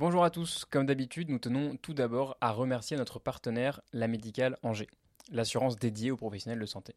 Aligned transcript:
Bonjour 0.00 0.24
à 0.24 0.30
tous, 0.30 0.64
comme 0.64 0.86
d'habitude, 0.86 1.28
nous 1.28 1.38
tenons 1.38 1.76
tout 1.76 1.92
d'abord 1.92 2.34
à 2.40 2.52
remercier 2.52 2.96
notre 2.96 3.18
partenaire, 3.18 3.82
la 3.92 4.08
Médicale 4.08 4.56
Angers, 4.62 4.88
l'assurance 5.30 5.76
dédiée 5.76 6.10
aux 6.10 6.16
professionnels 6.16 6.58
de 6.58 6.64
santé. 6.64 6.94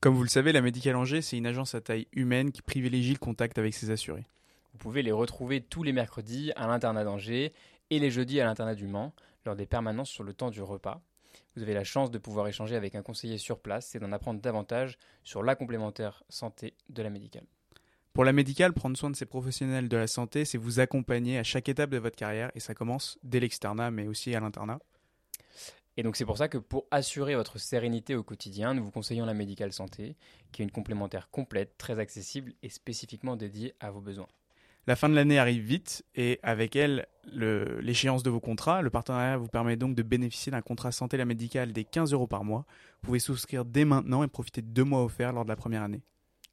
Comme 0.00 0.16
vous 0.16 0.24
le 0.24 0.28
savez, 0.28 0.50
la 0.50 0.60
Médicale 0.60 0.96
Angers, 0.96 1.22
c'est 1.22 1.36
une 1.36 1.46
agence 1.46 1.76
à 1.76 1.80
taille 1.80 2.08
humaine 2.10 2.50
qui 2.50 2.60
privilégie 2.60 3.12
le 3.12 3.20
contact 3.20 3.58
avec 3.58 3.74
ses 3.74 3.90
assurés. 3.90 4.26
Vous 4.72 4.78
pouvez 4.78 5.02
les 5.02 5.12
retrouver 5.12 5.60
tous 5.60 5.84
les 5.84 5.92
mercredis 5.92 6.50
à 6.56 6.66
l'internat 6.66 7.04
d'Angers 7.04 7.52
et 7.90 8.00
les 8.00 8.10
jeudis 8.10 8.40
à 8.40 8.44
l'internat 8.44 8.74
du 8.74 8.88
Mans 8.88 9.14
lors 9.46 9.54
des 9.54 9.66
permanences 9.66 10.10
sur 10.10 10.24
le 10.24 10.34
temps 10.34 10.50
du 10.50 10.62
repas. 10.62 11.00
Vous 11.54 11.62
avez 11.62 11.74
la 11.74 11.84
chance 11.84 12.10
de 12.10 12.18
pouvoir 12.18 12.48
échanger 12.48 12.74
avec 12.74 12.96
un 12.96 13.02
conseiller 13.02 13.38
sur 13.38 13.60
place 13.60 13.94
et 13.94 14.00
d'en 14.00 14.10
apprendre 14.10 14.40
davantage 14.40 14.98
sur 15.22 15.44
la 15.44 15.54
complémentaire 15.54 16.24
santé 16.28 16.74
de 16.88 17.02
la 17.04 17.10
médicale. 17.10 17.46
Pour 18.12 18.24
la 18.24 18.34
médicale, 18.34 18.74
prendre 18.74 18.96
soin 18.96 19.08
de 19.08 19.16
ces 19.16 19.24
professionnels 19.24 19.88
de 19.88 19.96
la 19.96 20.06
santé, 20.06 20.44
c'est 20.44 20.58
vous 20.58 20.80
accompagner 20.80 21.38
à 21.38 21.44
chaque 21.44 21.70
étape 21.70 21.88
de 21.88 21.96
votre 21.96 22.16
carrière 22.16 22.50
et 22.54 22.60
ça 22.60 22.74
commence 22.74 23.18
dès 23.22 23.40
l'externat 23.40 23.90
mais 23.90 24.06
aussi 24.06 24.34
à 24.34 24.40
l'internat. 24.40 24.80
Et 25.96 26.02
donc 26.02 26.16
c'est 26.16 26.26
pour 26.26 26.36
ça 26.36 26.48
que 26.48 26.58
pour 26.58 26.86
assurer 26.90 27.36
votre 27.36 27.58
sérénité 27.58 28.14
au 28.14 28.22
quotidien, 28.22 28.74
nous 28.74 28.84
vous 28.84 28.90
conseillons 28.90 29.24
la 29.24 29.32
médicale 29.32 29.72
santé, 29.72 30.16
qui 30.52 30.60
est 30.60 30.64
une 30.64 30.70
complémentaire 30.70 31.30
complète, 31.30 31.78
très 31.78 31.98
accessible 31.98 32.52
et 32.62 32.68
spécifiquement 32.68 33.34
dédiée 33.34 33.74
à 33.80 33.90
vos 33.90 34.00
besoins. 34.00 34.28
La 34.86 34.96
fin 34.96 35.08
de 35.08 35.14
l'année 35.14 35.38
arrive 35.38 35.62
vite 35.62 36.04
et 36.14 36.38
avec 36.42 36.76
elle 36.76 37.06
l'échéance 37.24 38.22
de 38.22 38.30
vos 38.30 38.40
contrats. 38.40 38.82
Le 38.82 38.90
partenariat 38.90 39.38
vous 39.38 39.48
permet 39.48 39.76
donc 39.76 39.94
de 39.94 40.02
bénéficier 40.02 40.50
d'un 40.52 40.60
contrat 40.60 40.92
santé 40.92 41.16
la 41.16 41.24
médicale 41.24 41.72
des 41.72 41.84
15 41.84 42.12
euros 42.12 42.26
par 42.26 42.44
mois. 42.44 42.66
Vous 43.00 43.06
pouvez 43.06 43.20
souscrire 43.20 43.64
dès 43.64 43.84
maintenant 43.84 44.22
et 44.22 44.28
profiter 44.28 44.60
de 44.60 44.66
deux 44.66 44.84
mois 44.84 45.02
offerts 45.04 45.32
lors 45.32 45.44
de 45.44 45.48
la 45.48 45.56
première 45.56 45.82
année. 45.82 46.02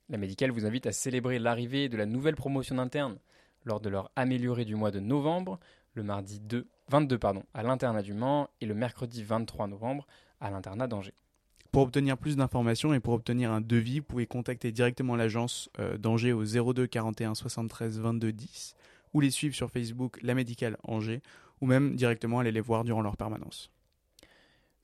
La 0.10 0.18
médicale 0.18 0.52
vous 0.52 0.66
invite 0.66 0.88
à 0.88 0.92
célébrer 0.92 1.38
l'arrivée 1.38 1.88
de 1.88 1.96
la 1.96 2.08
nouvelle 2.08 2.36
promotion 2.36 2.80
interne 2.80 3.20
lors 3.64 3.80
de 3.80 3.90
leur 3.90 4.12
améliorée 4.16 4.66
du 4.66 4.76
mois 4.76 4.90
de 4.90 5.00
novembre, 5.00 5.60
le 5.94 6.02
mardi 6.02 6.40
2, 6.40 6.68
22 6.90 7.18
pardon, 7.20 7.44
à 7.54 7.62
l'internat 7.62 8.02
du 8.02 8.14
Mans 8.14 8.50
et 8.60 8.66
le 8.66 8.74
mercredi 8.74 9.24
23 9.24 9.68
novembre 9.68 10.08
à 10.40 10.50
l'internat 10.50 10.88
d'Angers. 10.88 11.14
Pour 11.72 11.84
obtenir 11.84 12.18
plus 12.18 12.36
d'informations 12.36 12.96
et 12.96 13.00
pour 13.00 13.14
obtenir 13.14 13.52
un 13.52 13.62
devis, 13.62 14.00
vous 14.00 14.06
pouvez 14.06 14.26
contacter 14.26 14.72
directement 14.72 15.16
l'agence 15.16 15.70
euh, 15.78 15.98
d'Angers 16.00 16.34
au 16.34 16.44
02 16.44 16.88
41 16.88 17.36
73 17.36 18.00
22 18.00 18.32
10 18.32 18.76
ou 19.14 19.22
les 19.22 19.30
suivre 19.30 19.54
sur 19.54 19.70
Facebook 19.70 20.18
La 20.24 20.34
Médicale 20.34 20.78
Angers 20.84 21.22
ou 21.62 21.68
même 21.68 21.96
directement 21.96 22.40
aller 22.40 22.52
les 22.52 22.62
voir 22.62 22.84
durant 22.84 23.02
leur 23.02 23.18
permanence. 23.18 23.70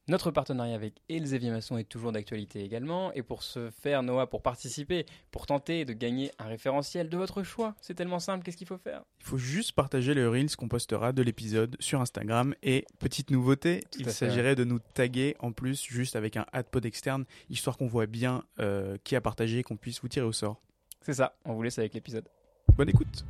Notre 0.08 0.30
partenariat 0.30 0.76
avec 0.76 1.02
Elsevier 1.10 1.50
Masson 1.50 1.78
est 1.78 1.90
toujours 1.90 2.12
d'actualité 2.12 2.64
également. 2.64 3.12
Et 3.14 3.24
pour 3.24 3.42
ce 3.42 3.72
faire, 3.72 4.04
Noah, 4.04 4.28
pour 4.28 4.44
participer, 4.44 5.08
pour 5.32 5.48
tenter 5.48 5.84
de 5.84 5.94
gagner 5.94 6.32
un 6.38 6.46
référentiel 6.46 7.10
de 7.10 7.18
votre 7.18 7.42
choix, 7.42 7.74
c'est 7.82 7.96
tellement 7.96 8.20
simple, 8.20 8.44
qu'est-ce 8.44 8.58
qu'il 8.58 8.68
faut 8.68 8.78
faire? 8.78 9.02
Il 9.20 9.26
faut 9.26 9.40
juste 9.40 9.72
partager 9.72 10.14
le 10.14 10.30
Reels 10.30 10.56
qu'on 10.56 10.68
postera 10.68 11.12
de 11.12 11.24
l'épisode 11.24 11.76
sur 11.80 12.02
Instagram. 12.02 12.54
Et 12.62 12.86
petite 13.00 13.32
nouveauté, 13.32 13.84
il 13.98 14.12
s'agirait 14.12 14.56
de 14.56 14.64
nous 14.64 14.78
taguer 14.94 15.36
en 15.40 15.52
plus 15.52 15.84
juste 15.84 16.16
avec 16.16 16.38
un 16.38 16.46
pod 16.70 16.86
externe, 16.86 17.26
histoire 17.50 17.76
qu'on 17.76 17.88
voit 17.88 18.06
bien 18.06 18.44
euh, 18.60 18.98
qui 19.04 19.16
a 19.16 19.22
partagé 19.22 19.60
et 19.60 19.64
qu'on 19.64 19.78
puisse 19.78 20.02
vous 20.02 20.08
tirer 20.08 20.28
au 20.28 20.34
sort. 20.34 20.62
C'est 21.02 21.14
ça, 21.14 21.36
on 21.46 21.54
vous 21.54 21.64
laisse 21.64 21.80
avec 21.80 21.96
l'épisode. 21.96 22.30
Bonne 22.78 22.90
écoute 22.90 23.26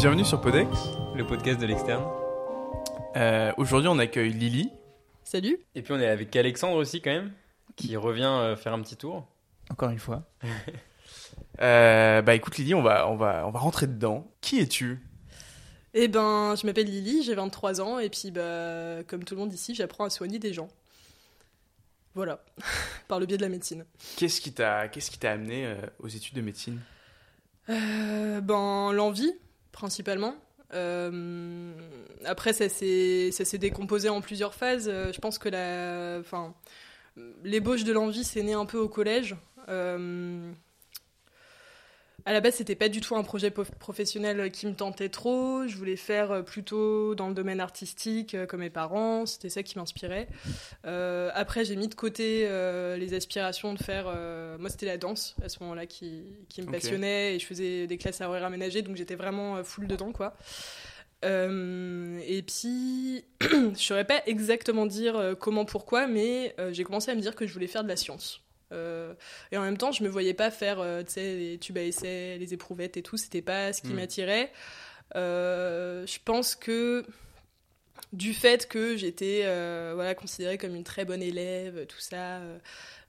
Bienvenue 0.00 0.24
sur 0.24 0.40
Podex, 0.40 0.70
le 1.14 1.26
podcast 1.26 1.60
de 1.60 1.66
l'externe. 1.66 2.02
Euh, 3.16 3.52
aujourd'hui, 3.58 3.90
on 3.90 3.98
accueille 3.98 4.32
Lily. 4.32 4.70
Salut. 5.24 5.58
Et 5.74 5.82
puis 5.82 5.92
on 5.92 6.00
est 6.00 6.06
avec 6.06 6.34
Alexandre 6.36 6.76
aussi 6.76 7.02
quand 7.02 7.10
même, 7.10 7.32
qui 7.76 7.94
revient 7.98 8.22
euh, 8.24 8.56
faire 8.56 8.72
un 8.72 8.80
petit 8.80 8.96
tour. 8.96 9.28
Encore 9.68 9.90
une 9.90 9.98
fois. 9.98 10.22
Euh, 11.60 12.22
bah 12.22 12.34
écoute 12.34 12.56
Lily, 12.56 12.74
on 12.74 12.80
va, 12.80 13.06
on, 13.10 13.16
va, 13.16 13.46
on 13.46 13.50
va 13.50 13.58
rentrer 13.58 13.86
dedans. 13.86 14.30
Qui 14.40 14.60
es-tu? 14.60 14.98
Eh 15.92 16.08
ben, 16.08 16.54
je 16.56 16.66
m'appelle 16.66 16.86
Lily, 16.86 17.22
j'ai 17.22 17.34
23 17.34 17.82
ans, 17.82 17.98
et 17.98 18.08
puis 18.08 18.30
bah, 18.30 19.02
comme 19.06 19.24
tout 19.24 19.34
le 19.34 19.40
monde 19.40 19.52
ici, 19.52 19.74
j'apprends 19.74 20.04
à 20.04 20.10
soigner 20.10 20.38
des 20.38 20.54
gens. 20.54 20.68
Voilà, 22.14 22.42
par 23.08 23.20
le 23.20 23.26
biais 23.26 23.36
de 23.36 23.42
la 23.42 23.50
médecine. 23.50 23.84
Qu'est-ce 24.16 24.40
qui 24.40 24.52
t'a, 24.52 24.88
qu'est-ce 24.88 25.10
qui 25.10 25.18
t'a 25.18 25.32
amené 25.32 25.74
aux 25.98 26.08
études 26.08 26.36
de 26.36 26.40
médecine? 26.40 26.80
Ben, 27.68 28.92
l'envie 28.92 29.34
principalement. 29.72 30.34
Euh, 30.72 31.72
après, 32.24 32.52
ça 32.52 32.68
s'est 32.68 33.58
décomposé 33.58 34.08
en 34.08 34.20
plusieurs 34.20 34.54
phases. 34.54 34.88
Euh, 34.88 35.12
je 35.12 35.20
pense 35.20 35.38
que 35.38 35.48
la, 35.48 36.20
l'ébauche 37.42 37.84
de 37.84 37.92
l'envie, 37.92 38.24
c'est 38.24 38.42
né 38.42 38.52
un 38.52 38.66
peu 38.66 38.78
au 38.78 38.88
collège. 38.88 39.36
Euh, 39.68 40.52
à 42.30 42.32
la 42.32 42.40
base, 42.40 42.54
c'était 42.54 42.76
pas 42.76 42.88
du 42.88 43.00
tout 43.00 43.16
un 43.16 43.24
projet 43.24 43.50
professionnel 43.50 44.52
qui 44.52 44.68
me 44.68 44.74
tentait 44.74 45.08
trop. 45.08 45.66
Je 45.66 45.76
voulais 45.76 45.96
faire 45.96 46.30
euh, 46.30 46.42
plutôt 46.42 47.16
dans 47.16 47.26
le 47.26 47.34
domaine 47.34 47.58
artistique, 47.58 48.36
euh, 48.36 48.46
comme 48.46 48.60
mes 48.60 48.70
parents. 48.70 49.26
C'était 49.26 49.48
ça 49.48 49.64
qui 49.64 49.76
m'inspirait. 49.76 50.28
Euh, 50.86 51.32
après, 51.34 51.64
j'ai 51.64 51.74
mis 51.74 51.88
de 51.88 51.94
côté 51.96 52.48
les 52.96 53.14
aspirations 53.14 53.74
de 53.74 53.82
faire. 53.82 54.04
moi, 54.60 54.70
c'était 54.70 54.86
la 54.86 54.96
danse 54.96 55.34
à 55.42 55.48
ce 55.48 55.58
moment-là 55.60 55.86
qui, 55.86 56.22
qui 56.48 56.62
me 56.62 56.70
passionnait 56.70 57.34
et 57.34 57.40
je 57.40 57.46
faisais 57.46 57.88
des 57.88 57.98
classes 57.98 58.20
à 58.20 58.28
horaires 58.28 58.44
aménagées, 58.44 58.82
donc 58.82 58.94
j'étais 58.94 59.16
vraiment 59.16 59.64
full 59.64 59.88
dedans, 59.88 60.12
quoi. 60.12 60.36
et 61.24 62.44
puis, 62.46 63.24
je 63.40 63.74
saurais 63.74 64.06
pas 64.06 64.22
exactement 64.26 64.86
dire 64.86 65.34
comment, 65.40 65.64
pourquoi, 65.64 66.06
mais 66.06 66.54
j'ai 66.70 66.84
commencé 66.84 67.10
à 67.10 67.16
me 67.16 67.20
dire 67.20 67.34
que 67.34 67.46
je 67.46 67.52
voulais 67.52 67.66
faire 67.66 67.82
de 67.82 67.88
la 67.88 67.96
science. 67.96 68.40
Euh, 68.72 69.14
et 69.52 69.58
en 69.58 69.62
même 69.62 69.76
temps, 69.76 69.92
je 69.92 70.02
me 70.02 70.08
voyais 70.08 70.34
pas 70.34 70.50
faire, 70.50 70.80
euh, 70.80 71.02
tu 71.02 71.12
sais, 71.12 71.36
les 71.36 71.58
tubes 71.58 71.78
à 71.78 71.82
essai, 71.82 72.38
les 72.38 72.54
éprouvettes 72.54 72.96
et 72.96 73.02
tout. 73.02 73.16
C'était 73.16 73.42
pas 73.42 73.72
ce 73.72 73.82
qui 73.82 73.88
hmm. 73.88 73.96
m'attirait. 73.96 74.52
Euh, 75.16 76.06
je 76.06 76.18
pense 76.24 76.54
que 76.54 77.04
du 78.12 78.32
fait 78.34 78.68
que 78.68 78.96
j'étais 78.96 79.42
voilà 79.94 80.14
considérée 80.14 80.58
comme 80.58 80.74
une 80.74 80.84
très 80.84 81.04
bonne 81.04 81.22
élève, 81.22 81.86
tout 81.86 82.00
ça, 82.00 82.40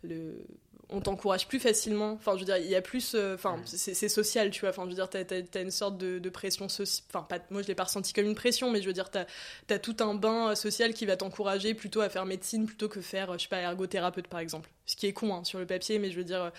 le, 0.03 0.45
on 0.91 0.99
t'encourage 0.99 1.47
plus 1.47 1.59
facilement. 1.59 2.13
Enfin, 2.13 2.33
je 2.33 2.39
veux 2.39 2.45
dire, 2.45 2.57
il 2.57 2.69
y 2.69 2.75
a 2.75 2.81
plus. 2.81 3.13
Euh, 3.15 3.35
enfin, 3.35 3.59
c'est 3.65 4.09
social, 4.09 4.51
tu 4.51 4.61
vois. 4.61 4.69
Enfin, 4.69 4.83
je 4.83 4.89
veux 4.89 4.95
dire, 4.95 5.09
t'as 5.09 5.21
as, 5.21 5.61
une 5.61 5.71
sorte 5.71 5.97
de, 5.97 6.29
pression 6.29 6.69
sociale. 6.69 7.05
Enfin, 7.09 7.25
pas, 7.27 7.39
moi, 7.49 7.61
je 7.61 7.67
l'ai 7.67 7.75
pas 7.75 7.85
ressenti 7.85 8.13
comme 8.13 8.25
une 8.25 8.35
pression, 8.35 8.71
mais 8.71 8.81
je 8.81 8.87
veux 8.87 8.93
dire, 8.93 9.09
t'as 9.09 9.25
as 9.69 9.79
tout 9.79 9.95
un 9.99 10.13
bain 10.13 10.53
social 10.55 10.93
qui 10.93 11.05
va 11.05 11.17
t'encourager 11.17 11.73
plutôt 11.73 12.01
à 12.01 12.09
faire 12.09 12.25
médecine 12.25 12.65
plutôt 12.65 12.89
que 12.89 13.01
faire, 13.01 13.33
je 13.33 13.43
sais 13.43 13.49
pas, 13.49 13.59
ergothérapeute, 13.59 14.27
par 14.27 14.39
exemple. 14.39 14.69
Ce 14.85 14.95
qui 14.95 15.07
est 15.07 15.13
con 15.13 15.33
hein, 15.33 15.43
sur 15.43 15.59
le 15.59 15.65
papier, 15.65 15.99
mais 15.99 16.11
je 16.11 16.17
veux 16.17 16.23
dire, 16.23 16.51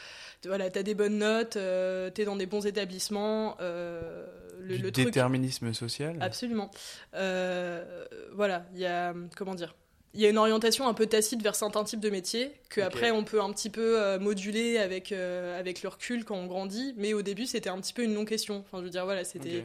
voilà, 0.45 0.71
t'as 0.71 0.83
des 0.83 0.95
bonnes 0.95 1.19
notes, 1.19 1.57
euh, 1.57 2.09
t'es 2.11 2.25
dans 2.25 2.37
des 2.37 2.47
bons 2.47 2.67
établissements. 2.67 3.57
Euh, 3.61 4.27
le, 4.61 4.79
du 4.79 4.91
déterminisme 4.91 5.75
social 5.75 6.17
Absolument. 6.21 6.71
voilà, 7.13 8.65
il 8.75 8.81
y 8.81 8.87
a. 8.87 9.15
Comment 9.37 9.55
dire 9.55 9.75
il 10.15 10.21
y 10.21 10.27
a 10.27 10.29
une 10.29 10.39
orientation 10.39 10.87
un 10.87 10.95
peu 10.95 11.07
tacite 11.07 11.43
vers 11.43 11.55
certains 11.55 11.85
types 11.85 12.01
de 12.01 12.11
métiers 12.11 12.53
que 12.69 12.81
après 12.81 13.11
on 13.11 13.25
peut 13.25 13.41
un 13.41 13.51
petit 13.53 13.71
peu 13.71 14.01
euh, 14.01 14.19
moduler 14.19 14.79
avec 14.79 15.11
euh, 15.11 15.59
avec 15.59 15.83
le 15.83 15.89
recul 15.89 16.25
quand 16.25 16.37
on 16.37 16.47
grandit. 16.47 16.95
Mais 16.97 17.15
au 17.15 17.23
début 17.23 17.47
c'était 17.47 17.71
un 17.71 17.81
petit 17.81 17.95
peu 17.95 18.03
une 18.03 18.13
non 18.13 18.25
question 18.25 18.59
enfin 18.67 18.79
je 18.79 18.85
veux 18.85 18.91
dire 18.91 19.05
voilà 19.05 19.25
c'était 19.25 19.65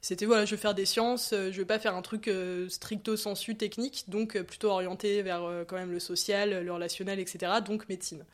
c'était 0.00 0.26
voilà 0.26 0.44
je 0.44 0.52
veux 0.52 0.60
faire 0.60 0.74
des 0.74 0.86
sciences 0.86 1.32
euh, 1.32 1.50
je 1.50 1.58
veux 1.58 1.66
pas 1.66 1.80
faire 1.80 1.96
un 1.96 2.02
truc 2.02 2.30
stricto 2.68 3.16
sensu 3.16 3.56
technique 3.56 4.04
donc 4.08 4.40
plutôt 4.42 4.70
orienté 4.70 5.22
vers 5.22 5.42
quand 5.66 5.76
même 5.76 5.92
le 5.92 6.00
social 6.00 6.64
le 6.64 6.72
relationnel 6.72 7.18
etc 7.18 7.54
donc 7.66 7.88
médecine. 7.88 8.24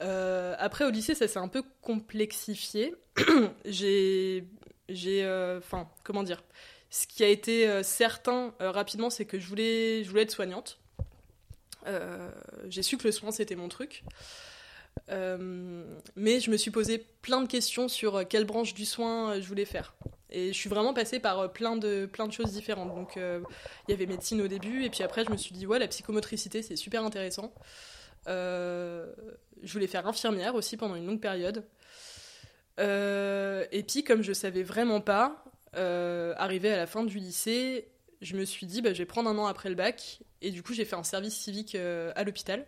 Après 0.00 0.84
au 0.84 0.90
lycée 0.90 1.14
ça 1.16 1.26
s'est 1.26 1.38
un 1.38 1.48
peu 1.48 1.64
complexifié. 1.82 2.94
J'ai 3.64 4.44
j'ai 4.88 5.26
enfin 5.58 5.88
comment 6.04 6.22
dire? 6.22 6.44
Ce 6.96 7.06
qui 7.06 7.22
a 7.22 7.28
été 7.28 7.68
euh, 7.68 7.82
certain 7.82 8.54
euh, 8.62 8.70
rapidement, 8.70 9.10
c'est 9.10 9.26
que 9.26 9.38
je 9.38 9.46
voulais, 9.46 10.00
être 10.00 10.30
soignante. 10.30 10.78
Euh, 11.86 12.30
j'ai 12.68 12.82
su 12.82 12.96
que 12.96 13.04
le 13.04 13.12
soin, 13.12 13.30
c'était 13.32 13.54
mon 13.54 13.68
truc. 13.68 14.02
mais 15.08 16.40
je 16.40 16.50
me 16.50 16.56
suis 16.56 16.70
posé 16.70 16.98
plein 17.20 17.42
de 17.42 17.48
questions 17.48 17.88
sur 17.88 18.26
quelle 18.26 18.44
branche 18.44 18.72
du 18.72 18.86
soin 18.86 19.38
je 19.38 19.46
voulais 19.46 19.66
faire. 19.66 19.94
Et 20.30 20.48
je 20.48 20.58
suis 20.58 20.70
vraiment 20.70 20.94
passée 20.94 21.20
par 21.20 21.52
plein 21.52 21.76
de, 21.76 22.06
plein 22.06 22.26
de 22.26 22.32
choses 22.32 22.52
différentes. 22.52 22.94
Donc, 22.94 23.16
il 23.16 23.90
y 23.90 23.92
avait 23.92 24.06
médecine 24.06 24.40
au 24.40 24.48
début, 24.48 24.84
et 24.84 24.90
puis 24.90 25.02
après, 25.02 25.24
je 25.24 25.30
me 25.30 25.36
suis 25.36 25.52
dit, 25.52 25.66
ouais, 25.66 25.78
la 25.78 25.88
psychomotricité, 25.88 26.62
c'est 26.62 26.76
super 26.76 27.04
intéressant. 27.04 27.52
je 28.26 29.04
voulais 29.64 29.86
faire 29.86 30.06
infirmière 30.06 30.54
aussi 30.54 30.78
pendant 30.78 30.96
une 30.96 31.06
longue 31.06 31.20
période. 31.20 31.62
et 32.78 33.82
puis, 33.86 34.02
comme 34.02 34.22
je 34.22 34.32
savais 34.32 34.62
vraiment 34.62 35.02
pas, 35.02 35.45
euh, 35.76 36.34
arrivé 36.36 36.70
à 36.70 36.76
la 36.76 36.86
fin 36.86 37.04
du 37.04 37.18
lycée, 37.18 37.88
je 38.20 38.36
me 38.36 38.44
suis 38.44 38.66
dit, 38.66 38.82
bah, 38.82 38.92
je 38.92 38.98
vais 38.98 39.06
prendre 39.06 39.28
un 39.28 39.38
an 39.38 39.46
après 39.46 39.68
le 39.68 39.74
bac. 39.74 40.20
Et 40.42 40.50
du 40.50 40.62
coup, 40.62 40.74
j'ai 40.74 40.84
fait 40.84 40.96
un 40.96 41.04
service 41.04 41.34
civique 41.34 41.74
euh, 41.74 42.12
à 42.16 42.24
l'hôpital. 42.24 42.66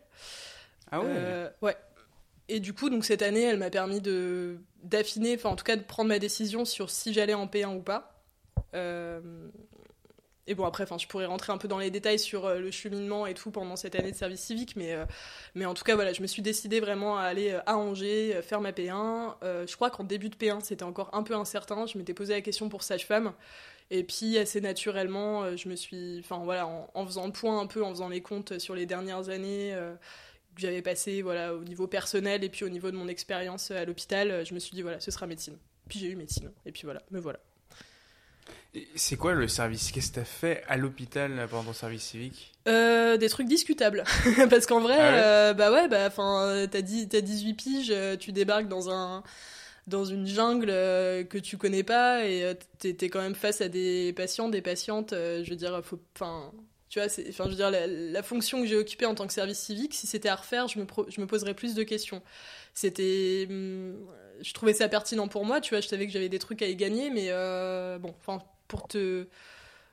Ah 0.91 1.01
ouais 1.01 1.07
euh, 1.09 1.51
Ouais. 1.63 1.77
Et 2.49 2.61
du 2.61 2.73
coup, 2.73 2.89
donc 2.89 3.05
cette 3.05 3.23
année, 3.23 3.43
elle 3.43 3.59
m'a 3.59 3.71
permis 3.71 4.01
de 4.01 4.59
d'affiner, 4.83 5.35
enfin 5.35 5.51
en 5.51 5.57
tout 5.57 5.65
cas 5.65 5.77
de 5.77 5.83
prendre 5.83 6.09
ma 6.09 6.19
décision 6.19 6.65
sur 6.65 6.89
si 6.89 7.13
j'allais 7.13 7.35
en 7.35 7.47
P1 7.47 7.77
ou 7.77 7.83
pas. 7.83 8.23
Et 10.49 10.55
bon, 10.55 10.65
après, 10.65 10.87
je 10.99 11.07
pourrais 11.07 11.27
rentrer 11.27 11.53
un 11.53 11.59
peu 11.59 11.69
dans 11.69 11.79
les 11.79 11.91
détails 11.91 12.19
sur 12.19 12.47
euh, 12.47 12.59
le 12.59 12.71
cheminement 12.71 13.27
et 13.27 13.35
tout 13.35 13.51
pendant 13.51 13.77
cette 13.77 13.95
année 13.95 14.13
de 14.13 14.17
service 14.17 14.41
civique, 14.41 14.77
mais, 14.77 14.95
euh, 14.95 15.05
mais 15.55 15.67
en 15.67 15.75
tout 15.75 15.85
cas, 15.85 15.95
voilà, 15.95 16.15
je 16.15 16.23
me 16.23 16.27
suis 16.27 16.41
décidée 16.41 16.81
vraiment 16.81 17.19
à 17.19 17.25
aller 17.25 17.51
euh, 17.51 17.61
à 17.67 17.77
Angers, 17.77 18.41
faire 18.43 18.63
ma 18.63 18.73
P1. 18.73 19.35
je 19.43 19.77
crois 19.77 19.91
qu'en 19.91 20.05
début 20.05 20.31
de 20.31 20.37
P1, 20.37 20.63
c'était 20.63 20.85
encore 20.85 21.11
un 21.13 21.23
peu 21.23 21.35
incertain. 21.35 21.85
Je 21.85 21.99
m'étais 21.99 22.15
posé 22.15 22.33
la 22.33 22.41
question 22.41 22.71
pour 22.71 22.83
sage-femme. 22.83 23.35
Et 23.91 24.05
puis, 24.05 24.39
assez 24.39 24.63
naturellement, 24.63 25.55
je 25.57 25.69
me 25.69 25.77
suis. 25.77 26.19
Enfin, 26.21 26.41
voilà, 26.43 26.67
en, 26.67 27.07
faisant 27.07 27.27
le 27.27 27.33
point 27.33 27.61
un 27.61 27.67
peu, 27.67 27.85
en 27.85 27.91
faisant 27.91 28.09
les 28.09 28.23
comptes 28.23 28.59
sur 28.59 28.75
les 28.75 28.87
dernières 28.87 29.29
années 29.29 29.75
que 30.55 30.61
j'avais 30.61 30.83
passées 30.83 31.23
voilà, 31.23 31.55
au 31.55 31.63
niveau 31.65 31.87
personnel 31.87 32.43
et 32.43 32.49
puis 32.49 32.65
au 32.65 32.69
niveau 32.69 32.91
de 32.91 32.97
mon 32.97 33.09
expérience 33.09 33.71
à 33.71 33.85
l'hôpital, 33.85 34.45
je 34.45 34.55
me 34.55 34.59
suis 34.59 34.73
dit, 34.73 34.83
voilà, 34.83 35.01
ce 35.01 35.11
sera 35.11 35.27
médecine. 35.27 35.57
Puis 35.89 35.99
j'ai 35.99 36.09
eu 36.09 36.17
médecine. 36.17 36.51
Et 36.67 36.73
puis 36.73 36.83
voilà, 36.85 37.03
me 37.11 37.21
voilà. 37.21 37.41
C'est 38.95 39.17
quoi 39.17 39.33
le 39.33 39.49
service? 39.49 39.91
Qu'est-ce 39.91 40.09
que 40.11 40.15
tu 40.15 40.21
as 40.21 40.25
fait 40.25 40.63
à 40.69 40.77
l'hôpital 40.77 41.47
pendant 41.51 41.65
ton 41.65 41.73
service 41.73 42.03
civique? 42.03 42.53
Euh, 42.69 43.17
Des 43.17 43.29
trucs 43.29 43.49
discutables. 43.49 44.05
Parce 44.51 44.67
qu'en 44.67 44.81
vrai, 44.81 44.99
ah 44.99 45.15
euh, 45.15 45.55
bah 45.55 45.73
ouais, 45.73 45.89
bah, 45.89 46.11
t'as, 46.11 46.79
as 46.79 47.21
18 47.23 47.55
piges, 47.55 47.91
euh, 47.91 48.17
tu 48.17 48.33
débarques 48.33 48.69
dans 48.69 48.91
un 48.91 49.23
dans 49.87 50.05
une 50.05 50.27
jungle 50.27 50.67
que 50.67 51.39
tu 51.39 51.57
connais 51.57 51.83
pas 51.83 52.27
et 52.27 52.53
t'es, 52.79 52.95
es 53.01 53.09
quand 53.09 53.23
même 53.23 53.35
face 53.35 53.63
à 53.63 53.69
des 53.69 54.13
patients, 54.13 54.51
des 54.51 54.61
patientes. 54.61 55.15
je 55.15 55.49
veux 55.49 55.57
dire, 55.57 55.81
faut, 55.83 55.99
enfin, 56.15 56.53
tu 56.89 56.99
vois, 56.99 57.09
enfin, 57.29 57.45
je 57.45 57.51
veux 57.51 57.57
dire, 57.57 57.71
la, 57.71 58.23
fonction 58.23 58.61
que 58.61 58.67
j'ai 58.67 58.77
occupée 58.77 59.07
en 59.07 59.15
tant 59.15 59.27
que 59.27 59.33
service 59.33 59.59
civique, 59.59 59.95
si 59.95 60.07
c'était 60.07 60.29
à 60.29 60.37
refaire, 60.37 60.69
je 60.69 60.79
me, 60.79 60.87
je 61.09 61.21
me 61.21 61.27
poserais 61.27 61.55
plus 61.55 61.75
de 61.75 61.83
questions. 61.83 62.23
C'était, 62.75 63.47
hum, 63.49 63.97
je 64.41 64.53
trouvais 64.53 64.75
ça 64.75 64.89
pertinent 64.89 65.29
pour 65.29 65.45
moi, 65.45 65.61
tu 65.61 65.75
vois, 65.75 65.81
je 65.81 65.89
savais 65.89 66.07
que 66.07 66.13
j'avais 66.13 66.29
des 66.29 66.39
trucs 66.39 66.63
à 66.63 66.67
y 66.67 66.77
gagner, 66.77 67.11
mais 67.11 67.29
bon, 67.99 68.15
enfin, 68.19 68.43
pour 68.69 68.89
te... 68.89 69.27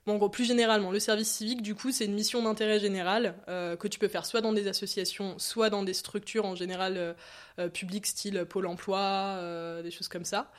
En 0.08 0.18
gros, 0.18 0.30
plus 0.30 0.46
généralement, 0.46 0.92
le 0.92 1.00
service 1.00 1.32
civique, 1.32 1.64
du 1.64 1.74
coup, 1.74 1.92
c'est 1.92 2.06
une 2.06 2.14
mission 2.14 2.44
d'intérêt 2.44 2.80
général 2.80 3.34
euh, 3.48 3.76
que 3.76 3.88
tu 3.88 3.98
peux 3.98 4.08
faire 4.08 4.24
soit 4.28 4.42
dans 4.42 4.54
des 4.54 4.68
associations, 4.68 5.40
soit 5.40 5.72
dans 5.72 5.82
des 5.82 5.96
structures 5.96 6.46
en 6.46 6.54
général 6.54 6.98
euh, 6.98 7.14
euh, 7.58 7.70
publiques, 7.70 8.06
style 8.06 8.46
Pôle 8.48 8.68
emploi, 8.68 9.42
des 9.82 9.90
choses 9.90 10.08
comme 10.08 10.26
ça. 10.26 10.52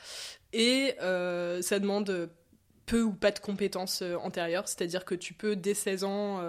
Et 0.52 0.96
ça 0.98 1.78
demande 1.78 2.28
peu 2.86 3.02
ou 3.02 3.12
pas 3.12 3.32
de 3.32 3.38
compétences 3.40 4.02
antérieures, 4.22 4.68
c'est-à-dire 4.68 5.04
que 5.04 5.14
tu 5.14 5.34
peux, 5.34 5.56
dès 5.56 5.74
16 5.74 6.04
ans, 6.04 6.40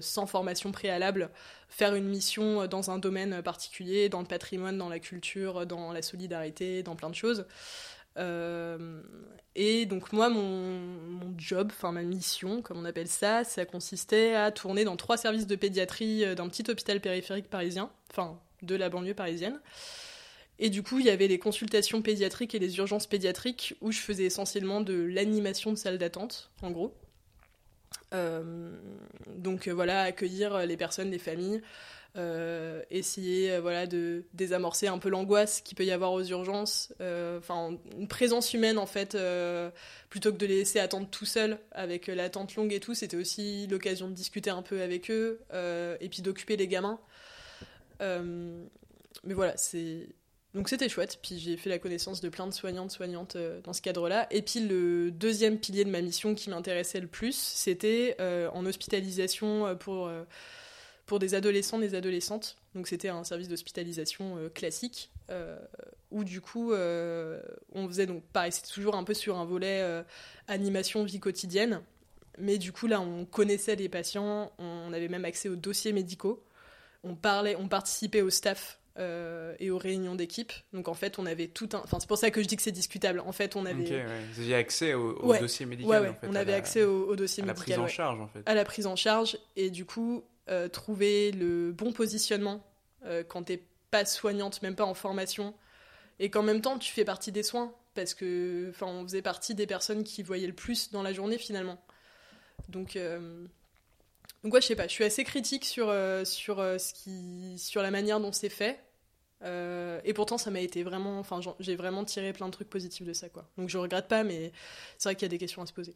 sans 0.00 0.26
formation 0.26 0.72
préalable, 0.72 1.30
faire 1.68 1.94
une 1.94 2.08
mission 2.08 2.66
dans 2.66 2.90
un 2.90 2.98
domaine 2.98 3.42
particulier, 3.42 4.08
dans 4.08 4.20
le 4.20 4.26
patrimoine, 4.26 4.76
dans 4.76 4.88
la 4.88 4.98
culture, 4.98 5.66
dans 5.66 5.92
la 5.92 6.02
solidarité, 6.02 6.82
dans 6.82 6.96
plein 6.96 7.10
de 7.10 7.14
choses. 7.14 7.46
Euh, 8.18 9.00
et 9.54 9.86
donc 9.86 10.12
moi, 10.12 10.28
mon, 10.28 11.34
job, 11.36 11.68
enfin 11.70 11.92
ma 11.92 12.02
mission, 12.02 12.62
comme 12.62 12.78
on 12.78 12.84
appelle 12.84 13.08
ça, 13.08 13.44
ça 13.44 13.64
consistait 13.64 14.34
à 14.34 14.50
tourner 14.50 14.84
dans 14.84 14.96
trois 14.96 15.16
services 15.16 15.46
de 15.46 15.56
pédiatrie 15.56 16.24
euh, 16.24 16.34
d'un 16.34 16.48
petit 16.48 16.68
hôpital 16.68 17.00
périphérique 17.00 17.48
parisien, 17.48 17.90
enfin 18.10 18.38
de 18.62 18.74
la 18.74 18.88
banlieue 18.88 19.14
parisienne. 19.14 19.60
Et 20.58 20.70
du 20.70 20.82
coup, 20.82 20.98
il 20.98 21.06
y 21.06 21.10
avait 21.10 21.28
les 21.28 21.38
consultations 21.38 22.02
pédiatriques 22.02 22.54
et 22.54 22.58
les 22.58 22.78
urgences 22.78 23.06
pédiatriques 23.06 23.74
où 23.80 23.92
je 23.92 24.00
faisais 24.00 24.24
essentiellement 24.24 24.80
de 24.80 24.94
l'animation 24.94 25.70
de 25.70 25.76
salle 25.76 25.98
d'attente, 25.98 26.50
en 26.62 26.70
gros. 26.70 26.94
Euh, 28.14 28.70
donc 29.36 29.68
voilà, 29.68 30.02
accueillir 30.02 30.66
les 30.66 30.76
personnes, 30.76 31.10
les 31.10 31.18
familles, 31.18 31.62
euh, 32.16 32.82
essayer 32.90 33.52
euh, 33.52 33.60
voilà 33.60 33.86
de 33.86 34.24
désamorcer 34.32 34.88
un 34.88 34.98
peu 34.98 35.10
l'angoisse 35.10 35.60
qu'il 35.60 35.76
peut 35.76 35.84
y 35.84 35.92
avoir 35.92 36.12
aux 36.12 36.24
urgences 36.24 36.92
euh, 37.02 37.38
enfin 37.38 37.76
une 37.96 38.08
présence 38.08 38.54
humaine 38.54 38.78
en 38.78 38.86
fait 38.86 39.16
plutôt 40.08 40.32
que 40.32 40.38
de 40.38 40.46
les 40.46 40.56
laisser 40.56 40.80
attendre 40.80 41.06
tout 41.10 41.26
seul 41.26 41.58
avec 41.70 42.06
l'attente 42.06 42.56
longue 42.56 42.72
et 42.72 42.80
tout 42.80 42.94
c'était 42.94 43.16
aussi 43.16 43.66
l'occasion 43.66 44.08
de 44.08 44.14
discuter 44.14 44.48
un 44.48 44.62
peu 44.62 44.80
avec 44.80 45.10
eux 45.10 45.38
et 46.00 46.08
puis 46.08 46.22
d'occuper 46.22 46.56
les 46.56 46.66
gamins 46.66 46.98
mais 48.00 49.34
voilà 49.34 49.56
c'est 49.58 50.08
donc 50.54 50.68
c'était 50.68 50.88
chouette, 50.88 51.18
puis 51.22 51.38
j'ai 51.38 51.56
fait 51.56 51.70
la 51.70 51.78
connaissance 51.78 52.20
de 52.20 52.28
plein 52.28 52.46
de 52.46 52.52
soignantes, 52.54 52.90
soignantes 52.90 53.36
dans 53.64 53.72
ce 53.72 53.82
cadre-là. 53.82 54.26
Et 54.30 54.42
puis 54.42 54.60
le 54.60 55.10
deuxième 55.10 55.58
pilier 55.58 55.84
de 55.84 55.90
ma 55.90 56.00
mission 56.00 56.34
qui 56.34 56.50
m'intéressait 56.50 57.00
le 57.00 57.06
plus, 57.06 57.36
c'était 57.36 58.16
en 58.52 58.64
hospitalisation 58.64 59.76
pour 59.76 60.10
pour 61.08 61.18
des 61.18 61.34
adolescents, 61.34 61.78
des 61.78 61.94
adolescentes. 61.94 62.56
Donc 62.74 62.86
c'était 62.86 63.08
un 63.08 63.24
service 63.24 63.48
d'hospitalisation 63.48 64.36
euh, 64.36 64.48
classique 64.50 65.10
euh, 65.30 65.58
où 66.10 66.22
du 66.22 66.40
coup 66.40 66.72
euh, 66.72 67.40
on 67.72 67.88
faisait 67.88 68.06
donc 68.06 68.22
pareil, 68.32 68.52
c'était 68.52 68.72
toujours 68.72 68.94
un 68.94 69.02
peu 69.02 69.14
sur 69.14 69.36
un 69.38 69.44
volet 69.44 70.04
animation 70.46 71.02
vie 71.04 71.18
quotidienne, 71.18 71.82
mais 72.38 72.58
du 72.58 72.72
coup 72.72 72.86
là 72.86 73.00
on 73.00 73.24
connaissait 73.24 73.74
les 73.74 73.88
patients, 73.88 74.52
on 74.58 74.92
avait 74.92 75.08
même 75.08 75.24
accès 75.24 75.48
aux 75.48 75.56
dossiers 75.56 75.92
médicaux, 75.92 76.44
on 77.02 77.14
parlait, 77.14 77.56
on 77.56 77.68
participait 77.68 78.22
au 78.22 78.30
staff 78.30 78.78
et 78.98 79.70
aux 79.70 79.78
réunions 79.78 80.14
d'équipe. 80.14 80.52
Donc 80.72 80.88
en 80.88 80.94
fait, 80.94 81.18
on 81.18 81.26
avait 81.26 81.46
tout 81.46 81.68
un. 81.72 81.78
Enfin, 81.78 81.98
c'est 82.00 82.08
pour 82.08 82.18
ça 82.18 82.30
que 82.30 82.42
je 82.42 82.48
dis 82.48 82.56
que 82.56 82.62
c'est 82.62 82.72
discutable. 82.72 83.20
En 83.20 83.32
fait, 83.32 83.56
on 83.56 83.64
avait. 83.64 83.84
Ok, 83.84 84.06
Vous 84.34 84.40
aviez 84.40 84.54
accès 84.54 84.94
au, 84.94 85.36
dossier 85.38 85.66
médical. 85.66 86.02
Ouais, 86.02 86.08
ouais. 86.08 86.14
on 86.22 86.34
avait 86.34 86.54
accès 86.54 86.84
au, 86.84 87.14
dossier 87.14 87.42
médical. 87.42 87.74
À 87.74 87.76
la 87.76 87.76
prise 87.76 87.78
en 87.78 87.88
charge, 87.88 88.20
en 88.20 88.28
fait. 88.28 88.42
À 88.46 88.54
la 88.54 88.64
prise 88.64 88.86
en 88.86 88.96
charge. 88.96 89.38
Et 89.56 89.70
du 89.70 89.84
coup, 89.84 90.24
euh, 90.50 90.68
trouver 90.68 91.30
le 91.30 91.72
bon 91.72 91.92
positionnement 91.92 92.64
euh, 93.04 93.22
quand 93.22 93.42
t'es 93.42 93.62
pas 93.90 94.06
soignante, 94.06 94.62
même 94.62 94.76
pas 94.76 94.86
en 94.86 94.94
formation, 94.94 95.52
et 96.20 96.30
qu'en 96.30 96.42
même 96.42 96.62
temps 96.62 96.78
tu 96.78 96.90
fais 96.90 97.04
partie 97.04 97.32
des 97.32 97.42
soins, 97.42 97.74
parce 97.94 98.14
que 98.14 98.68
enfin 98.70 98.86
on 98.86 99.02
faisait 99.02 99.20
partie 99.20 99.54
des 99.54 99.66
personnes 99.66 100.04
qui 100.04 100.22
voyaient 100.22 100.46
le 100.46 100.54
plus 100.54 100.90
dans 100.90 101.02
la 101.02 101.12
journée 101.12 101.36
finalement. 101.36 101.78
Donc 102.70 102.96
euh, 102.96 103.44
donc 104.42 104.54
ouais, 104.54 104.62
je 104.62 104.68
sais 104.68 104.74
pas, 104.74 104.88
je 104.88 104.92
suis 104.92 105.04
assez 105.04 105.22
critique 105.22 105.66
sur 105.66 105.94
sur 106.24 106.56
ce 106.56 106.94
qui 106.94 107.58
sur 107.58 107.82
la 107.82 107.90
manière 107.90 108.18
dont 108.18 108.32
c'est 108.32 108.48
fait. 108.48 108.80
Et 109.44 110.12
pourtant, 110.14 110.38
ça 110.38 110.50
m'a 110.50 110.60
été 110.60 110.82
vraiment. 110.82 111.18
Enfin, 111.18 111.40
j'ai 111.60 111.76
vraiment 111.76 112.04
tiré 112.04 112.32
plein 112.32 112.46
de 112.46 112.52
trucs 112.52 112.70
positifs 112.70 113.06
de 113.06 113.12
ça, 113.12 113.28
quoi. 113.28 113.48
Donc, 113.56 113.68
je 113.68 113.78
regrette 113.78 114.08
pas, 114.08 114.24
mais 114.24 114.52
c'est 114.98 115.08
vrai 115.08 115.14
qu'il 115.14 115.22
y 115.22 115.26
a 115.26 115.28
des 115.30 115.38
questions 115.38 115.62
à 115.62 115.66
se 115.66 115.72
poser. 115.72 115.94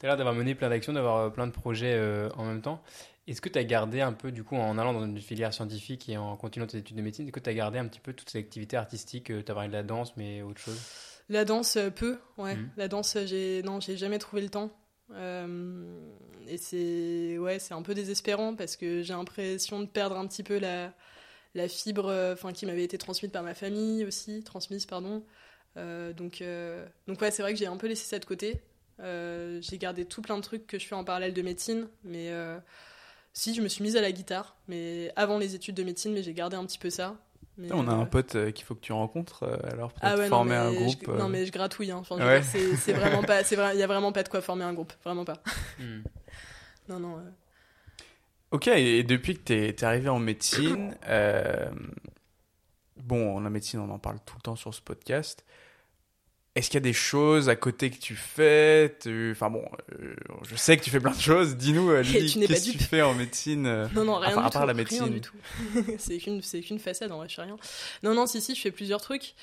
Tu 0.00 0.06
as 0.06 0.08
l'air 0.08 0.16
d'avoir 0.16 0.34
mené 0.34 0.54
plein 0.54 0.68
d'actions, 0.68 0.92
d'avoir 0.92 1.32
plein 1.32 1.46
de 1.46 1.52
projets 1.52 1.98
en 2.36 2.44
même 2.44 2.62
temps. 2.62 2.82
Est-ce 3.28 3.42
que 3.42 3.50
tu 3.50 3.58
as 3.58 3.64
gardé 3.64 4.00
un 4.00 4.14
peu, 4.14 4.32
du 4.32 4.42
coup, 4.42 4.56
en 4.56 4.78
allant 4.78 4.94
dans 4.94 5.04
une 5.04 5.20
filière 5.20 5.52
scientifique 5.52 6.08
et 6.08 6.16
en 6.16 6.34
continuant 6.36 6.66
tes 6.66 6.78
études 6.78 6.96
de 6.96 7.02
médecine, 7.02 7.26
est-ce 7.26 7.32
que 7.32 7.40
tu 7.40 7.50
as 7.50 7.54
gardé 7.54 7.78
un 7.78 7.86
petit 7.86 8.00
peu 8.00 8.14
toutes 8.14 8.30
ces 8.30 8.38
activités 8.38 8.78
artistiques 8.78 9.30
euh, 9.30 9.42
Tu 9.44 9.52
as 9.52 9.54
parlé 9.54 9.68
de 9.68 9.74
la 9.74 9.82
danse, 9.82 10.16
mais 10.16 10.40
autre 10.40 10.60
chose? 10.60 10.80
La 11.28 11.44
danse, 11.44 11.76
euh, 11.76 11.90
peu, 11.90 12.18
ouais. 12.38 12.56
Mmh. 12.56 12.70
La 12.78 12.88
danse, 12.88 13.18
j'ai 13.26 13.62
non, 13.62 13.80
j'ai 13.80 13.98
jamais 13.98 14.18
trouvé 14.18 14.40
le 14.40 14.48
temps. 14.48 14.70
Euh, 15.12 16.00
et 16.46 16.56
c'est 16.56 17.36
ouais, 17.36 17.58
c'est 17.58 17.74
un 17.74 17.82
peu 17.82 17.92
désespérant 17.92 18.54
parce 18.54 18.76
que 18.76 19.02
j'ai 19.02 19.12
l'impression 19.12 19.80
de 19.80 19.86
perdre 19.86 20.16
un 20.16 20.26
petit 20.26 20.42
peu 20.42 20.58
la, 20.58 20.94
la 21.58 21.68
fibre 21.68 22.10
enfin 22.32 22.52
qui 22.52 22.64
m'avait 22.64 22.84
été 22.84 22.96
transmise 22.96 23.30
par 23.30 23.42
ma 23.42 23.54
famille 23.54 24.04
aussi, 24.04 24.42
transmise, 24.42 24.86
pardon. 24.86 25.22
donc, 25.76 26.42
donc 27.06 27.20
ouais, 27.20 27.30
c'est 27.30 27.42
vrai 27.42 27.52
que 27.52 27.58
j'ai 27.58 27.66
un 27.66 27.76
peu 27.76 27.86
laissé 27.86 28.04
ça 28.04 28.18
de 28.18 28.24
côté. 28.24 28.60
j'ai 28.98 29.78
gardé 29.78 30.04
tout 30.04 30.22
plein 30.22 30.36
de 30.36 30.42
trucs 30.42 30.66
que 30.66 30.78
je 30.78 30.86
fais 30.86 30.94
en 30.94 31.04
parallèle 31.04 31.34
de 31.34 31.42
médecine, 31.42 31.88
mais 32.04 32.32
si, 33.38 33.54
je 33.54 33.62
me 33.62 33.68
suis 33.68 33.84
mise 33.84 33.96
à 33.96 34.00
la 34.00 34.10
guitare, 34.10 34.56
mais 34.66 35.12
avant 35.14 35.38
les 35.38 35.54
études 35.54 35.76
de 35.76 35.84
médecine, 35.84 36.12
mais 36.12 36.24
j'ai 36.24 36.34
gardé 36.34 36.56
un 36.56 36.64
petit 36.64 36.78
peu 36.78 36.90
ça. 36.90 37.14
on 37.70 37.86
a 37.86 37.92
un 37.92 38.04
pote 38.04 38.34
euh, 38.34 38.50
qu'il 38.50 38.64
faut 38.64 38.74
que 38.74 38.80
tu 38.80 38.92
rencontres, 38.92 39.44
euh, 39.44 39.56
alors 39.70 39.92
peut-être 39.92 40.20
ah 40.20 40.26
former 40.26 40.56
un 40.56 40.72
groupe. 40.72 41.06
Non, 41.06 41.26
euh. 41.26 41.28
mais 41.28 41.46
je 41.46 41.52
gratouille. 41.52 41.92
Hein. 41.92 42.02
c'est 42.42 42.92
vraiment 42.92 43.22
pas, 43.26 43.42
il 43.42 43.56
vrai, 43.56 43.76
y 43.76 43.82
a 43.84 43.86
vraiment 43.86 44.10
pas 44.10 44.24
de 44.24 44.28
quoi 44.28 44.40
former 44.40 44.64
un 44.64 44.72
groupe, 44.72 44.92
vraiment 45.04 45.24
pas. 45.24 45.40
Hmm. 45.78 46.02
non, 46.88 46.98
non. 46.98 47.22
Ok, 48.50 48.66
et 48.68 49.02
depuis 49.02 49.36
que 49.36 49.42
tu 49.44 49.52
es, 49.52 49.84
arrivé 49.84 50.08
en 50.08 50.18
médecine, 50.18 50.96
bon, 52.96 53.40
la 53.40 53.50
médecine, 53.50 53.80
on 53.80 53.90
en 53.90 53.98
parle 53.98 54.18
tout 54.24 54.36
le 54.36 54.42
temps 54.42 54.56
sur 54.56 54.74
ce 54.74 54.80
podcast. 54.80 55.44
Est-ce 56.58 56.70
qu'il 56.70 56.78
y 56.78 56.82
a 56.82 56.88
des 56.88 56.92
choses 56.92 57.48
à 57.48 57.54
côté 57.54 57.88
que 57.88 57.98
tu 57.98 58.16
fais? 58.16 58.92
Enfin 59.30 59.48
bon, 59.48 59.64
euh, 59.92 60.16
je 60.42 60.56
sais 60.56 60.76
que 60.76 60.82
tu 60.82 60.90
fais 60.90 60.98
plein 60.98 61.14
de 61.14 61.20
choses. 61.20 61.56
Dis-nous, 61.56 61.88
euh, 61.90 62.02
qu'est-ce 62.02 62.72
que 62.72 62.78
tu 62.78 62.78
fais 62.78 63.00
en 63.00 63.14
médecine 63.14 63.64
euh, 63.64 63.86
Non, 63.94 64.04
non, 64.04 64.16
rien 64.16 64.36
à, 64.36 64.50
part 64.50 64.66
la 64.66 64.74
médecine? 64.74 65.04
Rien 65.04 65.12
du 65.12 65.20
tout. 65.20 65.36
c'est 65.98 66.18
qu'une, 66.18 66.42
c'est 66.42 66.60
qu'une 66.60 66.80
façade, 66.80 67.12
en 67.12 67.18
vrai, 67.18 67.28
je 67.28 67.36
fais 67.36 67.42
rien. 67.42 67.56
Non, 68.02 68.12
non, 68.12 68.26
si, 68.26 68.40
si, 68.40 68.56
je 68.56 68.60
fais 68.60 68.72
plusieurs 68.72 69.00
trucs. 69.00 69.36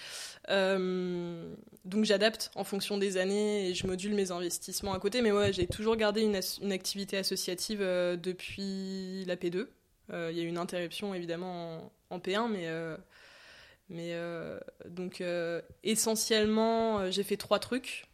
Donc 0.47 2.05
j'adapte 2.05 2.51
en 2.55 2.63
fonction 2.63 2.97
des 2.97 3.17
années 3.17 3.69
et 3.69 3.73
je 3.73 3.87
module 3.87 4.13
mes 4.13 4.31
investissements 4.31 4.93
à 4.93 4.99
côté. 4.99 5.21
Mais 5.21 5.31
ouais, 5.31 5.53
j'ai 5.53 5.67
toujours 5.67 5.95
gardé 5.95 6.21
une, 6.21 6.71
activité 6.71 7.17
associative 7.17 7.79
depuis 7.79 9.25
la 9.25 9.35
P2. 9.35 9.67
Il 10.09 10.37
y 10.37 10.39
a 10.39 10.43
eu 10.43 10.47
une 10.47 10.57
interruption 10.57 11.13
évidemment 11.13 11.91
en, 12.09 12.15
en 12.15 12.19
P1, 12.19 12.49
mais 12.49 12.67
mais 13.89 14.13
euh, 14.13 14.59
donc 14.87 15.21
euh, 15.21 15.61
essentiellement, 15.83 16.99
euh, 16.99 17.11
j'ai 17.11 17.23
fait 17.23 17.37
trois 17.37 17.59
trucs. 17.59 18.07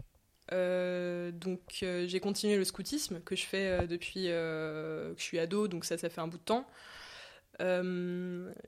donc 0.51 1.61
j'ai 1.79 2.19
continué 2.19 2.57
le 2.57 2.65
scoutisme 2.65 3.21
que 3.21 3.35
je 3.35 3.45
fais 3.45 3.87
depuis 3.87 4.25
que 4.25 5.13
je 5.17 5.23
suis 5.23 5.39
ado, 5.39 5.67
donc 5.67 5.85
ça, 5.85 5.97
ça 5.97 6.09
fait 6.09 6.21
un 6.21 6.27
bout 6.27 6.37
de 6.37 6.43
temps. 6.43 6.67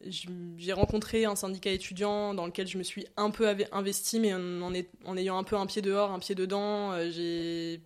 J'ai 0.05 0.73
rencontré 0.73 1.25
un 1.25 1.35
syndicat 1.35 1.71
étudiant 1.71 2.33
dans 2.33 2.45
lequel 2.45 2.67
je 2.67 2.77
me 2.77 2.83
suis 2.83 3.05
un 3.17 3.31
peu 3.31 3.47
investi, 3.71 4.19
mais 4.19 4.33
en, 4.33 5.17
ayant 5.17 5.37
un 5.37 5.43
peu 5.43 5.55
un 5.55 5.65
pied 5.65 5.81
dehors, 5.81 6.11
un 6.11 6.19
pied 6.19 6.35
dedans, 6.35 6.97
j'ai 7.09 7.79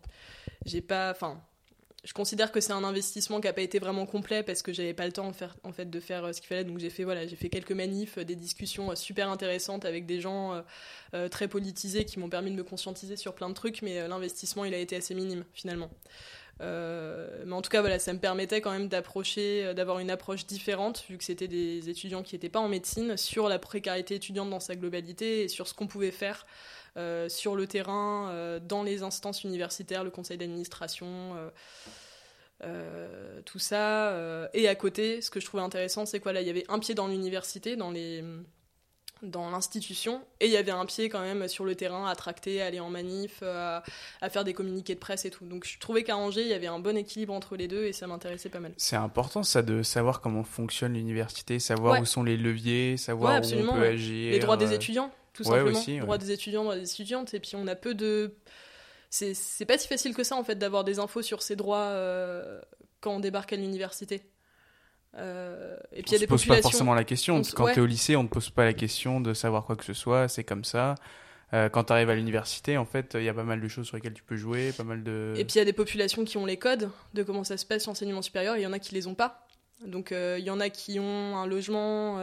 pas, 0.82 1.12
enfin, 1.12 1.42
je 2.08 2.14
considère 2.14 2.54
que 2.54 2.62
c'est 2.62 2.72
un 2.72 2.86
investissement 2.86 3.42
qui 3.42 3.48
n'a 3.48 3.54
pas 3.54 3.62
été 3.62 3.80
vraiment 3.80 4.06
complet 4.06 4.42
parce 4.42 4.62
que 4.62 4.72
j'avais 4.72 4.94
pas 4.94 5.06
le 5.06 5.12
temps 5.12 5.30
en, 5.64 5.74
fait 5.74 5.90
de 5.90 6.00
faire 6.00 6.24
euh, 6.24 6.32
ce 6.32 6.40
qu'il 6.40 6.48
fallait. 6.48 6.64
Donc 6.64 6.80
j'ai 6.80 6.90
fait 6.90 7.04
voilà, 7.04 7.28
j'ai 7.28 7.36
fait 7.36 7.50
quelques 7.50 7.74
manifs, 7.74 8.18
euh, 8.18 8.24
des 8.24 8.38
discussions 8.38 8.92
euh, 8.92 8.96
super 8.96 9.30
intéressantes 9.30 9.84
avec 9.84 10.06
des 10.06 10.22
gens 10.22 10.64
très 11.32 11.48
politisés 11.48 12.06
qui 12.06 12.20
m'ont 12.20 12.30
permis 12.30 12.52
de 12.52 12.56
me 12.56 12.64
conscientiser 12.64 13.18
sur 13.18 13.34
plein 13.34 13.50
de 13.50 13.54
trucs, 13.54 13.82
mais 13.82 14.08
l'investissement 14.08 14.66
il 14.66 14.74
a 14.74 14.78
été 14.78 14.96
assez 14.96 15.14
minime 15.16 15.44
finalement. 15.54 15.90
Mais 16.60 17.54
en 17.54 17.62
tout 17.62 17.70
cas 17.70 17.82
voilà, 17.82 18.00
ça 18.00 18.14
me 18.14 18.20
permettait 18.20 18.62
quand 18.62 18.72
même 18.72 18.88
d'approcher, 18.88 19.74
d'avoir 19.74 20.00
une 20.00 20.10
approche 20.10 20.46
différente 20.46 21.04
vu 21.10 21.18
que 21.18 21.24
c'était 21.24 21.48
des 21.48 21.90
étudiants 21.90 22.24
qui 22.24 22.36
n'étaient 22.36 22.50
pas 22.50 22.60
en 22.60 22.68
médecine 22.68 23.18
sur 23.18 23.48
la 23.48 23.60
précarité 23.60 24.16
étudiante 24.16 24.50
dans 24.50 24.60
sa 24.60 24.76
globalité 24.76 25.44
et 25.44 25.48
sur 25.48 25.68
ce 25.68 25.74
qu'on 25.74 25.88
pouvait 25.88 26.12
faire. 26.12 26.46
sur 27.28 27.56
le 27.56 27.68
terrain, 27.68 28.60
dans 28.68 28.84
les 28.84 29.04
instances 29.04 29.44
universitaires, 29.44 30.04
le 30.04 30.12
conseil 30.12 30.38
d'administration, 30.38 31.36
euh, 32.64 33.42
tout 33.46 33.60
ça. 33.60 34.10
Euh, 34.10 34.48
et 34.54 34.68
à 34.68 34.76
côté, 34.76 35.22
ce 35.22 35.30
que 35.30 35.40
je 35.40 35.46
trouvais 35.46 35.64
intéressant, 35.64 36.06
c'est 36.06 36.20
quoi 36.20 36.34
là 36.34 36.42
Il 36.42 36.48
y 36.48 36.50
avait 36.50 36.66
un 36.70 36.80
pied 36.80 36.96
dans 36.96 37.08
l'université, 37.08 37.76
dans 37.76 37.92
les 37.92 38.24
dans 39.24 39.50
l'institution 39.50 40.22
et 40.40 40.46
il 40.46 40.52
y 40.52 40.58
avait 40.58 40.72
un 40.72 40.86
pied 40.86 41.10
quand 41.10 41.22
même 41.22 41.48
sur 41.48 41.66
le 41.66 41.76
terrain 41.76 42.08
à 42.08 42.16
tracter, 42.16 42.62
à 42.62 42.66
aller 42.66 42.80
en 42.80 42.90
manif, 42.90 43.44
à, 43.44 43.84
faire 44.30 44.44
des 44.44 44.54
communiqués 44.54 44.96
de 44.96 45.00
presse 45.00 45.26
et 45.26 45.32
tout. 45.32 45.46
Donc 45.46 45.66
je 45.66 45.80
trouvais 45.80 46.04
qu'à 46.04 46.18
Angers, 46.18 46.42
il 46.42 46.48
y 46.48 46.54
avait 46.54 46.68
un 46.68 46.80
bon 46.80 46.96
équilibre 46.98 47.34
entre 47.34 47.56
les 47.56 47.68
deux 47.68 47.86
et 47.86 47.94
ça 47.94 48.08
m'intéressait 48.08 48.50
pas 48.50 48.60
mal. 48.60 48.74
C'est 48.78 48.96
important 48.96 49.44
ça 49.44 49.62
de 49.62 49.84
savoir 49.84 50.22
comment 50.22 50.44
fonctionne 50.44 50.94
l'université, 50.94 51.60
savoir 51.60 52.02
où 52.02 52.06
sont 52.06 52.24
les 52.24 52.38
leviers, 52.38 52.98
savoir 52.98 53.42
où 53.42 53.46
on 53.46 53.74
peut 53.74 53.84
agir. 53.84 54.32
Les 54.32 54.40
droits 54.40 54.58
des 54.58 54.72
euh, 54.72 54.76
étudiants, 54.76 55.12
tout 55.34 55.44
simplement. 55.44 55.80
les 55.88 56.00
droits 56.00 56.18
des 56.18 56.32
étudiants, 56.32 56.64
droits 56.64 56.78
des 56.78 56.92
étudiantes 56.92 57.34
et 57.34 57.40
puis 57.40 57.56
on 57.56 57.68
a 57.68 57.76
peu 57.76 57.94
de 57.94 58.34
c'est 59.10 59.66
pas 59.66 59.78
si 59.78 59.88
facile 59.88 60.14
que 60.14 60.24
ça 60.24 60.36
en 60.36 60.44
fait 60.44 60.56
d'avoir 60.56 60.84
des 60.84 61.00
infos 61.00 61.22
sur 61.22 61.42
ses 61.42 61.56
droits 61.56 61.86
euh, 61.86 62.62
quand 63.00 63.16
on 63.16 63.20
débarque 63.20 63.54
à 63.54 63.56
l'université. 63.56 64.22
Euh, 65.18 65.78
et 65.92 66.04
puis 66.04 66.12
il 66.12 66.14
y 66.14 66.16
a 66.16 66.20
des 66.20 66.28
pose 66.28 66.46
pas 66.46 66.62
forcément 66.62 66.94
la 66.94 67.04
question. 67.04 67.42
quand 67.56 67.72
tu 67.72 67.80
es 67.80 67.82
au 67.82 67.86
lycée, 67.86 68.16
on 68.16 68.24
ne 68.24 68.28
te 68.28 68.34
pose 68.34 68.50
pas 68.50 68.66
la 68.66 68.74
question 68.74 69.20
de 69.20 69.34
savoir 69.34 69.66
quoi 69.66 69.76
que 69.76 69.86
ce 69.86 69.94
soit, 69.94 70.28
c'est 70.28 70.44
comme 70.44 70.64
ça. 70.64 70.96
Euh, 71.54 71.70
quand 71.70 71.86
tu 71.86 71.94
arrives 71.94 72.10
à 72.10 72.16
l'université, 72.16 72.78
en 72.78 72.86
fait, 72.86 73.16
il 73.16 73.24
y 73.24 73.30
a 73.30 73.34
pas 73.34 73.44
mal 73.44 73.62
de 73.62 73.68
choses 73.68 73.88
sur 73.88 73.96
lesquelles 73.96 74.14
tu 74.14 74.24
peux 74.24 74.36
jouer, 74.36 74.74
pas 74.74 74.84
mal 74.84 75.04
de. 75.04 75.34
Et 75.38 75.46
puis 75.46 75.56
il 75.56 75.58
y 75.60 75.62
a 75.62 75.66
des 75.66 75.74
populations 75.74 76.26
qui 76.26 76.38
ont 76.38 76.46
les 76.46 76.58
codes 76.58 76.90
de 77.14 77.24
comment 77.24 77.44
ça 77.44 77.58
se 77.58 77.66
passe 77.66 77.88
l'enseignement 77.88 78.22
supérieur, 78.22 78.58
il 78.58 78.62
y 78.62 78.68
en 78.68 78.74
a 78.74 78.80
qui 78.80 78.94
les 78.94 79.08
ont 79.08 79.16
pas. 79.16 79.48
Donc 79.86 80.12
il 80.12 80.44
y 80.44 80.50
en 80.50 80.60
a 80.60 80.70
qui 80.70 81.00
ont 81.00 81.38
un 81.38 81.46
logement 81.48 82.20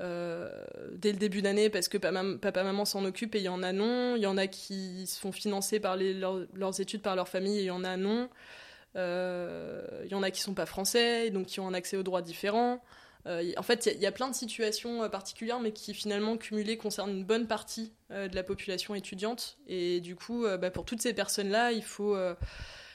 euh, 0.00 0.50
dès 0.90 1.12
le 1.12 1.18
début 1.18 1.40
d'année 1.40 1.70
parce 1.70 1.86
que 1.86 1.98
papa, 1.98 2.64
maman 2.64 2.84
s'en 2.84 3.04
occupe 3.04 3.36
et 3.36 3.38
il 3.38 3.44
y 3.44 3.48
en 3.48 3.62
a 3.62 3.72
non. 3.72 4.16
Il 4.16 4.22
y 4.22 4.26
en 4.26 4.36
a 4.36 4.46
qui 4.46 5.06
sont 5.06 5.32
financés 5.32 5.78
par 5.78 5.96
les, 5.96 6.14
leurs 6.14 6.80
études 6.80 7.02
par 7.02 7.14
leur 7.14 7.28
famille 7.28 7.58
et 7.58 7.62
il 7.62 7.66
y 7.66 7.70
en 7.70 7.84
a 7.84 7.96
non. 7.96 8.28
Euh, 8.96 10.02
il 10.04 10.10
y 10.10 10.14
en 10.14 10.22
a 10.22 10.30
qui 10.30 10.40
sont 10.40 10.54
pas 10.54 10.66
français, 10.66 11.30
donc 11.30 11.46
qui 11.46 11.60
ont 11.60 11.68
un 11.68 11.74
accès 11.74 11.96
aux 11.96 12.02
droits 12.02 12.22
différents. 12.22 12.82
Euh, 13.26 13.52
en 13.56 13.62
fait, 13.62 13.90
il 13.94 14.00
y, 14.00 14.06
a 14.06 14.12
plein 14.12 14.28
de 14.28 14.34
situations 14.34 15.08
particulières, 15.08 15.60
mais 15.60 15.72
qui 15.72 15.94
finalement 15.94 16.36
cumulées 16.36 16.76
concernent 16.76 17.10
une 17.10 17.24
bonne 17.24 17.46
partie 17.46 17.92
de 18.10 18.34
la 18.34 18.42
population 18.42 18.94
étudiante. 18.94 19.58
Et 19.66 20.00
du 20.00 20.14
coup, 20.14 20.44
bah, 20.60 20.70
pour 20.70 20.84
toutes 20.84 21.00
ces 21.00 21.14
personnes-là, 21.14 21.72
il 21.72 21.82
faut 21.82 22.16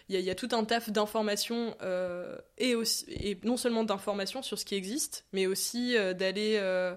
il 0.10 0.20
y, 0.20 0.32
a 0.32 0.36
tout 0.36 0.50
un 0.54 0.64
taf 0.66 0.90
d'informations 0.90 1.76
euh, 1.84 2.36
et, 2.58 2.74
et 3.10 3.38
non 3.44 3.58
seulement 3.58 3.84
d'informations 3.84 4.42
sur 4.42 4.58
ce 4.58 4.66
qui 4.66 4.74
existe, 4.74 5.26
mais 5.34 5.46
aussi 5.46 5.96
euh, 5.96 6.14
d'aller 6.16 6.58
euh, 6.58 6.96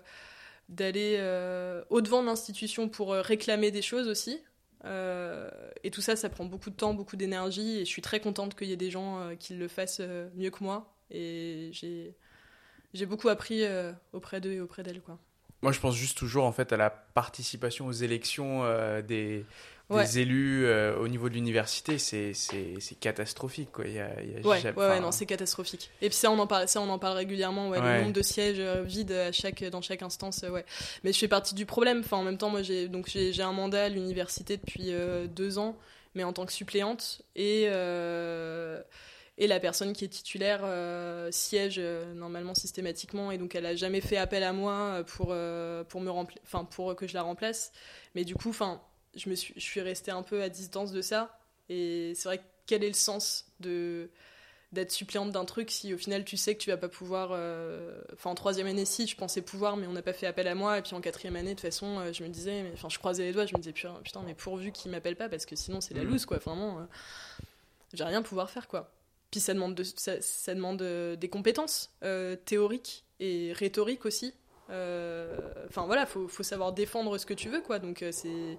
d'aller 0.71 1.18
au-devant 1.90 2.23
de 2.23 2.28
l'institution 2.28 2.88
pour 2.88 3.12
réclamer 3.12 3.71
des 3.71 3.82
choses 3.82 4.09
aussi. 4.09 4.40
Et 4.85 5.91
tout 5.91 6.01
ça, 6.01 6.17
ça 6.17 6.29
prend 6.29 6.45
beaucoup 6.45 6.71
de 6.71 6.75
temps, 6.75 6.95
beaucoup 6.95 7.17
d'énergie, 7.17 7.79
et 7.79 7.85
je 7.85 7.91
suis 7.91 8.03
très 8.03 8.21
contente 8.21 8.55
qu'il 8.57 8.69
y 8.69 8.73
ait 8.73 8.77
des 8.77 8.91
gens 8.91 9.35
qui 9.39 9.55
le 9.55 9.69
fassent 9.69 10.03
mieux 10.35 10.51
que 10.51 10.62
moi. 10.62 10.95
Et 11.11 11.71
j'ai, 11.73 12.15
j'ai 12.95 13.07
beaucoup 13.07 13.29
appris 13.29 13.65
auprès 14.12 14.41
d'eux 14.41 14.53
et 14.53 14.61
auprès 14.61 14.83
d'elles. 14.83 15.01
Quoi. 15.01 15.19
Moi, 15.62 15.73
je 15.73 15.79
pense 15.79 15.95
juste 15.95 16.19
toujours 16.19 16.45
en 16.45 16.53
fait 16.53 16.73
à 16.73 16.77
la 16.77 16.91
participation 16.91 17.87
aux 17.87 17.93
élections 17.93 18.65
des, 19.03 19.45
des 19.91 20.19
élus 20.21 20.65
euh, 20.65 20.97
au 20.97 21.09
niveau 21.09 21.29
de 21.29 21.35
l'université, 21.35 21.99
c'est 21.99 22.35
catastrophique. 23.01 23.71
Quoi. 23.73 23.87
Il 23.87 23.95
y 23.95 24.01
a, 24.01 24.09
ouais, 24.45 24.73
ouais, 24.75 25.01
non, 25.01 25.12
c'est 25.12 25.27
catastrophique. 25.27 25.91
Et 26.01 26.09
puis 26.09 26.17
ça, 26.17 26.31
on 26.31 26.39
en 26.39 26.47
parle, 26.47 26.69
ça, 26.69 26.81
on 26.81 26.89
en 26.89 26.99
parle 26.99 27.17
régulièrement, 27.17 27.69
ouais, 27.69 27.81
le 27.81 28.03
nombre 28.03 28.12
de 28.12 28.23
sièges 28.23 28.59
euh, 28.59 28.83
vides 28.83 29.12
à 29.12 29.33
chaque, 29.33 29.62
dans 29.65 29.83
chaque 29.83 30.03
instance. 30.03 30.43
Euh, 30.45 30.51
ouais. 30.51 30.65
Mais 31.05 31.12
je 31.12 31.19
fais 31.19 31.29
partie 31.29 31.55
du 31.55 31.67
problème. 31.67 32.01
Enfin, 32.01 32.17
en 32.19 32.23
même 32.23 32.39
temps, 32.39 32.51
moi, 32.51 32.62
j'ai 32.62 32.89
un 33.43 33.53
mandat 33.53 33.85
à 33.85 33.89
l'université 33.89 34.57
depuis 34.57 34.93
deux 35.29 35.59
ans, 35.59 35.77
mais 36.15 36.25
en 36.25 36.33
tant 36.33 36.47
que 36.47 36.53
suppléante. 36.53 37.23
Et, 37.37 37.65
et 39.39 39.47
la 39.47 39.61
personne 39.61 39.93
qui 39.93 40.05
est 40.05 40.09
titulaire 40.09 40.62
siège 41.31 41.81
normalement 42.15 42.55
systématiquement. 42.55 43.31
Et 43.31 43.39
donc, 43.39 43.55
elle 43.55 43.67
a 43.67 43.77
jamais 43.77 44.01
fait 44.01 44.17
appel 44.17 44.43
à 44.43 44.53
moi 44.53 45.03
pour, 45.07 45.35
pour, 45.89 46.01
me 46.01 46.11
enfin, 46.11 46.65
pour 46.65 46.95
que 46.97 47.07
je 47.07 47.15
la 47.15 47.23
remplace. 47.23 47.73
Mais 48.15 48.25
du 48.25 48.35
coup, 48.35 48.51
enfin 48.51 48.81
je, 49.16 49.28
me 49.28 49.35
suis, 49.35 49.54
je 49.57 49.61
suis 49.61 49.81
restée 49.81 50.11
un 50.11 50.23
peu 50.23 50.42
à 50.42 50.49
distance 50.49 50.92
de 50.92 51.02
ça. 51.02 51.38
Et 51.69 52.12
c'est 52.14 52.28
vrai, 52.28 52.42
quel 52.66 52.85
est 52.85 52.88
le 52.88 52.95
sens 52.95 53.47
de 53.61 54.11
d'être 54.73 54.90
suppléante 54.90 55.31
d'un 55.33 55.45
truc 55.45 55.71
si 55.71 55.92
au 55.92 55.99
final 55.99 56.25
tu 56.25 56.38
sais 56.38 56.54
que 56.54 56.62
tu 56.62 56.71
vas 56.71 56.78
pas 56.78 56.88
pouvoir 56.88 57.31
euh, 57.33 58.00
enfin 58.14 58.31
en 58.31 58.35
troisième 58.35 58.66
année 58.66 58.87
si 58.87 59.07
je 59.07 59.14
pensais 59.16 59.42
pouvoir 59.42 59.76
mais 59.76 59.87
on 59.87 59.92
n'a 59.92 60.02
pas 60.02 60.14
fait 60.14 60.26
appel 60.26 60.49
à 60.49 60.54
moi. 60.54 60.78
Et 60.78 60.83
puis 60.83 60.95
en 60.95 61.00
quatrième 61.00 61.37
année 61.37 61.50
de 61.50 61.61
toute 61.61 61.69
façon 61.69 61.99
euh, 61.99 62.12
je 62.12 62.23
me 62.23 62.28
disais 62.28 62.64
enfin 62.73 62.88
je 62.88 62.99
croisais 62.99 63.25
les 63.25 63.33
doigts 63.33 63.45
je 63.45 63.54
me 63.54 63.61
disais 63.61 63.73
putain 63.73 64.23
mais 64.25 64.35
pourvu 64.35 64.73
qu'il 64.73 64.90
m'appelle 64.90 65.16
pas 65.16 65.28
parce 65.28 65.45
que 65.45 65.57
sinon 65.57 65.81
c'est 65.83 65.95
la 65.95 66.04
mmh. 66.04 66.09
loose 66.09 66.25
quoi. 66.25 66.38
Vraiment 66.38 66.78
euh, 66.78 66.85
j'ai 67.92 68.04
rien 68.04 68.23
pouvoir 68.23 68.49
faire 68.50 68.66
quoi. 68.66 68.90
Puis 69.31 69.40
ça 69.40 69.52
demande 69.54 69.75
de, 69.75 69.83
ça, 69.83 70.21
ça 70.21 70.54
demande 70.54 70.83
des 70.83 71.28
compétences 71.28 71.90
théoriques 72.45 73.04
et 73.21 73.52
rhétoriques 73.52 74.07
aussi. 74.07 74.35
Enfin 74.69 75.85
voilà 75.87 76.07
faut, 76.07 76.28
faut 76.28 76.42
savoir 76.42 76.73
défendre 76.73 77.19
ce 77.19 77.26
que 77.26 77.35
tu 77.35 77.50
veux 77.50 77.61
quoi. 77.61 77.78
Donc 77.78 78.04
c'est 78.11 78.59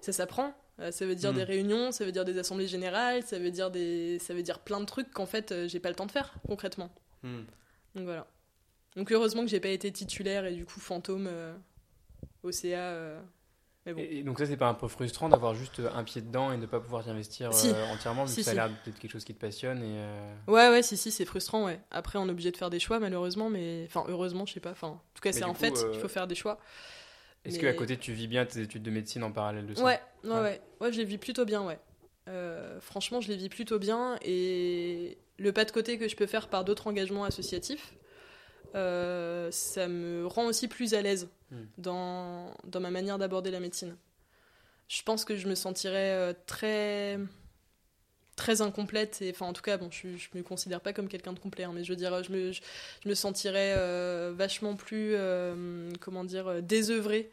ça 0.00 0.12
s'apprend. 0.12 0.54
Euh, 0.80 0.90
ça 0.90 1.06
veut 1.06 1.14
dire 1.14 1.32
des 1.32 1.42
mm. 1.42 1.48
réunions, 1.48 1.92
ça 1.92 2.04
veut 2.04 2.12
dire 2.12 2.24
des 2.24 2.38
assemblées 2.38 2.68
générales, 2.68 3.22
ça 3.22 3.38
veut 3.38 3.50
dire, 3.50 3.70
des... 3.70 4.18
ça 4.18 4.34
veut 4.34 4.42
dire 4.42 4.58
plein 4.58 4.80
de 4.80 4.84
trucs 4.84 5.10
qu'en 5.10 5.26
fait 5.26 5.52
euh, 5.52 5.68
j'ai 5.68 5.80
pas 5.80 5.88
le 5.88 5.94
temps 5.94 6.06
de 6.06 6.12
faire 6.12 6.34
concrètement. 6.46 6.90
Mm. 7.22 7.42
Donc 7.94 8.04
voilà. 8.04 8.26
Donc 8.94 9.10
heureusement 9.10 9.42
que 9.42 9.48
j'ai 9.48 9.60
pas 9.60 9.68
été 9.68 9.90
titulaire 9.90 10.44
et 10.44 10.52
du 10.52 10.66
coup 10.66 10.80
fantôme 10.80 11.26
euh, 11.28 11.54
au 12.42 12.52
CA. 12.52 12.94
Mais 13.86 13.94
bon. 13.94 14.00
et, 14.00 14.22
donc 14.24 14.38
ça 14.38 14.46
c'est 14.46 14.56
pas 14.56 14.68
un 14.68 14.74
peu 14.74 14.88
frustrant 14.88 15.28
d'avoir 15.28 15.54
juste 15.54 15.80
un 15.94 16.02
pied 16.02 16.20
dedans 16.20 16.52
et 16.52 16.58
de 16.58 16.66
pas 16.66 16.80
pouvoir 16.80 17.06
y 17.06 17.10
investir 17.10 17.50
entièrement 17.92 18.24
vu 18.24 18.34
que 18.34 18.42
ça 18.42 18.50
a 18.50 18.54
l'air 18.54 18.68
d'être 18.68 18.98
quelque 18.98 19.12
chose 19.12 19.24
qui 19.24 19.32
te 19.32 19.40
passionne 19.40 19.80
et 19.80 20.50
Ouais 20.50 20.68
ouais 20.68 20.82
si 20.82 20.96
si 20.96 21.12
c'est 21.12 21.24
frustrant 21.24 21.66
ouais. 21.66 21.80
Après 21.92 22.18
on 22.18 22.26
est 22.26 22.32
obligé 22.32 22.50
de 22.50 22.56
faire 22.56 22.68
des 22.68 22.80
choix 22.80 22.98
malheureusement 22.98 23.48
mais 23.48 23.84
enfin 23.86 24.04
heureusement 24.08 24.44
je 24.44 24.54
sais 24.54 24.60
pas. 24.60 24.72
Enfin 24.72 24.88
en 24.88 25.02
tout 25.14 25.22
cas 25.22 25.32
c'est 25.32 25.44
en 25.44 25.54
fait 25.54 25.86
il 25.94 26.00
faut 26.00 26.08
faire 26.08 26.26
des 26.26 26.34
choix. 26.34 26.58
Est-ce 27.46 27.58
qu'à 27.58 27.72
côté, 27.72 27.96
tu 27.96 28.12
vis 28.12 28.28
bien 28.28 28.44
tes 28.44 28.60
études 28.60 28.82
de 28.82 28.90
médecine 28.90 29.22
en 29.22 29.32
parallèle 29.32 29.66
de 29.66 29.74
ça? 29.74 29.82
Ouais, 29.82 30.00
ouais, 30.24 30.30
ouais, 30.30 30.60
ouais. 30.80 30.92
je 30.92 30.98
les 30.98 31.04
vis 31.04 31.18
plutôt 31.18 31.44
bien, 31.44 31.64
ouais. 31.64 31.78
Euh, 32.28 32.80
franchement, 32.80 33.20
je 33.20 33.28
les 33.28 33.36
vis 33.36 33.48
plutôt 33.48 33.78
bien. 33.78 34.18
Et 34.22 35.18
le 35.38 35.52
pas 35.52 35.64
de 35.64 35.70
côté 35.70 35.98
que 35.98 36.08
je 36.08 36.16
peux 36.16 36.26
faire 36.26 36.48
par 36.48 36.64
d'autres 36.64 36.86
engagements 36.86 37.24
associatifs, 37.24 37.94
euh, 38.74 39.50
ça 39.50 39.88
me 39.88 40.26
rend 40.26 40.46
aussi 40.46 40.68
plus 40.68 40.94
à 40.94 41.02
l'aise 41.02 41.28
hmm. 41.50 41.64
dans, 41.78 42.54
dans 42.64 42.80
ma 42.80 42.90
manière 42.90 43.18
d'aborder 43.18 43.50
la 43.50 43.60
médecine. 43.60 43.96
Je 44.88 45.02
pense 45.02 45.24
que 45.24 45.36
je 45.36 45.48
me 45.48 45.54
sentirais 45.54 46.12
euh, 46.12 46.32
très 46.46 47.18
très 48.36 48.60
incomplète 48.60 49.22
et 49.22 49.30
enfin 49.30 49.46
en 49.46 49.54
tout 49.54 49.62
cas 49.62 49.78
bon 49.78 49.88
je, 49.90 50.14
je 50.18 50.28
me 50.34 50.42
considère 50.42 50.82
pas 50.82 50.92
comme 50.92 51.08
quelqu'un 51.08 51.32
de 51.32 51.38
complet 51.38 51.64
hein, 51.64 51.72
mais 51.74 51.84
je 51.84 51.92
veux 51.92 51.96
dire 51.96 52.22
je 52.22 52.30
me, 52.30 52.52
je, 52.52 52.60
me 53.06 53.14
sentirais 53.14 53.74
vachement 54.34 54.76
plus 54.76 55.16
comment 56.00 56.22
dire 56.22 56.62
désœuvrée 56.62 57.30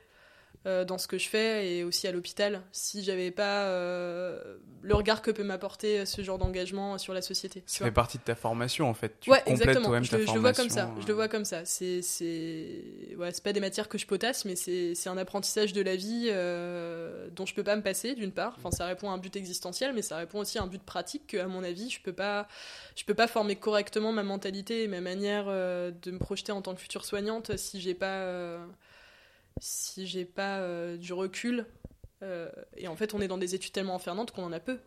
euh, 0.65 0.85
dans 0.85 0.97
ce 0.97 1.07
que 1.07 1.17
je 1.17 1.27
fais 1.27 1.75
et 1.75 1.83
aussi 1.83 2.07
à 2.07 2.13
l'hôpital 2.13 2.61
si 2.71 3.03
j'avais 3.03 3.31
pas 3.31 3.63
euh, 3.63 4.57
le 4.81 4.95
regard 4.95 5.21
que 5.21 5.29
peut 5.29 5.43
m'apporter 5.43 6.05
ce 6.05 6.21
genre 6.21 6.37
d'engagement 6.37 6.97
sur 6.97 7.13
la 7.13 7.21
société. 7.21 7.63
Ça 7.65 7.83
fait 7.83 7.91
partie 7.91 8.17
de 8.17 8.23
ta 8.23 8.33
formation 8.33 8.89
en 8.89 8.93
fait. 8.93 9.19
Tu 9.19 9.29
ouais, 9.29 9.43
exactement. 9.45 10.01
Je, 10.01 10.15
le 10.15 10.39
vois 10.39 10.53
comme 10.53 10.69
ça. 10.69 10.89
Je 11.01 11.05
le 11.05 11.13
vois 11.13 11.27
comme 11.27 11.43
ça. 11.43 11.65
C'est 11.65 12.01
c'est 12.01 12.79
ouais, 13.17 13.31
c'est 13.33 13.43
pas 13.43 13.51
des 13.51 13.59
matières 13.59 13.89
que 13.89 13.97
je 13.97 14.07
potasse, 14.07 14.45
mais 14.45 14.55
c'est 14.55 15.07
un 15.07 15.17
apprentissage 15.17 15.73
de 15.73 15.81
la 15.81 15.97
vie 15.97 16.29
euh, 16.31 17.27
dont 17.35 17.45
je 17.45 17.53
peux 17.53 17.63
pas 17.63 17.75
me 17.75 17.81
passer 17.81 18.15
d'une 18.15 18.31
part. 18.31 18.55
Enfin, 18.57 18.71
ça 18.71 18.85
répond 18.85 19.09
à 19.09 19.13
un 19.15 19.17
but 19.17 19.35
existentiel, 19.35 19.91
mais 19.93 20.01
ça 20.01 20.15
répond 20.15 20.39
aussi 20.39 20.59
à 20.59 20.63
un 20.63 20.67
but 20.67 20.81
pratique 20.81 21.27
que, 21.27 21.37
à 21.37 21.47
mon 21.47 21.65
avis, 21.65 21.89
je 21.89 21.99
peux 21.99 22.13
pas 22.13 22.47
je 22.95 23.03
peux 23.03 23.15
pas 23.15 23.27
former 23.27 23.57
correctement 23.57 24.13
ma 24.13 24.23
mentalité 24.23 24.83
et 24.83 24.87
ma 24.87 25.01
manière 25.01 25.47
de 25.47 26.11
me 26.11 26.19
projeter 26.19 26.53
en 26.53 26.61
tant 26.61 26.73
que 26.73 26.79
future 26.79 27.03
soignante 27.03 27.57
si 27.57 27.81
j'ai 27.81 27.95
pas 27.95 28.59
si 29.59 30.05
j'ai 30.07 30.25
pas 30.25 30.59
euh, 30.59 30.97
du 30.97 31.13
recul. 31.13 31.65
Euh, 32.21 32.49
et 32.77 32.87
en 32.87 32.95
fait, 32.95 33.13
on 33.13 33.21
est 33.21 33.27
dans 33.27 33.37
des 33.37 33.55
études 33.55 33.71
tellement 33.71 33.95
enfermantes 33.95 34.31
qu'on 34.31 34.43
en 34.43 34.51
a 34.51 34.59
peu. 34.59 34.79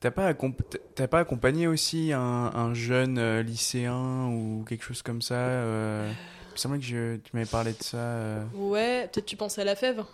T'as 0.00 0.10
pas, 0.10 0.34
pas 0.34 1.18
accompagné 1.18 1.66
aussi 1.66 2.12
un, 2.12 2.20
un 2.20 2.74
jeune 2.74 3.18
euh, 3.18 3.42
lycéen 3.42 4.28
ou 4.28 4.64
quelque 4.68 4.84
chose 4.84 5.02
comme 5.02 5.22
ça 5.22 5.36
Il 5.36 6.52
me 6.52 6.56
semble 6.56 6.78
que 6.78 6.84
je, 6.84 7.16
tu 7.16 7.30
m'avais 7.32 7.48
parlé 7.48 7.72
de 7.72 7.82
ça. 7.82 8.44
Ouais, 8.54 9.08
peut-être 9.12 9.26
tu 9.26 9.36
penses 9.36 9.58
à 9.58 9.64
la 9.64 9.76
fève 9.76 10.04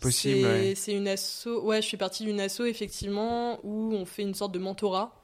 Possible. 0.00 0.76
C'est 0.76 0.94
une 0.94 1.08
asso. 1.08 1.46
Ouais, 1.62 1.82
je 1.82 1.86
suis 1.86 1.96
partie 1.96 2.24
d'une 2.24 2.40
asso 2.40 2.60
effectivement 2.60 3.58
où 3.64 3.92
on 3.92 4.04
fait 4.04 4.22
une 4.22 4.34
sorte 4.34 4.52
de 4.52 4.58
mentorat 4.58 5.17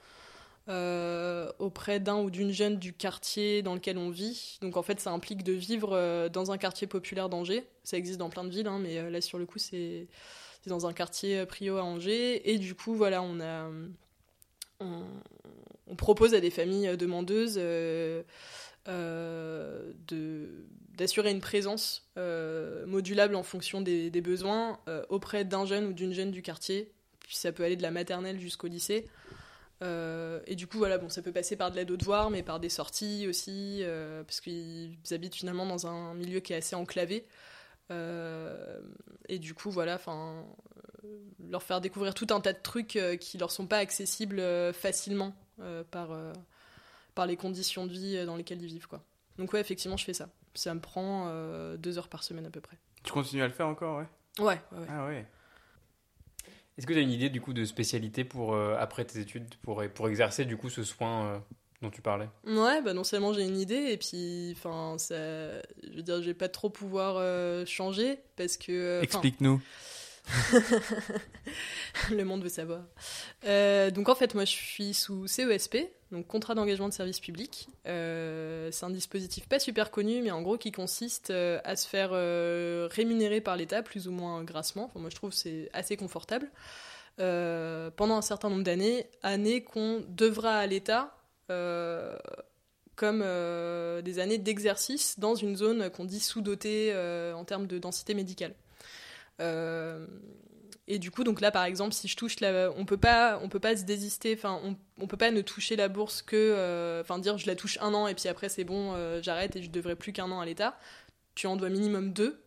euh, 0.66 1.52
auprès 1.58 2.00
d'un 2.00 2.16
ou 2.22 2.30
d'une 2.30 2.50
jeune 2.50 2.78
du 2.78 2.94
quartier 2.94 3.60
dans 3.60 3.74
lequel 3.74 3.98
on 3.98 4.08
vit. 4.08 4.58
Donc 4.62 4.78
en 4.78 4.82
fait, 4.82 4.98
ça 4.98 5.10
implique 5.10 5.42
de 5.42 5.52
vivre 5.52 5.90
euh, 5.92 6.30
dans 6.30 6.52
un 6.52 6.58
quartier 6.58 6.86
populaire 6.86 7.28
d'Angers. 7.28 7.68
Ça 7.82 7.98
existe 7.98 8.18
dans 8.18 8.30
plein 8.30 8.44
de 8.44 8.48
villes, 8.48 8.66
hein, 8.66 8.78
mais 8.80 8.96
euh, 8.96 9.10
là 9.10 9.20
sur 9.20 9.38
le 9.38 9.44
coup, 9.44 9.58
c'est 9.58 10.08
dans 10.66 10.86
un 10.86 10.94
quartier 10.94 11.44
prio 11.44 11.76
à 11.76 11.84
Angers. 11.84 12.50
Et 12.50 12.58
du 12.58 12.74
coup, 12.74 12.94
voilà, 12.94 13.20
on 13.20 13.40
a 13.40 13.68
on, 14.80 15.96
propose 15.96 16.32
à 16.32 16.40
des 16.40 16.50
familles 16.50 16.96
demandeuses 16.96 17.56
de 17.56 18.24
d'assurer 20.96 21.30
une 21.30 21.40
présence 21.40 22.08
modulable 22.86 23.34
en 23.34 23.42
fonction 23.42 23.82
des, 23.82 24.10
besoins 24.22 24.78
auprès 25.10 25.44
d'un 25.44 25.66
jeune 25.66 25.84
ou 25.86 25.92
d'une 25.92 26.14
jeune 26.14 26.30
du 26.30 26.40
quartier. 26.40 26.90
Puis 27.20 27.36
ça 27.36 27.52
peut 27.52 27.64
aller 27.64 27.76
de 27.76 27.82
la 27.82 27.90
maternelle 27.90 28.40
jusqu'au 28.40 28.66
lycée. 28.66 29.06
Euh, 29.82 30.40
et 30.46 30.54
du 30.54 30.66
coup, 30.66 30.78
voilà, 30.78 30.98
bon, 30.98 31.08
ça 31.08 31.22
peut 31.22 31.32
passer 31.32 31.56
par 31.56 31.70
de 31.70 31.76
l'aide 31.76 31.90
aux 31.90 31.96
devoirs, 31.96 32.30
mais 32.30 32.42
par 32.42 32.60
des 32.60 32.68
sorties 32.68 33.26
aussi, 33.28 33.80
euh, 33.82 34.22
parce 34.22 34.40
qu'ils 34.40 34.96
habitent 35.10 35.34
finalement 35.34 35.66
dans 35.66 35.86
un 35.86 36.14
milieu 36.14 36.40
qui 36.40 36.52
est 36.52 36.56
assez 36.56 36.76
enclavé. 36.76 37.26
Euh, 37.90 38.80
et 39.28 39.38
du 39.38 39.54
coup, 39.54 39.70
voilà, 39.70 39.96
enfin, 39.96 40.44
leur 41.48 41.62
faire 41.62 41.80
découvrir 41.80 42.14
tout 42.14 42.28
un 42.30 42.40
tas 42.40 42.52
de 42.52 42.62
trucs 42.62 42.98
qui 43.20 43.38
leur 43.38 43.50
sont 43.50 43.66
pas 43.66 43.78
accessibles 43.78 44.42
facilement 44.72 45.34
par, 45.90 46.16
par 47.14 47.26
les 47.26 47.36
conditions 47.36 47.86
de 47.86 47.92
vie 47.92 48.24
dans 48.24 48.36
lesquelles 48.36 48.62
ils 48.62 48.68
vivent, 48.68 48.88
quoi. 48.88 49.02
Donc 49.38 49.52
ouais, 49.52 49.60
effectivement, 49.60 49.96
je 49.96 50.04
fais 50.04 50.14
ça. 50.14 50.28
Ça 50.54 50.72
me 50.72 50.80
prend 50.80 51.28
deux 51.76 51.98
heures 51.98 52.08
par 52.08 52.22
semaine 52.22 52.46
à 52.46 52.50
peu 52.50 52.60
près. 52.60 52.78
Tu 53.02 53.12
continues 53.12 53.42
à 53.42 53.48
le 53.48 53.52
faire 53.52 53.66
encore, 53.66 53.98
ouais? 53.98 54.06
Ouais, 54.38 54.60
ouais, 54.72 54.78
ouais. 54.78 54.86
Ah 54.88 55.06
ouais. 55.06 55.26
Est-ce 56.76 56.86
que 56.86 56.92
tu 56.92 56.98
as 56.98 57.02
une 57.02 57.10
idée 57.12 57.30
du 57.30 57.40
coup 57.40 57.52
de 57.52 57.64
spécialité 57.64 58.24
pour 58.24 58.54
euh, 58.54 58.76
après 58.78 59.04
tes 59.04 59.20
études 59.20 59.54
pour, 59.62 59.82
pour 59.94 60.08
exercer 60.08 60.44
du 60.44 60.56
coup 60.56 60.70
ce 60.70 60.82
soin 60.82 61.26
euh, 61.26 61.38
dont 61.82 61.90
tu 61.90 62.02
parlais? 62.02 62.28
Ouais, 62.46 62.82
bah 62.82 62.94
non 62.94 63.04
seulement 63.04 63.32
j'ai 63.32 63.42
une 63.42 63.58
idée, 63.58 63.92
et 63.92 63.96
puis, 63.96 64.52
enfin, 64.56 64.96
ça, 64.98 65.14
je 65.16 65.96
veux 65.96 66.02
dire, 66.02 66.20
je 66.20 66.26
vais 66.26 66.34
pas 66.34 66.48
trop 66.48 66.70
pouvoir 66.70 67.16
euh, 67.16 67.64
changer 67.64 68.18
parce 68.36 68.56
que. 68.56 68.72
euh, 68.72 69.02
Explique-nous. 69.02 69.60
le 72.10 72.24
monde 72.24 72.42
veut 72.42 72.48
savoir. 72.48 72.80
Euh, 73.44 73.90
donc 73.90 74.08
en 74.08 74.14
fait, 74.14 74.34
moi, 74.34 74.44
je 74.44 74.52
suis 74.52 74.94
sous 74.94 75.26
CESP, 75.26 75.76
donc 76.12 76.26
contrat 76.26 76.54
d'engagement 76.54 76.88
de 76.88 76.94
service 76.94 77.20
public. 77.20 77.68
Euh, 77.86 78.70
c'est 78.72 78.84
un 78.84 78.90
dispositif 78.90 79.48
pas 79.48 79.58
super 79.58 79.90
connu, 79.90 80.22
mais 80.22 80.30
en 80.30 80.42
gros 80.42 80.56
qui 80.56 80.72
consiste 80.72 81.30
euh, 81.30 81.60
à 81.64 81.76
se 81.76 81.88
faire 81.88 82.10
rémunérer 82.90 83.40
par 83.40 83.56
l'État, 83.56 83.82
plus 83.82 84.08
ou 84.08 84.12
moins 84.12 84.42
grassement. 84.44 84.90
Moi, 84.94 85.10
je 85.10 85.16
trouve 85.16 85.32
c'est 85.32 85.68
assez 85.72 85.96
confortable. 85.96 86.50
Pendant 87.16 88.16
un 88.16 88.22
certain 88.22 88.50
nombre 88.50 88.64
d'années, 88.64 89.06
années 89.22 89.62
qu'on 89.62 90.04
devra 90.08 90.58
à 90.58 90.66
l'État 90.66 91.16
comme 92.96 93.20
des 93.20 94.18
années 94.18 94.38
d'exercice 94.38 95.18
dans 95.18 95.34
une 95.34 95.56
zone 95.56 95.90
qu'on 95.90 96.04
dit 96.04 96.20
sous-dotée 96.20 96.92
en 97.34 97.44
termes 97.44 97.66
de 97.66 97.78
densité 97.78 98.14
médicale. 98.14 98.54
Euh, 99.40 100.06
et 100.86 100.98
du 100.98 101.10
coup, 101.10 101.24
donc 101.24 101.40
là, 101.40 101.50
par 101.50 101.64
exemple, 101.64 101.94
si 101.94 102.08
je 102.08 102.16
touche 102.16 102.40
la, 102.40 102.70
on 102.76 102.84
peut 102.84 102.96
pas, 102.96 103.38
on 103.42 103.48
peut 103.48 103.60
pas 103.60 103.76
se 103.76 103.84
désister. 103.84 104.34
Enfin, 104.34 104.60
on, 104.62 104.76
on 105.00 105.06
peut 105.06 105.16
pas 105.16 105.30
ne 105.30 105.40
toucher 105.40 105.76
la 105.76 105.88
bourse 105.88 106.22
que, 106.22 106.36
euh, 106.36 107.00
enfin, 107.00 107.18
dire 107.18 107.38
je 107.38 107.46
la 107.46 107.56
touche 107.56 107.78
un 107.80 107.94
an 107.94 108.06
et 108.06 108.14
puis 108.14 108.28
après 108.28 108.48
c'est 108.48 108.64
bon, 108.64 108.92
euh, 108.94 109.20
j'arrête 109.22 109.56
et 109.56 109.62
je 109.62 109.70
devrais 109.70 109.96
plus 109.96 110.12
qu'un 110.12 110.30
an 110.30 110.40
à 110.40 110.44
l'État. 110.44 110.78
Tu 111.34 111.46
en 111.46 111.56
dois 111.56 111.70
minimum 111.70 112.12
deux. 112.12 112.42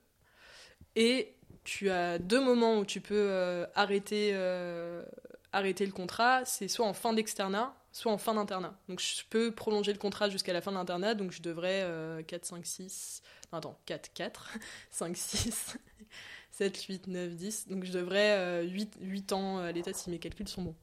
Et 0.96 1.36
tu 1.64 1.90
as 1.90 2.20
deux 2.20 2.40
moments 2.40 2.80
où 2.80 2.86
tu 2.86 3.02
peux 3.02 3.66
arrêter, 3.76 4.34
arrêter 5.52 5.86
le 5.86 5.92
contrat. 5.92 6.46
C'est 6.46 6.68
soit 6.68 6.86
en 6.88 6.94
fin 6.94 7.14
d'externat, 7.14 7.76
soit 7.98 8.12
en 8.12 8.18
fin 8.18 8.36
d'internat. 8.36 8.78
Donc 8.88 9.00
je 9.00 9.24
peux 9.30 9.52
prolonger 9.52 9.92
le 9.92 9.98
contrat 9.98 10.30
jusqu'à 10.30 10.54
la 10.54 10.62
fin 10.62 10.72
de 10.72 10.78
l'internat. 10.78 11.16
Donc 11.16 11.32
je 11.32 11.42
devrais 11.42 11.82
euh, 11.84 12.22
4, 12.22 12.46
5, 12.46 12.66
6. 12.66 13.24
Non, 13.52 13.60
attends, 13.60 13.80
4, 13.86 14.14
4, 14.14 14.50
5, 14.92 15.18
6. 15.18 15.78
7, 16.58 16.82
8, 16.84 17.08
9, 17.08 17.36
10. 17.36 17.68
Donc 17.70 17.84
je 17.84 17.92
devrais 17.92 18.38
euh, 18.38 18.62
8, 18.64 18.98
8 19.02 19.34
ans 19.34 19.60
à 19.60 19.72
l'État 19.72 19.94
si 19.94 20.10
mes 20.10 20.20
calculs 20.20 20.48
sont 20.48 20.62
bons. 20.64 20.76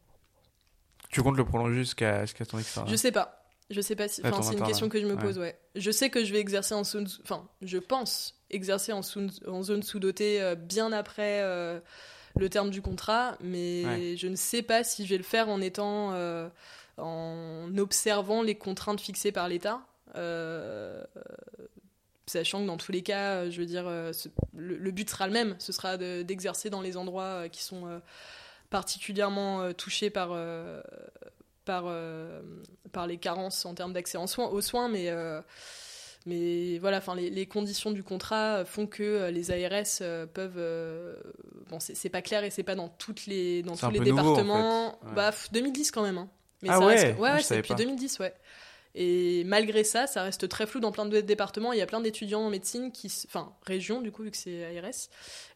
Tu 1.10 1.22
comptes 1.22 1.37
le 1.37 1.44
prolonger 1.44 1.76
jusqu'à 1.80 2.24
jusqu'à 2.24 2.44
ton 2.46 2.58
externe 2.58 2.88
Je 2.88 2.96
sais 2.96 3.12
pas. 3.12 3.40
Je 3.70 3.80
sais 3.80 3.96
pas 3.96 4.08
si. 4.08 4.20
Enfin, 4.24 4.42
c'est 4.42 4.54
une 4.58 4.62
question 4.64 4.88
que 4.88 5.00
je 5.00 5.06
me 5.06 5.14
Ouais. 5.14 5.22
pose, 5.22 5.38
ouais. 5.38 5.58
Je 5.74 5.90
sais 5.90 6.10
que 6.10 6.24
je 6.24 6.32
vais 6.32 6.38
exercer 6.40 6.74
en 6.74 6.84
zone. 6.84 7.06
Enfin, 7.22 7.48
je 7.62 7.78
pense 7.78 8.38
exercer 8.50 8.92
en, 8.92 9.02
sous- 9.02 9.30
en 9.46 9.62
zone 9.62 9.82
sous-dotée 9.82 10.40
euh, 10.42 10.54
bien 10.54 10.92
après 10.92 11.40
euh, 11.42 11.80
le 12.38 12.48
terme 12.50 12.70
du 12.70 12.82
contrat, 12.82 13.37
mais 13.40 13.84
Ouais. 13.87 14.16
je 14.16 14.26
ne 14.28 14.37
sais 14.37 14.62
pas 14.62 14.84
si 14.84 15.04
je 15.04 15.10
vais 15.10 15.16
le 15.18 15.22
faire 15.24 15.48
en 15.48 15.60
étant. 15.60 16.12
euh, 16.12 16.48
en 16.96 17.76
observant 17.76 18.42
les 18.42 18.54
contraintes 18.54 19.00
fixées 19.00 19.32
par 19.32 19.48
l'État. 19.48 19.80
Sachant 22.26 22.62
que 22.62 22.66
dans 22.66 22.76
tous 22.78 22.90
les 22.92 23.02
cas, 23.02 23.34
euh, 23.34 23.50
je 23.50 23.60
veux 23.60 23.66
dire, 23.66 23.84
euh, 23.87 24.12
ce- 24.12 24.28
le, 24.56 24.76
le 24.76 24.90
but 24.90 25.08
sera 25.10 25.26
le 25.26 25.32
même, 25.32 25.56
ce 25.58 25.72
sera 25.72 25.96
de- 25.98 26.22
d'exercer 26.22 26.70
dans 26.70 26.80
les 26.80 26.96
endroits 26.96 27.22
euh, 27.44 27.48
qui 27.48 27.62
sont 27.62 28.00
particulièrement 28.70 29.72
touchés 29.74 30.10
par, 30.10 30.30
par, 31.64 31.84
par 32.92 33.06
les 33.06 33.18
carences 33.18 33.64
en 33.66 33.74
termes 33.74 33.92
d'accès 33.92 34.18
aux 34.18 34.60
soins, 34.60 34.88
mais, 34.88 35.10
mais 36.26 36.78
voilà, 36.78 36.98
enfin, 36.98 37.14
les, 37.14 37.30
les 37.30 37.46
conditions 37.46 37.90
du 37.92 38.02
contrat 38.02 38.64
font 38.64 38.87
que 38.87 39.28
les 39.30 39.50
ARS 39.50 40.28
peuvent. 40.32 40.54
euh, 40.56 41.14
bon, 41.68 41.78
c'est 41.78 42.08
pas 42.08 42.22
clair 42.22 42.42
et 42.44 42.50
c'est 42.50 42.62
pas 42.62 42.74
dans, 42.74 42.88
toutes 42.88 43.26
les, 43.26 43.62
dans 43.62 43.76
tous 43.76 43.90
les 43.90 43.98
nouveau, 44.00 44.20
en 44.20 44.22
départements. 44.32 44.98
fait. 45.02 45.06
Ouais. 45.08 45.14
Bah, 45.14 45.30
pff, 45.30 45.52
2010 45.52 45.90
quand 45.90 46.02
même. 46.02 46.18
hein. 46.18 46.28
Mais 46.62 46.70
Ah 46.70 46.78
ça 46.78 46.87
ouais? 46.87 46.94
reste- 46.94 47.14
Ah, 47.16 47.20
ouais, 47.20 47.32
ouais, 47.32 47.42
c'est 47.42 47.56
depuis 47.56 47.68
pas. 47.68 47.74
2010, 47.74 48.18
ouais. 48.20 48.34
Et 48.96 49.42
malgré 49.44 49.83
ça, 49.83 50.07
ça 50.07 50.22
reste 50.22 50.48
très 50.48 50.66
flou 50.66 50.78
dans 50.78 50.92
plein 50.92 51.04
de 51.07 51.20
départements. 51.20 51.72
Il 51.72 51.78
y 51.78 51.83
a 51.83 51.87
plein 51.87 52.00
d'étudiants 52.00 52.42
en 52.42 52.50
médecine 52.50 52.92
qui, 52.92 53.12
enfin, 53.26 53.52
région 53.66 54.00
du 54.00 54.12
coup, 54.12 54.22
vu 54.22 54.30
que 54.30 54.37
c'est 54.37 54.64
ARS. 54.78 55.09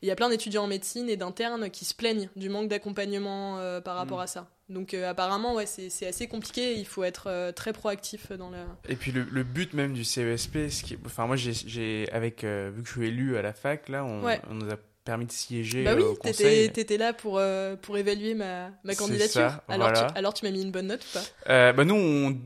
Il 0.03 0.09
y 0.09 0.11
a 0.11 0.17
plein 0.17 0.29
d'étudiants 0.29 0.65
en 0.65 0.67
médecine 0.67 1.09
et 1.09 1.17
d'internes 1.17 1.71
qui 1.71 1.85
se 1.85 1.95
plaignent 1.95 2.29
du 2.35 2.49
manque 2.49 2.69
d'accompagnement 2.69 3.59
euh, 3.61 3.81
par 3.81 3.95
rapport 3.97 4.19
Mm. 4.19 4.23
à 4.23 4.27
ça. 4.27 4.49
Donc 4.69 4.93
euh, 4.93 5.09
apparemment, 5.09 5.55
ouais, 5.55 5.67
c'est 5.67 6.07
assez 6.07 6.27
compliqué. 6.27 6.75
Il 6.75 6.85
faut 6.85 7.05
être 7.05 7.29
euh, 7.29 7.53
très 7.53 7.73
proactif 7.73 8.33
dans 8.33 8.51
la. 8.51 8.67
Et 8.89 8.97
puis 8.97 9.13
le, 9.13 9.23
le 9.23 9.43
but 9.45 9.73
même 9.73 9.93
du 9.95 10.05
CESP, 10.05 10.69
ce 10.69 10.83
qui, 10.83 10.95
est- 10.95 10.99
enfin 11.07 11.27
moi 11.27 11.37
j'ai, 11.37 12.09
avec 12.13 12.43
vu 12.45 12.83
que 12.83 12.87
je 12.89 12.93
suis 12.93 13.07
élu 13.07 13.37
à 13.37 13.43
la 13.43 13.53
fac 13.53 13.89
là, 13.89 14.05
on, 14.05 14.25
Ouais. 14.25 14.41
on 14.51 14.55
nous 14.55 14.69
a 14.71 14.77
permis 15.05 15.25
de 15.27 15.33
siéger 15.33 15.85
Bah 15.85 15.95
oui, 15.95 16.03
au 16.03 16.15
t'étais 16.17 16.29
conseil. 16.33 16.73
t'étais 16.73 16.99
là 16.99 17.13
pour 17.15 17.39
euh, 17.39 17.77
pour 17.77 17.97
évaluer 17.97 18.35
ma, 18.35 18.73
ma 18.85 18.95
candidature. 18.95 19.49
ça, 19.49 19.65
alors, 19.69 19.89
voilà. 19.91 20.11
tu, 20.13 20.19
alors 20.19 20.35
tu 20.35 20.45
m'as 20.45 20.51
mis 20.51 20.61
une 20.61 20.71
bonne 20.73 20.89
note 20.89 21.03
ou 21.03 21.15
pas? 21.19 21.25
Euh, 21.51 21.73
bah 21.73 21.85
nous 21.87 21.95
on, 21.95 22.39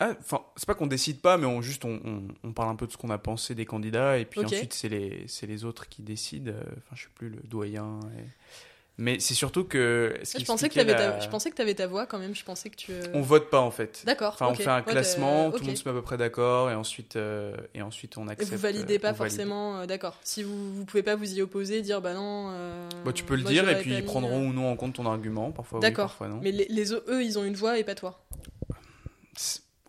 ah, 0.00 0.14
enfin 0.18 0.40
c'est 0.56 0.66
pas 0.66 0.74
qu'on 0.74 0.86
décide 0.86 1.20
pas, 1.20 1.36
mais 1.36 1.46
on 1.46 1.62
juste 1.62 1.84
on, 1.84 2.00
on, 2.04 2.22
on 2.42 2.52
parle 2.52 2.70
un 2.70 2.76
peu 2.76 2.86
de 2.86 2.92
ce 2.92 2.96
qu'on 2.96 3.10
a 3.10 3.18
pensé 3.18 3.54
des 3.54 3.66
candidats 3.66 4.18
et 4.18 4.24
puis 4.24 4.40
ensuite 4.46 4.72
c'est 4.72 4.88
les 4.88 5.24
c'est 5.28 5.46
les 5.46 5.64
autres 5.64 5.88
qui 5.88 6.02
décident. 6.02 6.50
euh, 6.52 6.60
Enfin 6.78 6.94
je 6.96 7.02
sais 7.04 7.08
plus 7.14 7.28
le 7.28 7.38
doyen. 7.44 8.00
et- 8.18 8.24
Mais 8.98 9.18
c'est 9.18 9.32
surtout 9.34 9.64
que 9.64 10.14
ce 10.24 10.38
je 10.38 10.44
pensais, 10.44 10.68
que 10.68 10.78
la- 10.78 10.94
ta, 10.94 11.20
je 11.20 11.28
pensais 11.30 11.50
que 11.50 11.54
t'avais 11.56 11.74
ta 11.74 11.86
voix 11.86 12.04
quand 12.06 12.18
même. 12.18 12.34
Je 12.34 12.44
pensais 12.44 12.68
que 12.68 12.76
tu. 12.76 12.92
euh, 12.92 13.00
On 13.14 13.22
vote 13.22 13.48
pas 13.48 13.60
en 13.60 13.70
fait. 13.70 14.02
D'accord. 14.04 14.32
Enfin, 14.34 14.48
on 14.48 14.54
fait 14.54 14.66
un 14.66 14.82
Ouais, 14.82 14.92
classement, 14.92 15.50
tout 15.50 15.56
ok. 15.56 15.60
le 15.62 15.66
monde 15.68 15.76
se 15.78 15.84
met 15.84 15.90
à 15.90 15.94
peu 15.94 16.02
près 16.02 16.18
d'accord, 16.18 16.70
et 16.70 16.74
ensuite, 16.74 17.16
euh, 17.16 17.56
et 17.74 17.80
ensuite 17.80 18.18
on 18.18 18.28
Et 18.28 18.32
accepte. 18.32 18.52
vous 18.52 18.58
validez 18.58 18.96
euh, 18.96 18.98
pas 18.98 19.14
forcément, 19.14 19.78
euh, 19.78 19.86
d'accord. 19.86 20.18
Si 20.22 20.42
vous, 20.42 20.74
vous 20.74 20.84
pouvez 20.84 21.02
pas 21.02 21.14
vous 21.16 21.32
y 21.32 21.40
opposer, 21.40 21.80
dire 21.80 22.02
bah 22.02 22.12
non. 22.12 22.50
euh, 22.52 22.88
Bah, 23.06 23.12
tu 23.14 23.24
peux 23.24 23.36
le 23.36 23.42
moi, 23.42 23.50
dire, 23.50 23.68
et 23.70 23.80
puis 23.80 23.94
ils 23.96 24.04
prendront 24.04 24.42
euh, 24.44 24.48
ou 24.48 24.52
non 24.52 24.70
en 24.70 24.76
compte 24.76 24.94
ton 24.94 25.06
argument, 25.06 25.50
parfois 25.50 25.78
oui, 25.78 25.82
D'accord. 25.82 26.08
parfois 26.08 26.28
non. 26.28 26.40
Mais 26.42 26.52
les, 26.52 26.92
eux, 26.92 27.24
ils 27.24 27.38
ont 27.38 27.44
une 27.44 27.56
voix 27.56 27.78
et 27.78 27.84
pas 27.84 27.94
toi. 27.94 28.22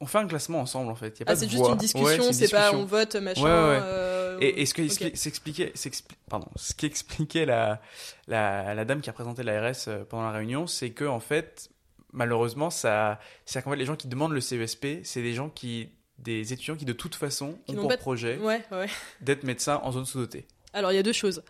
On 0.01 0.05
fait 0.07 0.17
un 0.17 0.27
classement 0.27 0.59
ensemble 0.59 0.91
en 0.91 0.95
fait. 0.95 1.19
Y 1.19 1.23
a 1.23 1.25
Ah, 1.27 1.35
c'est 1.35 1.47
juste 1.47 1.61
voix. 1.61 1.71
une 1.71 1.77
discussion, 1.77 2.23
Ouais, 2.25 2.33
c'est 2.33 2.49
pas 2.51 2.73
on 2.73 2.85
vote 2.85 3.15
machin. 3.17 3.41
Ouais, 3.43 3.49
ouais. 3.49 3.79
euh, 3.83 4.37
Et, 4.41 4.61
et 4.61 4.65
ce, 4.65 4.73
que 4.73 4.81
ok. 4.81 4.87
expli- 4.89 5.15
s'expliquait, 5.15 5.71
s'expli- 5.75 6.15
pardon, 6.29 6.47
ce 6.55 6.73
qui 6.73 6.87
expliquait 6.87 7.45
la, 7.45 7.79
la, 8.27 8.73
la 8.73 8.83
dame 8.85 9.01
qui 9.01 9.09
a 9.09 9.13
présenté 9.13 9.43
l'ARS 9.43 9.75
euh, 9.87 10.03
pendant 10.03 10.23
la 10.23 10.31
réunion, 10.31 10.65
c'est 10.67 10.89
que 10.89 11.05
en 11.05 11.19
fait, 11.19 11.69
malheureusement, 12.13 12.69
ça, 12.71 13.19
c'est 13.45 13.61
qu'en 13.61 13.69
fait 13.71 13.75
les 13.77 13.85
gens 13.85 13.95
qui 13.95 14.07
demandent 14.07 14.33
le 14.33 14.41
CESP, 14.41 15.01
c'est 15.03 15.21
des 15.21 15.33
gens 15.33 15.49
qui, 15.49 15.89
des 16.17 16.51
étudiants 16.51 16.75
qui 16.75 16.85
de 16.85 16.93
toute 16.93 17.13
façon 17.15 17.57
Qui 17.67 17.73
ont 17.77 17.81
pour 17.81 17.87
pas 17.89 17.97
projet 17.97 18.37
Ouais, 18.39 18.63
ouais. 18.71 18.87
d'être 19.21 19.43
médecin 19.43 19.79
en 19.83 19.91
zone 19.91 20.05
sous-dotée. 20.05 20.47
Alors 20.73 20.91
il 20.91 20.95
y 20.95 20.99
a 20.99 21.03
deux 21.03 21.13
choses. 21.13 21.43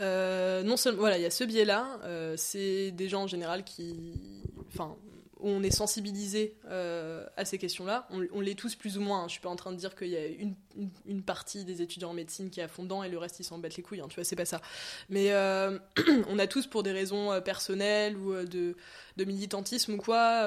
Euh, 0.00 0.62
non 0.62 0.76
seulement, 0.76 1.00
voilà, 1.00 1.16
il 1.16 1.22
y 1.22 1.26
a 1.26 1.30
ce 1.30 1.44
biais-là. 1.44 2.00
euh, 2.04 2.34
c'est 2.36 2.90
des 2.90 3.08
gens 3.08 3.22
en 3.22 3.26
général 3.28 3.64
qui, 3.64 4.42
enfin, 4.74 4.96
on 5.44 5.62
est 5.62 5.70
sensibilisé 5.70 6.56
euh, 6.66 7.26
à 7.36 7.44
ces 7.44 7.58
questions-là. 7.58 8.06
On, 8.10 8.26
on 8.32 8.40
l'est 8.40 8.58
tous 8.58 8.74
plus 8.74 8.96
ou 8.98 9.00
moins. 9.00 9.24
hein. 9.24 9.28
Je 9.28 9.32
suis 9.32 9.40
pas 9.40 9.48
en 9.48 9.56
train 9.56 9.72
de 9.72 9.76
dire 9.76 9.94
qu'il 9.94 10.08
y 10.08 10.16
a 10.16 10.26
une, 10.26 11.22
partie 11.22 11.64
des 11.64 11.82
étudiants 11.82 12.10
en 12.10 12.14
médecine 12.14 12.50
qui 12.50 12.60
est 12.60 12.64
et 12.64 13.08
le 13.08 13.18
reste 13.18 13.40
ils 13.40 13.44
s'en 13.44 13.58
battent 13.58 13.76
les 13.76 13.82
couilles. 13.82 14.00
hein, 14.00 14.06
tu 14.08 14.16
vois, 14.16 14.24
c'est 14.24 14.36
pas 14.36 14.44
ça. 14.44 14.60
Mais 15.08 15.32
euh, 15.32 15.78
on 16.28 16.38
a 16.38 16.46
tous 16.46 16.66
pour 16.66 16.82
des 16.82 16.92
raisons 16.92 17.32
euh, 17.32 17.40
personnelles 17.40 18.16
ou 18.16 18.34
de, 18.34 18.74
militantisme 19.18 19.94
ou 19.94 19.96
quoi, 19.98 20.44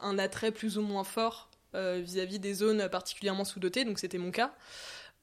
un 0.00 0.18
attrait 0.18 0.52
plus 0.52 0.78
ou 0.78 0.82
moins 0.82 1.04
fort 1.04 1.50
vis-à-vis 1.74 2.38
des 2.38 2.54
zones 2.54 2.88
particulièrement 2.88 3.44
sous-dotées. 3.44 3.84
Donc 3.84 3.98
c'était 3.98 4.18
mon 4.18 4.30
cas. 4.30 4.54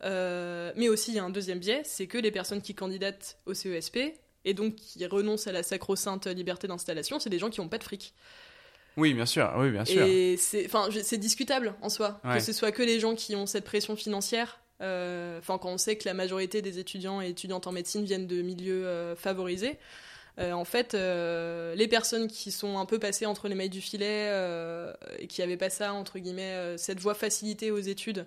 Mais 0.04 0.90
aussi, 0.90 1.12
il 1.12 1.16
y 1.16 1.20
a 1.20 1.24
un 1.24 1.30
deuxième 1.30 1.60
biais, 1.60 1.82
c'est 1.86 2.08
que 2.08 2.18
les 2.18 2.32
personnes 2.32 2.62
qui 2.62 2.76
candidatent 2.76 3.38
au 3.46 3.54
CESP 3.54 3.98
et 4.46 4.54
donc 4.54 4.76
qui 4.76 5.06
renoncent 5.06 5.48
à 5.48 5.52
la 5.52 5.64
sacro-sainte 5.64 6.28
liberté 6.28 6.68
d'installation, 6.68 7.20
c'est 7.20 7.30
des 7.30 7.40
gens 7.40 7.50
qui 7.50 7.62
n'ont 7.62 7.70
pas 7.70 7.78
de 7.78 7.84
fric. 7.84 8.14
Oui, 8.98 9.14
bien 9.14 9.26
sûr, 9.26 9.52
oui, 9.58 9.72
bien 9.72 9.86
sûr. 9.86 10.06
Et 10.06 10.36
c'est, 10.38 10.66
enfin, 10.66 10.90
c'est 11.04 11.18
discutable 11.18 11.74
en 11.82 11.90
soi 11.90 12.20
Ouais. 12.26 12.36
que 12.38 12.44
ce 12.44 12.52
soit 12.54 12.72
que 12.72 12.84
les 12.84 13.00
gens 13.00 13.16
qui 13.16 13.36
ont 13.36 13.46
cette 13.46 13.64
pression 13.64 13.96
financière. 13.96 14.60
euh, 14.82 15.40
Enfin, 15.40 15.58
quand 15.58 15.70
on 15.70 15.78
sait 15.78 15.96
que 15.96 16.06
la 16.08 16.14
majorité 16.14 16.62
des 16.62 16.78
étudiants 16.80 17.22
et 17.22 17.30
étudiantes 17.30 17.68
en 17.68 17.72
médecine 17.72 18.04
viennent 18.04 18.28
de 18.28 18.42
milieux 18.42 18.86
euh, 18.86 19.16
favorisés, 19.16 19.78
euh, 20.40 20.52
en 20.54 20.66
fait, 20.66 20.94
les 20.94 21.88
personnes 21.88 22.28
qui 22.28 22.52
sont 22.52 22.78
un 22.80 22.86
peu 22.86 23.00
passées 23.00 23.26
entre 23.26 23.48
les 23.48 23.56
mailles 23.56 23.70
du 23.70 23.82
filet 23.82 24.30
et 25.20 25.28
qui 25.28 25.42
avaient 25.42 25.58
pas 25.58 25.70
ça 25.70 25.94
entre 25.94 26.20
guillemets 26.20 26.78
cette 26.78 27.00
voie 27.00 27.14
facilitée 27.14 27.70
aux 27.72 27.80
études 27.80 28.26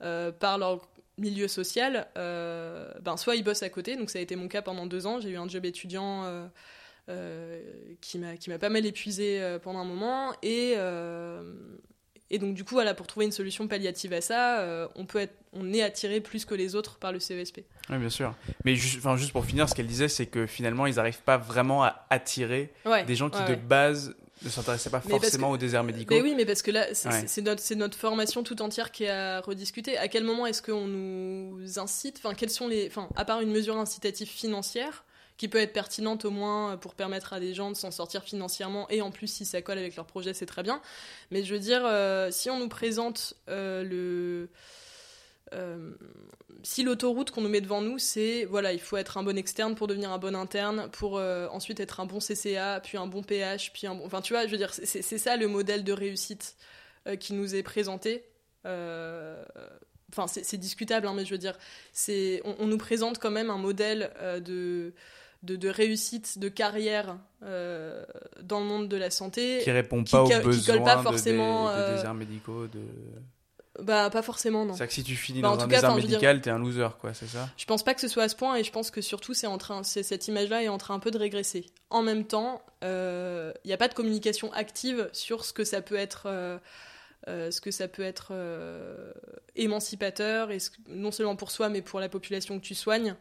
par 0.00 0.58
leur 0.58 0.88
milieu 1.18 1.48
social, 1.48 2.06
ben 2.14 3.16
soit 3.16 3.36
ils 3.36 3.42
bossent 3.44 3.62
à 3.62 3.70
côté. 3.70 3.96
Donc 3.96 4.10
ça 4.10 4.18
a 4.18 4.22
été 4.22 4.36
mon 4.36 4.48
cas 4.48 4.60
pendant 4.62 4.86
deux 4.86 5.06
ans. 5.06 5.20
J'ai 5.20 5.30
eu 5.30 5.36
un 5.38 5.48
job 5.48 5.64
étudiant. 5.64 6.48
Euh, 7.08 7.62
qui 8.00 8.18
m'a 8.18 8.58
pas 8.58 8.68
mal 8.68 8.84
épuisé 8.86 9.40
euh, 9.40 9.58
pendant 9.58 9.78
un 9.80 9.84
moment 9.84 10.32
et 10.42 10.74
euh, 10.76 11.52
et 12.30 12.38
donc 12.38 12.54
du 12.54 12.64
coup 12.64 12.74
voilà 12.74 12.94
pour 12.94 13.06
trouver 13.06 13.26
une 13.26 13.32
solution 13.32 13.68
palliative 13.68 14.12
à 14.12 14.20
ça 14.20 14.88
on 14.96 15.06
peut 15.06 15.20
être 15.20 15.34
on 15.52 15.72
est 15.72 15.82
attiré 15.82 16.20
plus 16.20 16.44
que 16.44 16.54
les 16.54 16.74
autres 16.74 16.98
par 16.98 17.12
le 17.12 17.20
CESP 17.20 17.60
Oui, 17.88 17.96
bien 17.98 18.10
sûr. 18.10 18.34
Mais 18.64 18.74
ju- 18.74 18.98
enfin, 18.98 19.16
juste 19.16 19.32
pour 19.32 19.44
finir, 19.46 19.68
ce 19.70 19.74
qu'elle 19.74 19.86
disait, 19.86 20.08
c'est 20.08 20.26
que 20.26 20.46
finalement, 20.46 20.84
ils 20.86 20.96
n'arrivent 20.96 21.22
pas 21.22 21.38
vraiment 21.38 21.82
à 21.82 22.04
attirer 22.10 22.70
ouais 22.84 23.04
des 23.04 23.14
gens 23.14 23.30
qui, 23.30 23.38
ouais, 23.38 23.44
de 23.46 23.50
ouais. 23.52 23.56
base, 23.56 24.14
ne 24.42 24.50
s'intéressaient 24.50 24.90
pas 24.90 25.00
Mais 25.06 25.12
forcément 25.18 25.48
que- 25.48 25.54
aux 25.54 25.56
déserts 25.56 25.82
médicaux. 25.84 26.14
Mais 26.14 26.20
oui, 26.20 26.34
mais 26.36 26.44
parce 26.44 26.60
que 26.60 26.70
là, 26.72 26.92
c'est 26.92 27.08
Ouais. 27.08 27.42
notre, 27.42 27.74
notre 27.74 27.96
formation 27.96 28.42
tout 28.42 28.60
entière 28.60 28.90
qui 28.92 29.04
est 29.04 29.08
à 29.08 29.40
rediscuter. 29.40 29.96
À 29.96 30.08
quel 30.08 30.24
moment 30.24 30.46
est-ce 30.46 30.60
qu'on 30.60 30.86
nous 30.86 31.78
incite? 31.78 32.20
Enfin, 32.22 32.34
quels 32.34 32.50
sont 32.50 32.68
les, 32.68 32.86
enfin, 32.88 33.08
à 33.16 33.24
part 33.24 33.40
une 33.40 33.50
mesure 33.52 33.78
incitative 33.78 34.28
financière 34.28 35.05
qui 35.36 35.48
peut 35.48 35.58
être 35.58 35.72
pertinente 35.72 36.24
au 36.24 36.30
moins 36.30 36.76
pour 36.76 36.94
permettre 36.94 37.32
à 37.32 37.40
des 37.40 37.54
gens 37.54 37.70
de 37.70 37.76
s'en 37.76 37.90
sortir 37.90 38.22
financièrement 38.22 38.88
et 38.88 39.02
en 39.02 39.10
plus 39.10 39.26
si 39.26 39.44
ça 39.44 39.62
colle 39.62 39.78
avec 39.78 39.96
leur 39.96 40.06
projet, 40.06 40.34
c'est 40.34 40.46
très 40.46 40.62
bien. 40.62 40.80
Mais 41.30 41.44
je 41.44 41.52
veux 41.52 41.60
dire, 41.60 41.82
euh, 41.84 42.30
si 42.30 42.50
on 42.50 42.58
nous 42.58 42.68
présente 42.68 43.34
euh, 43.48 43.82
le 43.82 44.48
euh, 45.54 45.92
si 46.62 46.82
l'autoroute 46.82 47.30
qu'on 47.30 47.42
nous 47.42 47.48
met 47.48 47.60
devant 47.60 47.80
nous, 47.80 47.98
c'est 47.98 48.44
voilà, 48.46 48.72
il 48.72 48.80
faut 48.80 48.96
être 48.96 49.18
un 49.18 49.22
bon 49.22 49.38
externe 49.38 49.74
pour 49.76 49.86
devenir 49.86 50.10
un 50.10 50.18
bon 50.18 50.34
interne, 50.34 50.88
pour 50.90 51.18
euh, 51.18 51.46
ensuite 51.52 51.78
être 51.80 52.00
un 52.00 52.06
bon 52.06 52.18
CCA, 52.18 52.80
puis 52.80 52.98
un 52.98 53.06
bon 53.06 53.22
PH, 53.22 53.72
puis 53.72 53.86
un 53.86 53.94
bon. 53.94 54.04
Enfin, 54.04 54.20
tu 54.20 54.32
vois, 54.32 54.46
je 54.46 54.50
veux 54.50 54.56
dire, 54.56 54.72
c'est 54.72 55.02
ça 55.18 55.36
le 55.36 55.46
modèle 55.46 55.84
de 55.84 55.92
réussite 55.92 56.56
euh, 57.06 57.16
qui 57.16 57.34
nous 57.34 57.54
est 57.54 57.62
présenté. 57.62 58.24
Euh, 58.66 59.44
Enfin, 60.12 60.28
c'est 60.28 60.56
discutable, 60.56 61.08
hein, 61.08 61.14
mais 61.14 61.24
je 61.24 61.32
veux 61.32 61.38
dire, 61.38 61.58
on, 62.44 62.56
on 62.60 62.66
nous 62.66 62.78
présente 62.78 63.18
quand 63.18 63.30
même 63.30 63.50
un 63.50 63.58
modèle 63.58 64.12
euh, 64.20 64.38
de, 64.38 64.94
de 65.42 65.56
de 65.56 65.68
réussite, 65.68 66.38
de 66.38 66.48
carrière 66.48 67.16
euh, 67.42 68.04
dans 68.42 68.60
le 68.60 68.66
monde 68.66 68.88
de 68.88 68.96
la 68.96 69.10
santé. 69.10 69.60
Qui 69.62 69.70
répond 69.70 70.02
qui 70.04 70.12
pas 70.12 70.22
aux 70.22 70.28
besoins 70.42 70.80
pas 70.82 70.96
de- 70.96 71.02
forcément, 71.02 71.68
des, 71.70 71.74
des 71.76 71.80
euh, 71.82 71.96
déserts 71.96 72.14
médicaux. 72.14 72.66
De... 72.66 72.80
Bah, 73.82 74.08
pas 74.08 74.22
forcément, 74.22 74.64
non. 74.64 74.72
C'est-à-dire 74.72 74.88
que 74.88 74.94
si 74.94 75.04
tu 75.04 75.16
finis 75.16 75.42
Bah, 75.42 75.48
dans 75.48 75.56
un 75.64 75.68
cas, 75.68 75.76
désert 75.76 75.94
dire- 75.96 76.04
médical, 76.08 76.40
t'es 76.40 76.48
un 76.48 76.58
loser, 76.58 76.88
quoi, 76.98 77.12
c'est 77.12 77.26
ça? 77.26 77.48
Je 77.58 77.64
pense 77.66 77.82
pas 77.82 77.92
que 77.92 78.00
ce 78.00 78.08
soit 78.08 78.22
à 78.22 78.28
ce 78.30 78.34
point 78.34 78.56
et 78.56 78.64
je 78.64 78.72
pense 78.72 78.90
que 78.90 79.02
surtout 79.02 79.34
c'est 79.34 79.46
en 79.46 79.58
train, 79.58 79.82
c'est- 79.82 80.02
cette 80.02 80.26
image-là 80.28 80.62
est 80.62 80.68
en 80.68 80.78
train 80.78 80.94
un 80.94 80.98
peu 80.98 81.10
de 81.10 81.18
régresser. 81.18 81.66
En 81.90 82.02
même 82.02 82.24
temps, 82.24 82.62
il 82.82 83.52
n'y 83.66 83.72
a 83.72 83.76
pas 83.76 83.88
de 83.88 83.94
communication 83.94 84.50
active 84.54 85.10
sur 85.12 85.44
ce 85.44 85.52
que 85.52 85.64
ça 85.64 85.82
peut 85.82 85.96
être, 85.96 86.22
euh, 86.26 86.56
euh, 87.28 87.50
ce 87.50 87.60
que 87.60 87.70
ça 87.70 87.86
peut 87.88 88.02
être 88.02 88.28
euh, 88.30 89.12
émancipateur 89.56 90.50
et 90.50 90.58
ce- 90.58 90.70
non 90.88 91.10
seulement 91.10 91.36
pour 91.36 91.50
soi 91.50 91.68
mais 91.68 91.82
pour 91.82 92.00
la 92.00 92.08
population 92.08 92.58
que 92.58 92.64
tu 92.64 92.74
soignes 92.74 93.14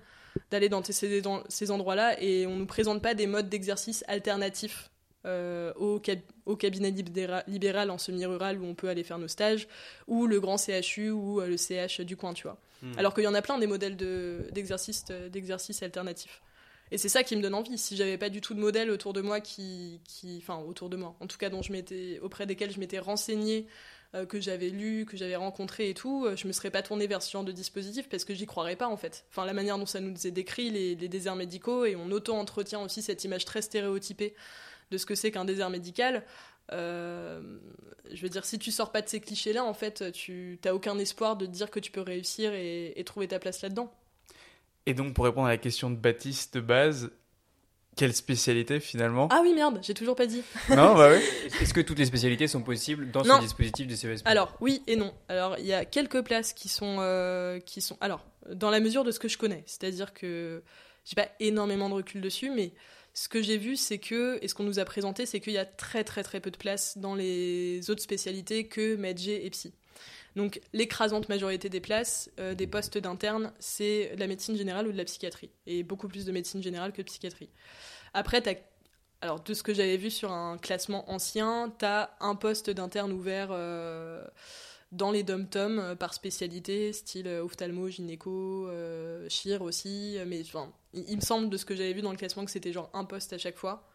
d'aller 0.52 0.69
dans 0.69 0.84
ces, 0.84 1.21
dans 1.21 1.43
ces 1.50 1.71
endroits-là 1.71 2.21
et 2.21 2.45
on 2.48 2.56
nous 2.56 2.65
présente 2.65 3.02
pas 3.02 3.13
des 3.13 3.28
modes 3.28 3.50
d'exercice 3.50 4.04
alternatifs. 4.08 4.89
euh, 5.26 5.74
au, 5.78 6.00
cab- 6.00 6.19
au 6.45 6.56
cabinet 6.56 6.91
libéra- 6.91 7.43
libéral 7.48 7.89
en 7.89 7.98
semi-rural 7.98 8.60
où 8.62 8.65
on 8.65 8.76
peut 8.76 8.89
aller 8.89 9.04
faire 9.04 9.17
nos 9.17 9.28
stages, 9.28 9.67
ou 10.08 10.28
le 10.28 10.39
grand 10.39 10.58
CHU 10.58 11.10
ou 11.10 11.41
euh, 11.41 11.48
le 11.48 11.58
CH 11.58 12.02
du 12.02 12.15
coin, 12.15 12.34
tu 12.36 12.43
vois. 12.43 12.60
Alors 12.98 13.15
qu'il 13.15 13.24
y 13.24 13.28
en 13.28 13.34
a 13.34 13.41
plein 13.41 13.58
des 13.58 13.65
modèles 13.65 13.98
de- 13.98 14.48
d'exercices 14.52 15.04
euh, 15.10 15.30
alternatifs. 15.82 16.43
Et 16.91 17.00
c'est 17.00 17.10
ça 17.10 17.24
qui 17.24 17.36
me 17.36 17.41
donne 17.41 17.56
envie. 17.56 17.80
Si 17.80 17.98
j'avais 17.98 18.19
pas 18.19 18.30
du 18.30 18.39
tout 18.41 18.54
de 18.54 18.60
modèle 18.60 18.91
autour 18.91 19.13
de 19.13 19.21
moi 19.21 19.41
qui, 19.41 20.00
qui, 20.04 20.38
enfin 20.39 20.60
autour 20.60 20.89
de 20.91 20.98
moi, 20.98 21.15
en 21.19 21.26
tout 21.26 21.39
cas 21.39 21.50
dont 21.50 21.63
je 21.63 21.71
m'étais, 21.71 22.19
auprès 22.21 22.45
desquels 22.45 22.71
je 22.71 22.80
m'étais 22.80 23.00
renseignée, 23.00 23.65
euh, 24.15 24.25
que 24.25 24.39
j'avais 24.39 24.69
lu, 24.69 25.06
que 25.06 25.17
j'avais 25.17 25.36
rencontré 25.36 25.89
et 25.89 25.93
tout, 25.93 26.25
euh, 26.25 26.38
je 26.38 26.47
me 26.47 26.54
serais 26.54 26.71
pas 26.71 26.82
tournée 26.82 27.06
vers 27.06 27.21
ce 27.21 27.30
genre 27.30 27.43
de 27.43 27.51
dispositif 27.51 28.08
parce 28.08 28.23
que 28.23 28.34
j'y 28.34 28.45
croirais 28.45 28.78
pas 28.78 28.88
en 28.88 28.95
fait. 28.95 29.25
Enfin 29.30 29.45
la 29.45 29.51
manière 29.51 29.78
dont 29.78 29.86
ça 29.86 29.99
nous 29.99 30.25
est 30.25 30.32
décrit 30.32 30.69
les, 30.69 30.95
déserts 30.95 31.36
médicaux 31.36 31.84
et 31.84 31.97
on 31.97 32.10
auto-entretient 32.12 32.82
aussi 32.82 33.01
cette 33.01 33.25
image 33.25 33.43
très 33.43 33.62
stéréotypée 33.62 34.34
de 34.91 34.97
ce 34.97 35.06
que 35.06 35.15
c'est 35.15 35.32
qu'un 35.32 35.43
désert 35.43 35.69
médical. 35.69 36.23
Euh, 36.71 37.41
je 38.10 38.21
veux 38.21 38.30
dire, 38.30 38.45
si 38.45 38.58
tu 38.58 38.71
sors 38.71 38.91
pas 38.91 39.01
de 39.01 39.10
ces 39.10 39.19
clichés-là, 39.19 39.65
en 39.65 39.73
fait, 39.73 40.12
tu 40.13 40.60
t'as 40.62 40.73
aucun 40.73 40.97
espoir 40.97 41.36
de 41.36 41.45
te 41.45 41.51
dire 41.51 41.69
que 41.69 41.82
tu 41.82 41.91
peux 41.91 42.01
réussir 42.01 42.54
et, 42.54 42.93
et 42.95 43.04
trouver 43.04 43.28
ta 43.28 43.39
place 43.39 43.62
là-dedans. 43.62 43.91
Et 44.86 44.93
donc, 44.93 45.13
pour 45.13 45.25
répondre 45.25 45.47
à 45.47 45.49
la 45.49 45.58
question 45.58 45.89
de 45.89 45.95
Baptiste 45.95 46.54
de 46.54 46.62
base, 46.62 47.12
quelle 47.95 48.13
spécialité 48.13 48.79
finalement 48.79 49.27
Ah 49.31 49.39
oui, 49.41 49.53
merde, 49.53 49.79
j'ai 49.81 49.93
toujours 49.93 50.15
pas 50.15 50.25
dit. 50.25 50.41
Non, 50.69 50.95
bah 50.95 51.12
oui. 51.13 51.23
Est-ce 51.62 51.73
que 51.73 51.81
toutes 51.81 51.99
les 51.99 52.05
spécialités 52.05 52.47
sont 52.47 52.62
possibles 52.62 53.12
dans 53.12 53.23
Non. 53.23 53.38
ce 53.38 53.41
dispositif 53.43 53.88
des 53.88 53.95
CESP 53.95 54.27
Alors, 54.27 54.55
oui 54.62 54.81
et 54.88 54.95
non. 54.95 55.13
Alors, 55.29 55.58
il 55.60 55.65
y 55.65 55.73
a 55.73 55.86
quelques 55.86 56.21
places 56.23 56.53
qui 56.53 56.67
sont, 56.69 56.97
euh, 56.99 57.60
qui 57.60 57.81
sont. 57.81 57.97
Alors, 58.01 58.25
dans 58.53 58.69
la 58.69 58.79
mesure 58.79 59.03
de 59.03 59.12
ce 59.12 59.19
que 59.19 59.27
je 59.27 59.38
connais, 59.38 59.63
c'est-à-dire 59.65 60.13
que 60.13 60.62
j'ai 61.05 61.15
pas 61.15 61.29
énormément 61.39 61.89
de 61.89 61.95
recul 61.95 62.21
dessus, 62.21 62.49
mais 62.51 62.73
ce 63.13 63.29
que 63.29 63.41
j'ai 63.41 63.58
vu, 63.58 63.75
c'est 63.77 63.97
que, 63.97 64.39
et 64.41 64.47
ce 64.49 64.53
qu'on 64.53 64.63
nous 64.63 64.79
a 64.79 64.86
présenté, 64.86 65.25
c'est 65.25 65.39
qu'il 65.39 65.53
y 65.53 65.58
a 65.58 65.65
très 65.65 66.03
très 66.03 66.21
très 66.23 66.41
peu 66.41 66.51
de 66.51 66.58
places 66.58 66.97
dans 66.97 67.15
les 67.15 67.89
autres 67.89 68.01
spécialités 68.03 68.67
que 68.67 68.95
MedG 68.97 69.29
et 69.29 69.49
Psy. 69.51 69.73
Donc, 70.36 70.60
l'écrasante 70.74 71.30
majorité 71.30 71.69
des 71.69 71.80
places, 71.80 72.30
euh, 72.39 72.56
des 72.56 72.67
postes 72.67 72.98
d'interne, 72.98 73.54
c'est 73.60 74.15
de 74.15 74.19
la 74.19 74.28
médecine 74.28 74.58
générale 74.58 74.88
ou 74.88 74.91
de 74.91 74.98
la 74.98 75.06
psychiatrie. 75.06 75.50
Et 75.65 75.84
beaucoup 75.84 76.08
plus 76.08 76.26
de 76.26 76.32
médecine 76.32 76.62
générale 76.62 76.91
que 76.91 77.02
de 77.02 77.08
psychiatrie. 77.08 77.50
Après, 78.13 78.43
alors, 79.21 79.41
de 79.41 79.54
ce 79.54 79.63
que 79.63 79.74
j'avais 79.74 79.98
vu 79.98 80.12
sur 80.12 80.32
un 80.32 80.58
classement 80.58 81.10
ancien, 81.10 81.74
tu 81.80 81.86
as 81.86 82.15
un 82.19 82.36
poste 82.36 82.69
d'interne 82.69 83.13
ouvert 83.13 83.50
euh, 83.52 84.26
dans 84.91 85.12
les 85.12 85.24
dom-tom 85.24 85.80
euh, 85.80 85.95
par 85.95 86.13
spécialité, 86.13 86.91
style 86.91 87.28
ophtalmo, 87.28 87.88
gynéco, 87.88 88.69
chir 89.30 89.62
aussi. 89.62 90.17
Mais 90.28 90.41
enfin, 90.41 90.74
il, 90.93 91.06
il 91.10 91.15
me 91.15 91.21
semble 91.21 91.50
de 91.50 91.56
ce 91.56 91.63
que 91.63 91.76
j'avais 91.76 91.93
vu 91.93 92.02
dans 92.02 92.12
le 92.12 92.17
classement 92.17 92.43
que 92.43 92.52
c'était 92.52 92.74
genre 92.74 92.89
un 92.93 93.06
poste 93.06 93.32
à 93.32 93.38
chaque 93.38 93.58
fois. 93.58 93.88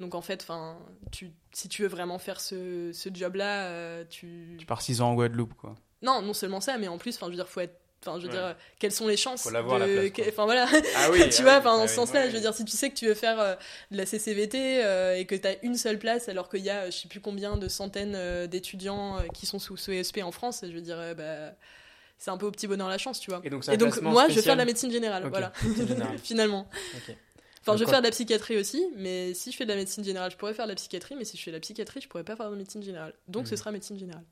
Donc 0.00 0.14
en 0.14 0.22
fait, 0.22 0.42
enfin, 0.42 0.78
tu, 1.10 1.30
si 1.52 1.68
tu 1.68 1.82
veux 1.82 1.88
vraiment 1.88 2.18
faire 2.18 2.40
ce, 2.40 2.90
ce 2.92 3.08
job-là, 3.12 3.66
euh, 3.66 4.04
tu... 4.08 4.54
Tu 4.58 4.66
pars 4.66 4.80
6 4.82 5.00
ans 5.00 5.10
en 5.10 5.14
Guadeloupe, 5.14 5.54
quoi. 5.54 5.74
Non, 6.02 6.22
non 6.22 6.32
seulement 6.34 6.60
ça, 6.60 6.78
mais 6.78 6.86
en 6.88 6.98
plus, 6.98 7.16
enfin, 7.16 7.26
je 7.26 7.30
veux 7.32 7.36
dire, 7.36 7.48
faut 7.48 7.60
être... 7.60 7.74
Enfin, 8.06 8.20
je 8.20 8.26
veux 8.28 8.32
Ouais. 8.32 8.38
dire, 8.38 8.56
quelles 8.78 8.92
sont 8.92 9.08
les 9.08 9.16
chances 9.16 9.42
Faut 9.42 9.50
l'avoir, 9.50 9.80
la 9.80 9.88
de... 9.88 9.92
place, 9.94 10.10
quoi. 10.12 10.24
que- 10.24 10.30
Enfin 10.30 10.44
voilà, 10.44 10.68
Ah 10.94 11.08
oui, 11.10 11.28
tu 11.34 11.42
vois, 11.42 11.56
enfin, 11.58 11.76
dans 11.78 11.88
ce 11.88 11.94
sens-là, 11.94 12.28
je 12.28 12.34
veux 12.36 12.40
dire, 12.40 12.54
si 12.54 12.64
tu 12.64 12.76
sais 12.76 12.90
que 12.90 12.94
tu 12.94 13.06
veux 13.08 13.14
faire 13.14 13.40
euh, 13.40 13.56
de 13.90 13.96
la 13.96 14.06
CCVT 14.06 14.84
euh, 14.84 15.16
et 15.16 15.24
que 15.26 15.34
tu 15.34 15.48
as 15.48 15.60
une 15.64 15.74
seule 15.76 15.98
place 15.98 16.28
alors 16.28 16.48
qu'il 16.48 16.60
y 16.60 16.70
a 16.70 16.90
je 16.90 16.96
sais 16.96 17.08
plus 17.08 17.20
combien 17.20 17.56
de 17.56 17.66
centaines 17.66 18.14
euh, 18.14 18.46
d'étudiants 18.46 19.18
euh, 19.18 19.22
qui 19.34 19.46
sont 19.46 19.58
sous 19.58 19.76
CESP 19.76 20.20
en 20.22 20.30
France, 20.30 20.60
je 20.62 20.68
veux 20.72 20.80
dire, 20.80 20.96
euh, 20.96 21.14
bah, 21.14 21.56
c'est 22.18 22.30
un 22.30 22.36
peu 22.36 22.46
au 22.46 22.52
petit 22.52 22.68
bonheur 22.68 22.88
la 22.88 22.98
chance, 22.98 23.18
tu 23.18 23.30
vois. 23.32 23.40
Et 23.42 23.50
donc, 23.50 23.68
Et 23.68 23.76
donc, 23.76 24.00
moi, 24.00 24.28
je 24.28 24.34
vais 24.34 24.42
faire 24.42 24.54
de 24.54 24.58
la 24.60 24.64
médecine 24.64 24.92
générale, 24.92 25.26
voilà, 25.28 25.52
finalement. 26.22 26.68
Ok. 26.94 27.16
Enfin, 27.68 27.78
je 27.78 27.84
vais 27.84 27.90
faire 27.90 28.00
de 28.00 28.06
la 28.06 28.10
psychiatrie 28.10 28.56
aussi, 28.56 28.86
mais 28.96 29.34
si 29.34 29.52
je 29.52 29.56
fais 29.56 29.64
de 29.64 29.70
la 29.70 29.76
médecine 29.76 30.02
générale, 30.04 30.30
je 30.30 30.36
pourrais 30.36 30.54
faire 30.54 30.66
de 30.66 30.70
la 30.72 30.76
psychiatrie, 30.76 31.14
mais 31.16 31.24
si 31.24 31.36
je 31.36 31.42
fais 31.42 31.50
de 31.50 31.56
la 31.56 31.60
psychiatrie, 31.60 32.00
je 32.00 32.08
pourrais 32.08 32.24
pas 32.24 32.36
faire 32.36 32.50
de 32.50 32.56
médecine 32.56 32.82
générale. 32.82 33.12
Donc, 33.28 33.46
ce 33.46 33.52
Mhm. 33.52 33.58
sera 33.58 33.70
médecine 33.72 33.98
générale. 33.98 34.24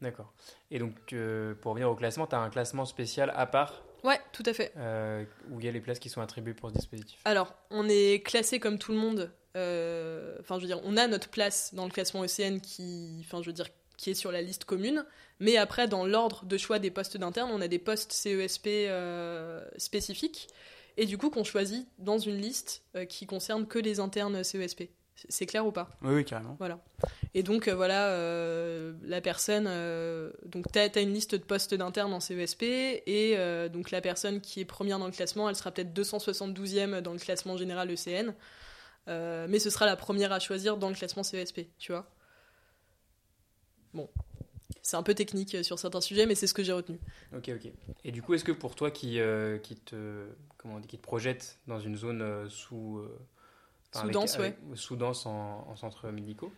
D'accord. 0.00 0.32
Et 0.70 0.78
donc, 0.78 1.12
euh, 1.12 1.54
pour 1.54 1.70
revenir 1.72 1.90
au 1.90 1.94
classement, 1.94 2.26
tu 2.26 2.34
as 2.34 2.38
un 2.38 2.50
classement 2.50 2.84
spécial 2.84 3.32
à 3.36 3.46
part 3.46 3.82
Ouais, 4.02 4.20
tout 4.32 4.42
à 4.44 4.52
fait. 4.52 4.72
euh, 4.76 5.24
où 5.50 5.60
il 5.60 5.64
y 5.64 5.68
a 5.68 5.72
les 5.72 5.80
places 5.80 5.98
qui 5.98 6.10
sont 6.10 6.20
attribuées 6.20 6.52
pour 6.52 6.68
ce 6.70 6.74
dispositif? 6.74 7.18
Alors, 7.24 7.54
on 7.70 7.88
est 7.88 8.22
classé 8.26 8.60
comme 8.60 8.78
tout 8.78 8.92
le 8.92 8.98
monde. 8.98 9.30
euh, 9.56 10.36
Enfin, 10.40 10.56
je 10.56 10.62
veux 10.62 10.66
dire, 10.66 10.80
on 10.84 10.96
a 10.98 11.06
notre 11.06 11.28
place 11.30 11.72
dans 11.74 11.84
le 11.86 11.90
classement 11.90 12.22
ECN 12.24 12.60
qui, 12.60 13.16
enfin, 13.20 13.40
je 13.40 13.46
veux 13.46 13.52
dire, 13.54 13.68
qui 13.96 14.10
est 14.10 14.14
sur 14.14 14.30
la 14.32 14.42
liste 14.42 14.64
commune. 14.64 15.06
Mais 15.40 15.56
après, 15.56 15.88
dans 15.88 16.04
l'ordre 16.04 16.44
de 16.44 16.58
choix 16.58 16.78
des 16.78 16.90
postes 16.90 17.16
d'interne, 17.16 17.50
on 17.52 17.60
a 17.62 17.68
des 17.68 17.78
postes 17.78 18.12
CESP 18.12 18.68
spécifiques. 19.78 20.48
Et 20.96 21.06
du 21.06 21.18
coup, 21.18 21.30
qu'on 21.30 21.44
choisit 21.44 21.88
dans 21.98 22.18
une 22.18 22.36
liste 22.36 22.84
euh, 22.96 23.04
qui 23.04 23.26
concerne 23.26 23.66
que 23.66 23.78
les 23.78 24.00
internes 24.00 24.42
CESP. 24.44 24.90
C'est- 25.28 25.46
clair 25.46 25.64
ou 25.64 25.70
pas? 25.70 25.90
Oui, 26.02 26.14
oui, 26.14 26.24
carrément. 26.24 26.56
et 27.34 27.44
donc 27.44 27.68
euh, 27.68 27.74
voilà, 27.74 28.08
euh, 28.08 28.94
la 29.04 29.20
personne, 29.20 29.66
euh, 29.68 30.32
donc 30.44 30.70
tu 30.72 30.78
as, 30.78 31.00
une 31.00 31.14
liste 31.14 31.36
de 31.36 31.44
postes 31.44 31.72
d'internes 31.72 32.12
en 32.12 32.18
CESP, 32.18 32.62
et 32.64 33.36
donc 33.72 33.92
la 33.92 34.00
personne 34.00 34.40
qui 34.40 34.60
est 34.60 34.64
première 34.64 34.98
dans 34.98 35.06
le 35.06 35.12
classement, 35.12 35.48
elle 35.48 35.54
sera 35.54 35.70
peut-être 35.70 35.92
272e 35.92 37.00
dans 37.00 37.12
le 37.12 37.20
classement 37.20 37.56
général 37.56 37.92
ECN, 37.92 38.34
mais 39.06 39.60
ce 39.60 39.70
sera 39.70 39.86
la 39.86 39.94
première 39.94 40.32
à 40.32 40.40
choisir 40.40 40.76
dans 40.76 40.88
le 40.88 40.96
classement 40.96 41.22
CESP, 41.22 41.68
tu 41.78 41.92
vois? 41.92 42.10
Bon, 43.94 44.08
c'est 44.82 44.96
un 44.96 45.02
peu 45.02 45.14
technique 45.14 45.54
euh, 45.54 45.62
sur 45.62 45.78
certains 45.78 46.00
sujets, 46.00 46.26
mais 46.26 46.34
c'est 46.34 46.46
ce 46.46 46.54
que 46.54 46.62
j'ai 46.62 46.72
retenu. 46.72 46.98
Ok, 47.36 47.50
ok. 47.54 47.72
Et 48.04 48.12
du 48.12 48.22
coup, 48.22 48.34
est-ce 48.34 48.44
que 48.44 48.52
pour 48.52 48.74
toi 48.74 48.90
qui, 48.90 49.20
euh, 49.20 49.58
qui, 49.58 49.76
te, 49.76 50.26
comment 50.56 50.76
on 50.76 50.80
dit, 50.80 50.88
qui 50.88 50.98
te 50.98 51.02
projette 51.02 51.58
dans 51.66 51.80
une 51.80 51.96
zone 51.96 52.22
euh, 52.22 52.48
sous. 52.48 52.98
euh, 52.98 53.18
avec- 53.94 54.56
sous-dense 54.74 55.26
en, 55.26 55.68
en 55.68 55.76
centres 55.76 56.10
médicaux. 56.10 56.52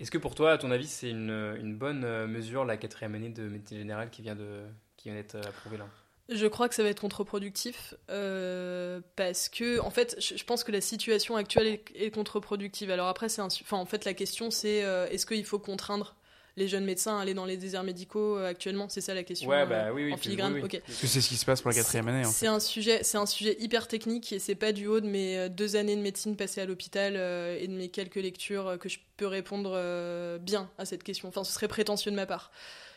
Est-ce 0.00 0.10
que 0.10 0.18
pour 0.18 0.34
toi, 0.34 0.52
à 0.52 0.58
ton 0.58 0.70
avis, 0.70 0.86
c'est 0.86 1.08
une, 1.08 1.30
une 1.58 1.74
bonne 1.76 2.26
mesure, 2.26 2.64
la 2.64 2.76
quatrième 2.76 3.14
année 3.14 3.30
de 3.30 3.48
médecine 3.48 3.78
générale 3.78 4.10
qui 4.10 4.20
vient 4.22 4.34
de 4.34 4.64
qui 4.96 5.08
vient 5.08 5.16
d'être 5.16 5.36
approuvée 5.36 5.78
là? 5.78 5.86
Je 6.28 6.46
crois 6.46 6.68
que 6.68 6.74
ça 6.74 6.82
va 6.82 6.88
être 6.88 7.00
contre-productif 7.00 7.94
euh, 8.10 9.00
parce 9.14 9.48
que, 9.48 9.78
en 9.80 9.90
fait, 9.90 10.16
je, 10.18 10.36
je 10.36 10.44
pense 10.44 10.64
que 10.64 10.72
la 10.72 10.80
situation 10.80 11.36
actuelle 11.36 11.66
est, 11.66 11.84
est 11.94 12.10
contre-productive. 12.10 12.90
Alors 12.90 13.08
après, 13.08 13.28
c'est 13.28 13.40
enfin, 13.40 13.76
en 13.76 13.86
fait, 13.86 14.04
la 14.04 14.14
question 14.14 14.50
c'est 14.50 14.84
euh, 14.84 15.06
est-ce 15.08 15.26
qu'il 15.26 15.44
faut 15.44 15.58
contraindre 15.58 16.16
les 16.56 16.68
jeunes 16.68 16.84
médecins 16.84 17.18
à 17.18 17.22
aller 17.22 17.34
dans 17.34 17.44
les 17.46 17.56
déserts 17.56 17.82
médicaux 17.82 18.38
euh, 18.38 18.48
actuellement 18.48 18.88
C'est 18.88 19.00
ça 19.00 19.12
la 19.14 19.24
question. 19.24 19.48
Ouais, 19.48 19.62
euh, 19.62 19.66
bah 19.66 19.92
oui, 19.92 20.04
oui, 20.04 20.12
en 20.12 20.16
filigrane. 20.16 20.52
oui. 20.54 20.60
Parce 20.60 20.98
que 21.00 21.06
c'est 21.06 21.20
ce 21.20 21.28
qui 21.28 21.36
se 21.36 21.44
passe 21.44 21.60
pour 21.62 21.70
la 21.70 21.76
quatrième 21.76 22.06
année. 22.08 22.24
En 22.24 22.30
C'est 22.30 22.46
un 22.46 22.60
sujet, 22.60 23.00
c'est 23.02 23.18
un 23.18 23.26
sujet 23.26 23.56
hyper 23.58 23.88
technique 23.88 24.32
et 24.32 24.38
c'est 24.38 24.54
pas 24.54 24.72
du 24.72 24.86
haut 24.86 25.00
de 25.00 25.06
mes 25.08 25.36
euh, 25.38 25.48
deux 25.48 25.76
années 25.76 25.96
de 25.96 26.00
médecine 26.02 26.36
passées 26.36 26.60
à 26.60 26.64
l'hôpital 26.66 27.14
euh, 27.16 27.58
et 27.60 27.66
de 27.66 27.72
mes 27.74 27.88
quelques 27.88 28.14
lectures 28.16 28.68
euh, 28.68 28.76
que 28.76 28.88
je 28.88 28.98
peux 29.16 29.26
répondre 29.26 29.72
euh, 29.74 30.38
bien 30.38 30.70
à 30.78 30.84
cette 30.84 31.02
question. 31.02 31.28
Enfin, 31.28 31.42
ce 31.44 31.52
serait 31.52 31.68
prétentieux 31.68 32.10
de 32.10 32.16
ma 32.16 32.26
part. 32.26 32.52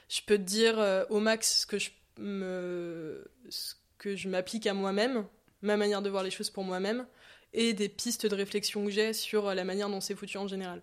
Je 0.10 0.22
peux 0.26 0.38
te 0.38 0.44
dire 0.44 0.80
euh, 0.80 1.04
au 1.10 1.20
max 1.20 1.62
ce 1.62 1.66
que 1.66 1.80
je 1.80 1.90
me, 2.20 3.26
ce 3.50 3.74
que 3.98 4.16
je 4.16 4.30
m'applique 4.30 4.68
à 4.68 4.74
moi-même, 4.74 5.26
ma 5.62 5.78
manière 5.78 6.02
de 6.02 6.10
voir 6.10 6.24
les 6.24 6.32
choses 6.32 6.50
pour 6.50 6.64
moi-même 6.64 7.06
et 7.54 7.74
des 7.74 7.90
pistes 7.90 8.26
de 8.28 8.36
réflexion 8.36 8.86
que 8.86 8.92
j'ai 8.92 9.14
sur 9.14 9.54
la 9.56 9.64
manière 9.64 9.90
dont 9.90 10.02
c'est 10.02 10.16
foutu 10.16 10.38
en 10.38 10.48
général. 10.48 10.82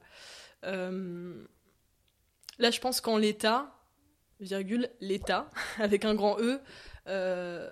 Euh, 0.65 1.35
Là, 2.59 2.71
je 2.71 2.81
pense 2.81 3.01
qu'en 3.01 3.17
l'état, 3.17 3.75
virgule, 4.41 4.89
l'État, 5.01 5.51
avec 5.79 6.05
un 6.05 6.15
grand 6.15 6.39
E, 6.41 6.61
euh, 7.09 7.71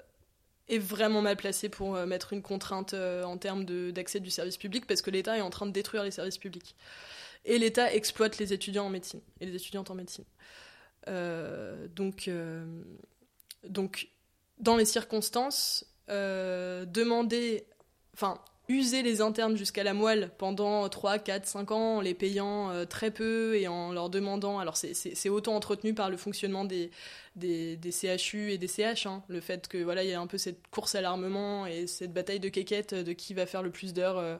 est 0.68 0.78
vraiment 0.78 1.20
mal 1.22 1.36
placé 1.36 1.68
pour 1.68 1.96
euh, 1.96 2.06
mettre 2.06 2.32
une 2.32 2.42
contrainte 2.42 2.94
euh, 2.94 3.24
en 3.24 3.36
termes 3.36 3.64
d'accès 3.92 4.20
du 4.20 4.30
service 4.30 4.56
public 4.56 4.86
parce 4.86 5.02
que 5.02 5.10
l'État 5.10 5.36
est 5.36 5.42
en 5.42 5.50
train 5.50 5.66
de 5.66 5.72
détruire 5.72 6.04
les 6.04 6.10
services 6.10 6.38
publics. 6.38 6.76
Et 7.44 7.58
l'État 7.58 7.92
exploite 7.92 8.38
les 8.38 8.52
étudiants 8.52 8.86
en 8.86 8.90
médecine 8.90 9.20
et 9.40 9.46
les 9.46 9.56
étudiantes 9.56 9.90
en 9.90 9.94
médecine. 9.94 10.24
Donc, 11.96 12.30
donc, 13.68 14.08
dans 14.58 14.76
les 14.76 14.84
circonstances, 14.84 15.84
demander, 16.06 17.66
enfin, 18.14 18.40
user 18.68 19.02
les 19.02 19.20
internes 19.20 19.56
jusqu'à 19.56 19.82
la 19.84 19.92
moelle 19.94 20.30
pendant 20.38 20.88
3, 20.88 21.18
4, 21.18 21.46
5 21.46 21.70
ans, 21.72 21.96
en 21.96 22.00
les 22.00 22.14
payant 22.14 22.70
euh, 22.70 22.84
très 22.84 23.10
peu 23.10 23.56
et 23.56 23.68
en 23.68 23.92
leur 23.92 24.08
demandant. 24.08 24.58
Alors, 24.58 24.76
c'est- 24.76 25.28
autant 25.28 25.54
entretenu 25.56 25.94
par 25.94 26.10
le 26.10 26.16
fonctionnement 26.16 26.64
des, 26.64 26.90
CHU 27.90 28.50
et 28.52 28.58
des 28.58 28.68
CH. 28.68 29.06
hein. 29.06 29.22
Le 29.28 29.40
fait 29.40 29.68
que 29.68 29.78
voilà, 29.82 30.04
il 30.04 30.10
y 30.10 30.14
a 30.14 30.20
un 30.20 30.26
peu 30.26 30.38
cette 30.38 30.66
course 30.70 30.94
à 30.94 31.00
l'armement 31.00 31.66
et 31.66 31.86
cette 31.86 32.12
bataille 32.12 32.40
de 32.40 32.48
quéquettes 32.48 32.94
de 32.94 33.12
qui 33.12 33.34
va 33.34 33.46
faire 33.46 33.62
le 33.62 33.70
plus 33.70 33.92
d'heures 33.92 34.18
euh, 34.18 34.36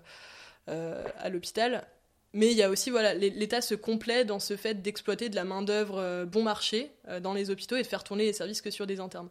euh, 0.69 1.05
à 1.19 1.29
l'hôpital. 1.29 1.87
Mais 2.35 2.51
il 2.51 2.57
y 2.57 2.63
a 2.63 2.71
aussi, 2.71 2.91
voilà, 2.91 3.13
l'É- 3.13 3.31
l'État 3.31 3.61
se 3.61 3.75
complaît 3.75 4.25
dans 4.25 4.39
ce 4.39 4.57
fait 4.57 4.81
d'exploiter 4.81 5.29
de 5.29 5.37
la 5.37 5.45
main-d'œuvre 5.45 5.99
euh, 5.99 6.25
bon 6.25 6.43
marché 6.43 6.91
euh, 7.09 7.21
dans 7.21 7.35
les 7.35 7.51
hôpitaux 7.51 7.77
et 7.77 7.83
de 7.83 7.87
faire 7.87 8.05
tourner 8.05 8.25
les 8.25 8.33
services 8.33 8.63
que 8.63 8.71
sur 8.71 8.87
des 8.87 9.01
internes. 9.01 9.29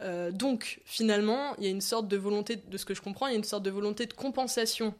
Euh, 0.00 0.32
donc, 0.32 0.80
finalement, 0.84 1.54
il 1.58 1.64
y 1.64 1.66
a 1.68 1.70
une 1.70 1.80
sorte 1.80 2.08
de 2.08 2.16
volonté, 2.16 2.56
de 2.56 2.76
ce 2.76 2.84
que 2.84 2.94
je 2.94 3.02
comprends, 3.02 3.28
il 3.28 3.30
y 3.30 3.34
a 3.34 3.38
une 3.38 3.44
sorte 3.44 3.62
de 3.62 3.70
volonté 3.70 4.06
de 4.06 4.14
compensation 4.14 4.94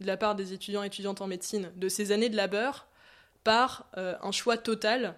de 0.00 0.06
la 0.06 0.16
part 0.16 0.34
des 0.34 0.52
étudiants 0.52 0.82
et 0.82 0.88
étudiantes 0.88 1.20
en 1.20 1.26
médecine 1.26 1.70
de 1.76 1.88
ces 1.88 2.10
années 2.10 2.28
de 2.28 2.36
labeur 2.36 2.88
par 3.44 3.88
un 3.94 4.32
choix 4.32 4.58
total 4.58 5.14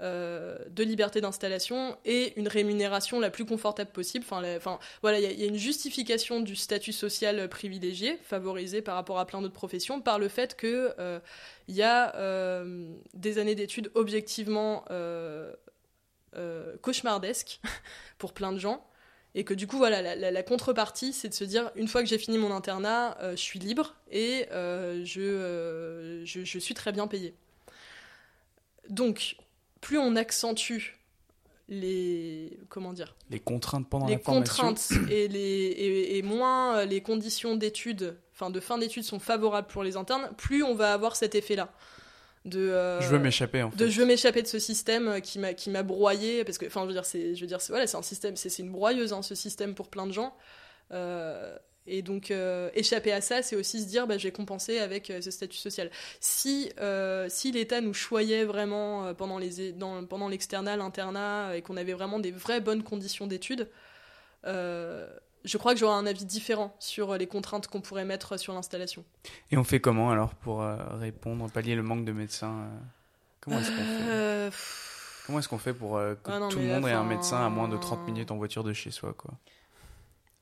euh, 0.00 0.56
de 0.70 0.82
liberté 0.82 1.20
d'installation 1.20 1.96
et 2.04 2.32
une 2.38 2.48
rémunération 2.48 3.20
la 3.20 3.30
plus 3.30 3.44
confortable 3.44 3.90
possible. 3.90 4.24
Enfin, 4.30 4.78
voilà, 5.02 5.18
il 5.20 5.40
y, 5.40 5.44
a- 5.44 5.46
une 5.46 5.56
justification 5.56 6.40
du 6.40 6.56
statut 6.56 6.92
social 6.92 7.48
privilégié, 7.48 8.18
favorisé 8.22 8.82
par 8.82 8.94
rapport 8.94 9.18
à 9.18 9.26
plein 9.26 9.40
d'autres 9.42 9.54
professions, 9.54 10.00
par 10.00 10.18
le 10.18 10.28
fait 10.28 10.56
que 10.56 10.94
euh, 10.98 11.20
il 11.68 11.74
y 11.74 11.82
a 11.82 12.14
euh, 12.16 12.92
des 13.14 13.38
années 13.38 13.54
d'études 13.54 13.90
objectivement 13.94 14.84
euh, 14.90 15.52
euh, 16.36 16.76
cauchemardesques 16.82 17.60
pour 18.18 18.32
plein 18.32 18.52
de 18.52 18.58
gens. 18.58 18.86
Et 19.36 19.44
que 19.44 19.54
du 19.54 19.68
coup, 19.68 19.76
voilà, 19.78 20.16
la, 20.16 20.42
contrepartie, 20.42 21.12
c'est 21.12 21.28
de 21.28 21.34
se 21.34 21.44
dire, 21.44 21.70
une 21.76 21.86
fois 21.86 22.02
que 22.02 22.08
j'ai 22.08 22.18
fini 22.18 22.36
mon 22.36 22.50
internat, 22.52 23.16
euh, 23.20 23.32
je 23.32 23.36
suis 23.36 23.60
libre 23.60 23.94
et 24.10 24.46
euh, 24.50 25.04
je, 25.04 25.20
euh, 25.20 26.24
je, 26.24 26.44
je 26.44 26.58
suis 26.58 26.74
très 26.74 26.90
bien 26.90 27.06
payé. 27.06 27.34
Donc, 28.88 29.36
plus 29.80 29.98
on 29.98 30.16
accentue 30.16 30.96
les 31.68 32.58
comment 32.68 32.92
dire 32.92 33.14
Les 33.30 33.38
contraintes 33.40 33.88
pendant 33.88 34.06
les 34.06 34.14
la 34.14 34.18
formation. 34.18 34.64
contraintes 34.68 34.88
et, 35.10 35.28
les, 35.28 35.38
et, 35.40 36.18
et 36.18 36.22
moins 36.22 36.78
euh, 36.78 36.84
les 36.84 37.00
conditions 37.00 37.54
d'études, 37.56 38.16
enfin 38.34 38.50
de 38.50 38.58
fin 38.60 38.76
d'études 38.78 39.04
sont 39.04 39.20
favorables 39.20 39.68
pour 39.68 39.82
les 39.84 39.96
internes, 39.96 40.30
plus 40.36 40.62
on 40.64 40.74
va 40.74 40.92
avoir 40.92 41.14
cet 41.16 41.34
effet-là. 41.36 41.72
De, 42.46 42.58
euh, 42.58 43.00
Je 43.02 43.08
veux 43.08 43.18
m'échapper 43.18 43.62
en 43.62 43.70
fait. 43.70 43.76
de 43.76 43.86
je 43.88 44.00
veux 44.00 44.06
m'échapper 44.06 44.40
de 44.42 44.46
ce 44.48 44.58
système 44.58 45.08
euh, 45.08 45.20
qui 45.20 45.38
m'a 45.38 45.52
qui 45.54 45.68
m'a 45.70 45.82
broyé 45.82 46.42
parce 46.42 46.56
que 46.58 46.66
enfin 46.66 46.80
je 46.82 46.86
veux 46.86 46.92
dire 46.94 47.04
c'est 47.04 47.34
je 47.34 47.40
veux 47.42 47.46
dire 47.46 47.60
c'est 47.60 47.70
voilà 47.70 47.86
c'est 47.86 47.98
un 47.98 48.02
système 48.02 48.34
c'est 48.34 48.48
c'est 48.48 48.62
une 48.62 48.72
broyeuse 48.72 49.12
hein, 49.12 49.20
ce 49.22 49.34
système 49.34 49.74
pour 49.74 49.88
plein 49.88 50.06
de 50.06 50.12
gens 50.12 50.34
Euh, 50.92 51.56
et 51.86 52.02
donc 52.02 52.30
euh, 52.30 52.70
échapper 52.74 53.12
à 53.12 53.20
ça 53.20 53.42
c'est 53.42 53.56
aussi 53.56 53.80
se 53.82 53.86
dire 53.86 54.06
bah, 54.06 54.18
je 54.18 54.24
vais 54.24 54.32
compenser 54.32 54.78
avec 54.78 55.10
euh, 55.10 55.20
ce 55.20 55.30
statut 55.30 55.58
social. 55.58 55.90
Si 56.20 56.70
euh, 56.80 57.26
si 57.28 57.52
l'État 57.52 57.80
nous 57.80 57.94
choyait 57.94 58.44
vraiment 58.44 59.14
pendant 59.14 59.38
les 59.38 59.72
dans, 59.72 60.04
pendant 60.04 60.28
l'externat 60.28 60.76
l'internat 60.76 61.56
et 61.56 61.62
qu'on 61.62 61.76
avait 61.76 61.92
vraiment 61.92 62.18
des 62.18 62.32
vraies 62.32 62.60
bonnes 62.60 62.82
conditions 62.82 63.26
d'études 63.26 63.68
je 65.42 65.56
crois 65.56 65.72
que 65.72 65.80
j'aurais 65.80 65.96
un 65.96 66.04
avis 66.04 66.26
différent 66.26 66.76
sur 66.78 67.16
les 67.16 67.26
contraintes 67.26 67.66
qu'on 67.66 67.80
pourrait 67.80 68.04
mettre 68.04 68.36
sur 68.38 68.52
l'installation. 68.52 69.04
Et 69.50 69.56
on 69.56 69.64
fait 69.64 69.80
comment 69.80 70.10
alors 70.10 70.34
pour 70.34 70.62
répondre, 70.62 71.50
pallier 71.50 71.74
le 71.74 71.82
manque 71.82 72.04
de 72.04 72.12
médecins 72.12 72.68
Comment 73.40 73.58
est-ce 73.58 73.70
qu'on 73.70 74.50
fait 74.50 74.56
Comment 75.26 75.38
est-ce 75.38 75.48
qu'on 75.48 75.58
fait 75.58 75.72
pour 75.72 75.92
que 75.96 76.16
Ah 76.26 76.40
non, 76.40 76.50
tout 76.50 76.58
le 76.58 76.66
monde 76.66 76.86
ait 76.86 76.92
un 76.92 77.04
médecin 77.04 77.38
à 77.38 77.48
moins 77.48 77.68
de 77.68 77.78
30 77.78 78.06
minutes 78.06 78.30
en 78.30 78.36
voiture 78.36 78.64
de 78.64 78.74
chez 78.74 78.90
soi 78.90 79.14
quoi? 79.14 79.32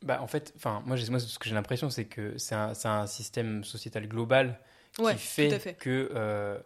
Bah, 0.02 0.20
en 0.22 0.26
fait, 0.26 0.52
enfin, 0.56 0.82
moi, 0.86 0.96
moi, 1.10 1.18
ce 1.20 1.38
que 1.38 1.48
j'ai 1.48 1.54
l'impression, 1.54 1.90
c'est 1.90 2.04
que 2.04 2.38
c'est 2.38 2.54
un, 2.54 2.72
un 2.84 3.06
système 3.06 3.64
sociétal 3.64 4.06
global 4.06 4.58
ouais, 4.98 5.14
qui 5.14 5.18
fait, 5.20 5.76
que 5.78 6.10
euh, 6.14 6.58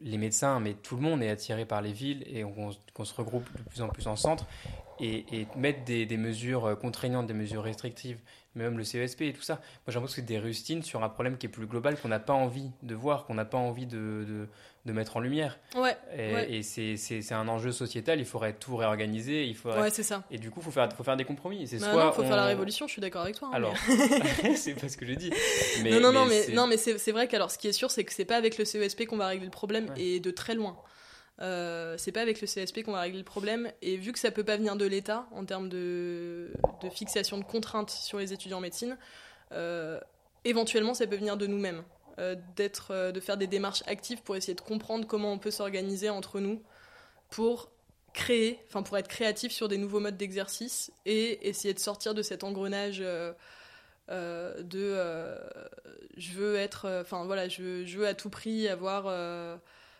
les 0.00 0.18
médecins, 0.18 0.60
mais 0.60 0.74
tout 0.74 0.96
le 0.96 1.02
monde 1.02 1.22
est 1.22 1.28
attiré 1.28 1.64
par 1.66 1.82
les 1.82 1.92
villes 1.92 2.24
et 2.26 2.44
on- 2.44 2.70
qu'on 2.94 3.04
se 3.04 3.14
regroupe 3.14 3.46
de 3.56 3.62
plus 3.62 3.82
en 3.82 3.88
plus 3.88 4.06
en 4.06 4.16
centre 4.16 4.46
et, 5.00 5.24
et 5.40 5.46
mettre 5.56 5.84
des, 5.84 6.06
des 6.06 6.16
mesures 6.16 6.66
euh, 6.66 6.74
contraignantes, 6.74 7.26
des 7.26 7.34
mesures 7.34 7.62
restrictives, 7.62 8.18
même 8.54 8.76
le 8.78 8.84
CESP 8.84 9.22
et 9.22 9.32
tout 9.32 9.42
ça. 9.42 9.54
Moi, 9.54 9.62
j'ai 9.88 9.94
l'impression 9.94 10.16
que 10.22 10.26
c'est 10.28 10.34
des 10.34 10.38
rustines 10.38 10.82
sur 10.82 11.02
un 11.04 11.08
problème 11.08 11.38
qui 11.38 11.46
est 11.46 11.50
plus 11.50 11.66
global 11.66 11.96
qu'on 11.98 12.08
n'a 12.08 12.18
pas 12.18 12.32
envie 12.32 12.70
de 12.82 12.94
voir, 12.94 13.24
qu'on 13.26 13.34
n'a 13.34 13.44
pas 13.44 13.58
envie 13.58 13.86
de, 13.86 13.96
de, 13.96 14.48
de 14.86 14.92
mettre 14.92 15.16
en 15.16 15.20
lumière. 15.20 15.58
Ouais, 15.76 15.96
Et, 16.16 16.34
Ouais. 16.34 16.52
et 16.52 16.62
c'est- 16.62 17.32
un 17.32 17.46
enjeu 17.48 17.70
sociétal, 17.70 18.18
il 18.18 18.24
faudrait 18.26 18.54
tout 18.54 18.74
réorganiser, 18.76 19.46
il 19.46 19.54
faudrait... 19.56 19.82
ouais, 19.82 19.90
c'est 19.90 20.02
ça. 20.02 20.24
Et 20.32 20.38
du 20.38 20.50
coup, 20.50 20.58
il 20.60 20.64
faut 20.64 20.70
faire, 20.72 20.92
faut 20.92 21.04
faire 21.04 21.16
des 21.16 21.24
compromis. 21.24 21.66
C'est 21.68 21.78
Bah 21.78 21.92
soit 21.92 22.04
non, 22.06 22.12
faut 22.12 22.22
faire 22.22 22.36
la 22.36 22.44
on- 22.44 22.48
révolution, 22.48 22.86
je 22.88 22.92
suis 22.92 23.00
d'accord 23.02 23.22
avec 23.22 23.36
toi. 23.36 23.48
hein, 23.52 23.54
Alors, 23.56 23.74
c'est 24.56 24.74
pas 24.74 24.88
ce 24.88 24.96
que 24.96 25.06
j'ai 25.06 25.16
dit. 25.16 25.30
Mais, 25.82 25.90
non, 25.90 26.00
non, 26.00 26.12
non, 26.12 26.26
mais, 26.26 26.48
non, 26.48 26.66
mais 26.66 26.76
c'est 26.76 26.98
c'est 26.98 27.12
vrai 27.12 27.28
qu'alors, 27.28 27.50
ce 27.52 27.58
qui 27.58 27.68
est 27.68 27.72
sûr, 27.72 27.90
c'est 27.90 28.02
que 28.04 28.12
c'est 28.12 28.24
pas 28.24 28.36
avec 28.36 28.58
le 28.58 28.64
CESP 28.64 29.06
qu'on 29.06 29.16
va 29.16 29.28
régler 29.28 29.44
le 29.46 29.50
problème, 29.52 29.86
et 29.96 30.18
de 30.20 30.30
très 30.32 30.54
loin. 30.54 30.76
Euh, 31.42 31.94
c'est 31.96 32.12
pas 32.12 32.20
avec 32.20 32.40
le 32.40 32.46
CSP 32.46 32.82
qu'on 32.82 32.92
va 32.92 33.00
régler 33.00 33.18
le 33.18 33.24
problème, 33.24 33.72
et 33.82 33.96
vu 33.96 34.12
que 34.12 34.18
ça 34.18 34.30
peut 34.30 34.44
pas 34.44 34.56
venir 34.56 34.76
de 34.76 34.84
l'État 34.84 35.26
en 35.32 35.44
termes 35.44 35.68
de, 35.68 36.52
fixation 36.92 37.38
de 37.38 37.44
contraintes 37.44 37.90
sur 37.90 38.18
les 38.18 38.32
étudiants 38.32 38.58
en 38.58 38.62
médecine, 38.62 38.98
euh, 39.52 39.98
éventuellement 40.44 40.94
ça 40.94 41.06
peut 41.06 41.16
venir 41.16 41.36
de 41.36 41.46
nous-mêmes, 41.46 41.82
euh, 42.18 42.34
de 43.12 43.20
faire 43.20 43.38
des 43.38 43.46
démarches 43.46 43.82
actives 43.86 44.22
pour 44.22 44.36
essayer 44.36 44.54
de 44.54 44.60
comprendre 44.60 45.06
comment 45.06 45.32
on 45.32 45.38
peut 45.38 45.50
s'organiser 45.50 46.10
entre 46.10 46.40
nous 46.40 46.62
pour 47.30 47.70
créer, 48.12 48.58
enfin 48.66 48.82
pour 48.82 48.98
être 48.98 49.08
créatif 49.08 49.52
sur 49.52 49.68
des 49.68 49.78
nouveaux 49.78 50.00
modes 50.00 50.16
d'exercice 50.16 50.92
et 51.06 51.48
essayer 51.48 51.72
de 51.72 51.78
sortir 51.78 52.12
de 52.12 52.22
cet 52.22 52.44
engrenage 52.44 52.98
de 52.98 53.34
je 56.16 56.32
veux 56.32 56.56
être, 56.56 57.00
enfin 57.00 57.24
voilà, 57.24 57.48
je, 57.48 57.96
veux- 57.96 58.06
à 58.06 58.14
tout 58.14 58.28
prix 58.28 58.68
avoir, 58.68 59.06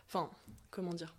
enfin 0.07 0.29
comment 0.69 0.93
dire, 0.93 1.15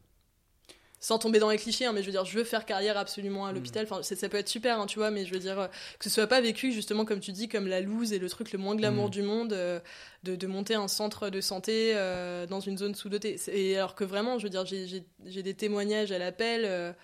sans 1.02 1.18
tomber 1.18 1.38
dans 1.40 1.50
les 1.50 1.58
clichés, 1.58 1.84
hein, 1.84 1.92
mais 1.92 2.00
je 2.00 2.06
veux 2.06 2.12
dire, 2.12 2.24
je 2.24 2.38
veux 2.38 2.44
faire 2.44 2.64
carrière 2.64 2.96
absolument 2.96 3.44
à 3.44 3.52
l'hôpital. 3.52 3.84
Enfin, 3.90 4.02
ça 4.02 4.28
peut 4.28 4.36
être 4.38 4.48
super, 4.48 4.78
hein, 4.80 4.86
tu 4.86 4.98
vois, 5.00 5.10
mais 5.10 5.26
je 5.26 5.34
veux 5.34 5.40
dire 5.40 5.58
euh, 5.58 5.66
que 5.98 6.04
ce 6.04 6.10
soit 6.10 6.28
pas 6.28 6.40
vécu 6.40 6.70
justement 6.72 7.04
comme 7.04 7.18
tu 7.20 7.32
dis 7.32 7.48
comme 7.48 7.66
la 7.66 7.80
loose 7.80 8.12
et 8.12 8.18
le 8.20 8.28
truc 8.30 8.52
le 8.52 8.58
moins 8.58 8.76
glamour 8.76 9.06
Mhm. 9.06 9.10
du 9.10 9.22
monde 9.22 9.52
euh, 9.52 9.80
de, 10.22 10.36
de 10.36 10.46
monter 10.46 10.74
un 10.76 10.86
centre 10.88 11.28
de 11.28 11.40
santé 11.40 11.92
euh, 11.96 12.46
dans 12.46 12.60
une 12.60 12.78
zone 12.78 12.94
sous-dotée. 12.94 13.36
Et 13.48 13.76
alors 13.76 13.94
que 13.96 14.04
vraiment, 14.04 14.38
je 14.38 14.44
veux 14.44 14.50
dire, 14.50 14.64
j'ai- 14.64 15.04
des 15.42 15.54
témoignages 15.54 16.12
à 16.12 16.18
l'appel. 16.18 16.94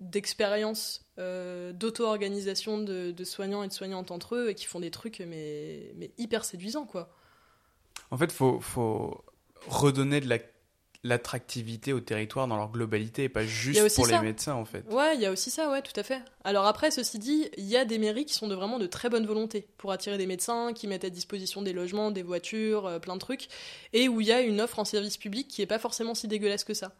d'expérience 0.00 1.06
euh, 1.18 1.72
d'auto-organisation 1.72 2.78
de, 2.78 3.12
de 3.12 3.24
soignants 3.24 3.62
et 3.62 3.68
de 3.68 3.72
soignantes 3.72 4.10
entre 4.10 4.34
eux 4.34 4.50
et 4.50 4.54
qui 4.54 4.66
font 4.66 4.80
des 4.80 4.90
trucs 4.90 5.20
mais, 5.20 5.92
mais 5.96 6.10
hyper 6.18 6.44
séduisants 6.44 6.84
quoi. 6.84 7.14
En 8.10 8.18
fait, 8.18 8.30
faut, 8.32 8.60
faut 8.60 9.24
redonner 9.66 10.20
de 10.20 10.28
la 10.28 10.38
l'attractivité 11.04 11.92
au 11.92 12.00
territoire 12.00 12.48
dans 12.48 12.56
leur 12.56 12.70
globalité 12.70 13.24
et 13.24 13.28
pas 13.28 13.44
juste 13.44 13.94
pour 13.94 14.06
ça. 14.06 14.16
les 14.16 14.26
médecins 14.26 14.54
en 14.54 14.64
fait. 14.64 14.84
Ouais, 14.90 15.14
il 15.14 15.20
y 15.20 15.26
a 15.26 15.30
aussi 15.30 15.50
ça, 15.50 15.70
ouais, 15.70 15.82
tout 15.82 15.98
à 16.00 16.02
fait. 16.02 16.22
Alors 16.44 16.64
après, 16.64 16.90
ceci 16.90 17.18
dit, 17.18 17.48
il 17.58 17.66
y 17.66 17.76
a 17.76 17.84
des 17.84 17.98
mairies 17.98 18.24
qui 18.24 18.32
sont 18.32 18.48
de 18.48 18.54
vraiment 18.54 18.78
de 18.78 18.86
très 18.86 19.10
bonne 19.10 19.26
volonté 19.26 19.68
pour 19.76 19.92
attirer 19.92 20.16
des 20.16 20.26
médecins, 20.26 20.72
qui 20.72 20.88
mettent 20.88 21.04
à 21.04 21.10
disposition 21.10 21.60
des 21.60 21.74
logements, 21.74 22.10
des 22.10 22.22
voitures, 22.22 22.86
euh, 22.86 22.98
plein 22.98 23.14
de 23.14 23.20
trucs, 23.20 23.48
et 23.92 24.08
où 24.08 24.22
il 24.22 24.26
y 24.26 24.32
a 24.32 24.40
une 24.40 24.60
offre 24.62 24.78
en 24.78 24.84
service 24.84 25.18
public 25.18 25.46
qui 25.46 25.60
est 25.60 25.66
pas 25.66 25.78
forcément 25.78 26.14
si 26.14 26.26
dégueulasse 26.26 26.64
que 26.64 26.74
ça. 26.74 26.92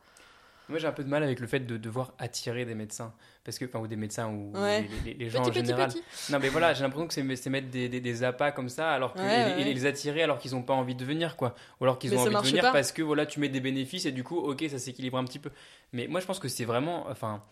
Moi, 0.69 0.79
j'ai 0.79 0.87
un 0.87 0.93
peu 0.93 1.05
de 1.05 1.09
mal 1.11 1.23
avec 1.23 1.41
le 1.41 1.47
fait 1.47 1.61
de 1.61 1.77
devoir 1.77 2.15
attirer 2.19 2.65
des 2.65 2.75
médecins. 2.75 3.13
Parce 3.45 3.59
que, 3.59 3.67
enfin, 3.67 3.81
ou 3.81 3.87
des 3.87 3.97
médecins 3.97 4.29
ou 4.29 4.53
Ouais. 4.57 4.89
les, 5.05 5.13
les- 5.13 5.19
les 5.25 5.29
gens 5.31 5.41
Petit, 5.43 5.51
en 5.51 5.53
petit, 5.53 5.67
général. 5.67 5.91
petit. 5.91 6.03
Non, 6.33 6.39
mais 6.41 6.49
voilà, 6.49 6.73
j'ai 6.73 6.83
l'impression 6.83 7.07
que 7.07 7.13
c'est 7.37 7.51
mettre 7.51 7.69
des, 7.69 7.89
des, 7.91 8.01
des 8.01 8.23
appâts 8.25 8.53
comme 8.53 8.71
ça, 8.71 8.91
alors 8.91 9.13
que, 9.13 9.19
Ouais, 9.19 9.61
et, 9.61 9.75
les 9.75 9.85
attirer 9.87 10.23
alors 10.23 10.39
qu'ils 10.39 10.53
n'ont 10.53 10.63
pas 10.63 10.73
envie 10.73 10.95
de 10.95 11.05
venir, 11.05 11.37
quoi. 11.37 11.55
Ou 11.81 11.85
alors 11.85 11.99
qu'ils 11.99 12.15
ont 12.15 12.19
envie 12.21 12.35
de 12.35 12.39
venir 12.41 12.63
pas. 12.63 12.73
parce 12.73 12.93
que 12.93 13.03
voilà, 13.03 13.27
tu 13.27 13.41
mets 13.41 13.51
des 13.51 13.61
bénéfices 13.61 14.07
et 14.07 14.13
du 14.13 14.25
coup, 14.25 14.39
ok, 14.39 14.65
ça 14.71 14.79
s'équilibre 14.79 15.19
un 15.19 15.25
petit 15.25 15.39
peu. 15.39 15.51
Mais 15.93 16.07
moi, 16.07 16.21
je 16.21 16.27
pense 16.27 16.39
que 16.39 16.49
c'est 16.49 16.65
vraiment, 16.65 17.07
enfin, 17.11 17.43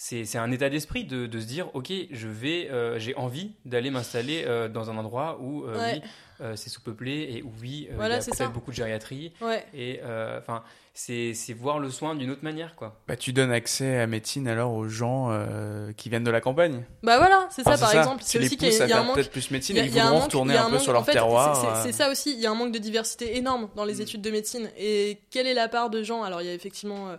c'est 0.00 0.24
c'est 0.24 0.38
un 0.38 0.50
état 0.52 0.70
d'esprit 0.70 1.04
de, 1.04 1.26
de 1.26 1.40
se 1.40 1.46
dire, 1.46 1.74
ok, 1.74 1.92
je 2.12 2.28
vais, 2.28 2.70
euh, 2.70 2.98
j'ai 3.00 3.14
envie 3.16 3.50
d'aller 3.64 3.90
m'installer 3.90 4.44
euh, 4.46 4.68
dans 4.68 4.90
un 4.90 4.96
endroit 4.96 5.38
où, 5.42 5.64
euh, 5.64 5.76
Ouais. 5.76 6.00
oui, 6.02 6.10
euh, 6.40 6.54
c'est 6.54 6.70
sous-peuplé 6.70 7.28
et 7.34 7.42
où, 7.42 7.52
oui, 7.60 7.88
euh, 7.90 7.94
Voilà, 7.96 8.18
il 8.18 8.20
y 8.20 8.22
a 8.22 8.34
peut-être 8.36 8.52
beaucoup 8.52 8.70
de 8.70 8.76
gériatrie. 8.76 9.32
Ouais. 9.40 9.66
Et, 9.74 10.00
enfin, 10.38 10.62
c'est 10.94 11.34
c'est 11.34 11.52
voir 11.52 11.80
le 11.80 11.90
soin 11.90 12.14
d'une 12.14 12.30
autre 12.30 12.44
manière, 12.44 12.76
quoi. 12.76 13.00
Bah, 13.08 13.16
tu 13.16 13.32
donnes 13.32 13.50
accès 13.50 13.98
à 13.98 14.06
médecine 14.06 14.46
alors 14.46 14.72
aux 14.72 14.88
gens 14.88 15.30
euh, 15.32 15.92
qui 15.96 16.08
viennent 16.10 16.22
de 16.24 16.30
la 16.30 16.40
campagne. 16.40 16.84
Bah 17.02 17.18
voilà, 17.18 17.48
c'est 17.50 17.62
ça 17.64 17.76
par 17.76 17.92
exemple. 17.92 18.22
C'est 18.24 18.38
les 18.38 18.46
aussi 18.46 18.56
qu'il 18.56 18.68
y 18.72 18.76
y 18.76 18.92
a 18.92 19.00
un 19.00 19.02
manque. 19.02 19.16
peut-être 19.16 19.30
plus 19.32 19.50
médecine 19.50 19.76
il 19.76 19.78
y 19.78 19.82
a- 19.82 19.84
et 19.84 19.88
il 19.88 19.94
ils 19.94 20.00
un 20.00 20.10
manque- 20.10 20.24
retourner 20.24 20.56
un 20.56 20.66
peu 20.66 20.72
manque- 20.72 20.80
sur 20.80 20.90
en 20.90 20.94
leur 20.94 21.04
fait, 21.06 21.12
terroir. 21.12 21.56
c'est-. 21.82 21.90
C'est 21.92 21.96
ça 21.96 22.08
aussi, 22.10 22.32
il 22.34 22.40
y 22.40 22.46
a 22.46 22.50
un 22.52 22.54
manque 22.54 22.72
de 22.72 22.78
diversité 22.78 23.36
énorme 23.36 23.68
dans 23.76 23.84
les 23.84 23.96
Mm. 23.96 24.00
études 24.02 24.22
de 24.22 24.30
médecine. 24.30 24.70
Et 24.78 25.18
quelle 25.32 25.46
est 25.48 25.54
la 25.54 25.68
part 25.68 25.90
de 25.90 26.02
gens? 26.04 26.22
Alors 26.22 26.40
il 26.40 26.46
y 26.46 26.50
a 26.50 26.54
effectivement. 26.54 27.16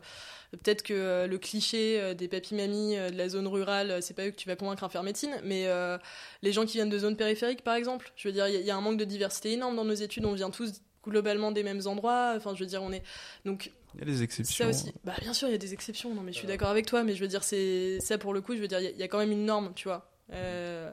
Peut-être 0.52 0.82
que 0.82 0.94
euh, 0.94 1.28
le 1.28 1.38
cliché 1.38 2.00
euh, 2.02 2.14
des 2.16 2.28
papy-mamies 2.28 2.98
euh, 2.98 3.10
de 3.12 3.18
la 3.18 3.30
zone 3.30 3.48
rurale, 3.48 4.02
c'est 4.02 4.16
pas 4.16 4.26
eux 4.26 4.32
que 4.32 4.36
tu 4.36 4.48
vas 4.48 4.56
convaincre 4.56 4.84
à 4.84 4.90
faire 4.90 5.04
médecine, 5.04 5.36
mais 5.44 5.68
euh, 5.68 5.98
les 6.42 6.52
gens 6.52 6.66
qui 6.66 6.78
viennent 6.78 6.90
de 6.90 6.98
zones 6.98 7.16
périphériques, 7.18 7.64
par 7.64 7.76
exemple, 7.76 8.12
je 8.16 8.28
veux 8.28 8.34
dire, 8.34 8.48
il 8.48 8.54
y, 8.54 8.58
a- 8.58 8.60
il 8.60 8.66
y 8.66 8.72
a 8.72 8.76
un 8.76 8.82
manque 8.82 8.98
de 8.98 9.06
diversité 9.06 9.52
énorme 9.54 9.76
dans 9.76 9.86
nos 9.86 9.94
études, 9.94 10.26
on 10.26 10.34
vient 10.34 10.50
tous 10.50 10.82
globalement 11.06 11.52
des 11.52 11.64
mêmes 11.64 11.82
endroits, 11.86 12.34
enfin, 12.36 12.54
je 12.56 12.60
veux 12.62 12.66
dire, 12.70 12.82
on 12.84 12.92
est. 12.92 13.04
Donc, 13.46 13.72
Il 13.94 14.00
y 14.00 14.04
a 14.04 14.06
des 14.06 14.24
exceptions. 14.24 14.66
ça 14.66 14.70
aussi. 14.70 14.94
Bah, 15.04 15.14
bien 15.22 15.34
sûr, 15.34 15.48
il 15.48 15.52
y 15.52 15.56
a 15.56 15.60
des 15.60 15.74
exceptions, 15.74 16.14
non, 16.16 16.22
mais 16.22 16.32
je 16.34 16.38
suis 16.40 16.48
Euh. 16.48 16.50
d'accord 16.50 16.70
avec 16.70 16.86
toi, 16.88 17.04
mais 17.04 17.14
je 17.16 17.22
veux 17.22 17.28
dire, 17.28 17.44
c'est 17.44 18.00
ça 18.02 18.18
pour 18.18 18.34
le 18.34 18.42
coup, 18.42 18.56
je 18.56 18.60
veux 18.62 18.68
dire, 18.68 18.80
il 18.80 18.86
y 18.86 18.88
a- 18.88 18.92
il 18.92 18.98
y, 18.98 19.04
a 19.04 19.08
quand 19.08 19.20
même 19.20 19.32
une 19.32 19.46
norme, 19.46 19.72
tu 19.76 19.88
vois. 19.88 20.12
Euh, 20.34 20.92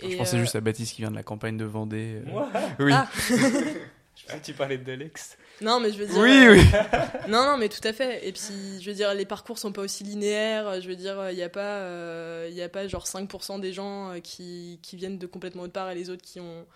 Je 0.00 0.06
et, 0.08 0.16
pensais 0.16 0.36
euh, 0.36 0.40
juste 0.40 0.54
à 0.56 0.60
Baptiste 0.60 0.94
qui 0.94 1.02
vient 1.02 1.10
de 1.10 1.16
la 1.16 1.22
campagne 1.22 1.56
de 1.56 1.64
Vendée. 1.64 2.22
euh. 2.26 2.64
Oui. 2.80 2.92
Ah. 2.94 3.08
Je 4.16 4.24
pensais 4.24 4.38
que 4.40 4.44
tu 4.44 4.52
parlais 4.54 4.78
d'Alex. 4.78 5.36
Non, 5.60 5.78
mais 5.80 5.92
je 5.92 5.98
veux 5.98 6.06
dire. 6.06 6.18
oui, 6.18 6.46
euh, 6.46 6.54
oui. 6.54 6.62
Non, 7.28 7.44
non, 7.44 7.56
mais 7.56 7.68
tout 7.68 7.86
à 7.86 7.92
fait. 7.92 8.26
Et 8.26 8.32
puis, 8.32 8.80
je 8.80 8.90
veux 8.90 8.96
dire, 8.96 9.14
les 9.14 9.24
parcours 9.26 9.58
sont 9.58 9.72
pas 9.72 9.82
aussi 9.82 10.04
linéaires. 10.04 10.80
Je 10.80 10.88
veux 10.88 10.96
dire, 10.96 11.30
il 11.30 11.36
n'y 11.36 11.42
a 11.42 11.48
pas, 11.48 11.78
euh, 11.80 12.46
il 12.50 12.56
y 12.56 12.62
a 12.62 12.68
pas 12.68 12.88
genre 12.88 13.06
5% 13.06 13.60
des 13.60 13.72
gens 13.72 14.10
euh, 14.12 14.20
qui, 14.20 14.80
qui 14.82 14.96
viennent 14.96 15.18
de 15.18 15.26
complètement 15.26 15.62
autre 15.62 15.72
part 15.72 15.90
et 15.90 15.94
les 15.94 16.10
autres 16.10 16.22
qui 16.22 16.40
ont. 16.40 16.66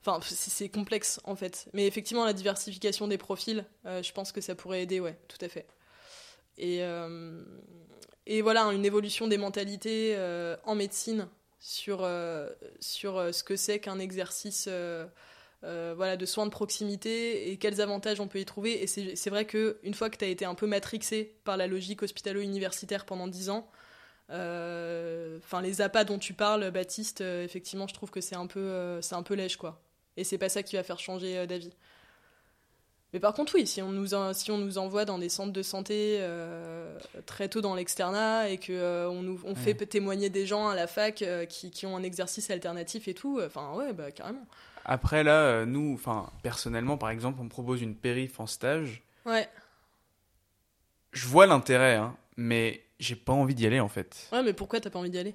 Enfin, 0.00 0.20
c'est 0.22 0.68
complexe 0.68 1.20
en 1.24 1.34
fait. 1.34 1.66
Mais 1.72 1.86
effectivement, 1.86 2.24
la 2.24 2.32
diversification 2.32 3.08
des 3.08 3.18
profils, 3.18 3.64
euh, 3.86 4.02
je 4.02 4.12
pense 4.12 4.30
que 4.30 4.40
ça 4.40 4.54
pourrait 4.54 4.82
aider, 4.82 5.00
ouais, 5.00 5.18
tout 5.26 5.44
à 5.44 5.48
fait. 5.48 5.66
Et, 6.58 6.78
euh, 6.82 7.42
et 8.26 8.42
voilà, 8.42 8.62
une 8.66 8.84
évolution 8.84 9.26
des 9.26 9.36
mentalités 9.38 10.14
euh, 10.16 10.56
en 10.64 10.74
médecine 10.74 11.28
sur, 11.58 12.00
euh, 12.02 12.48
sur 12.80 13.16
euh, 13.16 13.32
ce 13.32 13.42
que 13.42 13.56
c'est 13.56 13.80
qu'un 13.80 13.98
exercice 13.98 14.68
euh, 15.64 15.94
voilà, 15.96 16.16
de 16.16 16.26
soins 16.26 16.46
de 16.46 16.50
proximité 16.50 17.50
et 17.50 17.56
quels 17.56 17.80
avantages 17.80 18.20
on 18.20 18.28
peut 18.28 18.38
y 18.40 18.44
trouver. 18.44 18.82
Et 18.82 18.86
c'est 18.86 19.30
vrai 19.30 19.44
que 19.46 19.78
une 19.82 19.94
fois 19.94 20.10
que 20.10 20.16
tu 20.16 20.24
as 20.24 20.28
été 20.28 20.44
un 20.44 20.54
peu 20.54 20.66
matrixé 20.66 21.36
par 21.44 21.56
la 21.56 21.66
logique 21.66 22.02
hospitalo-universitaire 22.02 23.04
pendant 23.04 23.28
10 23.28 23.50
ans, 23.50 23.68
euh, 24.30 25.38
enfin 25.38 25.60
les 25.62 25.80
appâts 25.80 26.04
dont 26.04 26.18
tu 26.18 26.34
parles, 26.34 26.70
Baptiste, 26.70 27.20
euh, 27.20 27.44
effectivement, 27.44 27.86
je 27.86 27.94
trouve 27.94 28.10
que 28.10 28.20
c'est 28.20 28.36
un 28.36 28.46
peu, 28.46 28.98
c'est 29.02 29.14
un 29.14 29.22
peu 29.22 29.34
lèche, 29.34 29.56
quoi. 29.56 29.80
Et 30.16 30.24
c'est 30.24 30.38
pas 30.38 30.48
ça 30.48 30.62
qui 30.62 30.76
va 30.76 30.82
faire 30.82 30.98
changer 30.98 31.46
d'avis. 31.46 31.72
Mais 33.12 33.20
par 33.20 33.32
contre, 33.34 33.54
oui, 33.54 33.66
si 33.66 33.80
on 33.80 33.92
nous, 33.92 34.14
en- 34.14 34.34
si 34.34 34.50
on 34.50 34.58
nous 34.58 34.78
envoie 34.78 35.04
dans 35.04 35.18
des 35.18 35.28
centres 35.28 35.52
de 35.52 35.62
santé 35.62 36.18
euh, 36.20 36.98
très 37.24 37.48
tôt 37.48 37.60
dans 37.60 37.74
l'externat 37.74 38.50
et 38.50 38.58
que 38.58 38.72
euh, 38.72 39.08
on, 39.08 39.54
fait 39.54 39.74
témoigner 39.86 40.28
des 40.28 40.44
gens 40.44 40.68
à 40.68 40.74
la 40.74 40.86
fac 40.86 41.22
euh, 41.22 41.46
qui, 41.46 41.70
qui 41.70 41.86
ont 41.86 41.96
un 41.96 42.02
exercice 42.02 42.50
alternatif 42.50 43.08
et 43.08 43.14
tout, 43.14 43.40
enfin 43.42 43.72
ouais, 43.74 43.92
bah 43.92 44.10
carrément. 44.10 44.44
Après 44.88 45.24
là, 45.24 45.42
euh, 45.42 45.66
nous, 45.66 45.94
enfin 45.94 46.30
personnellement, 46.44 46.96
par 46.96 47.10
exemple, 47.10 47.40
on 47.40 47.44
me 47.44 47.48
propose 47.48 47.82
une 47.82 47.96
périph 47.96 48.38
en 48.38 48.46
stage. 48.46 49.02
Ouais. 49.24 49.48
Je 51.12 51.26
vois 51.26 51.46
l'intérêt, 51.46 51.96
hein, 51.96 52.16
mais 52.36 52.84
j'ai 53.00 53.16
pas 53.16 53.32
envie 53.32 53.56
d'y 53.56 53.66
aller 53.66 53.80
en 53.80 53.88
fait. 53.88 54.28
Ouais, 54.30 54.44
mais 54.44 54.52
pourquoi 54.52 54.80
t'as 54.80 54.90
pas 54.90 55.00
envie 55.00 55.10
d'y 55.10 55.18
aller? 55.18 55.34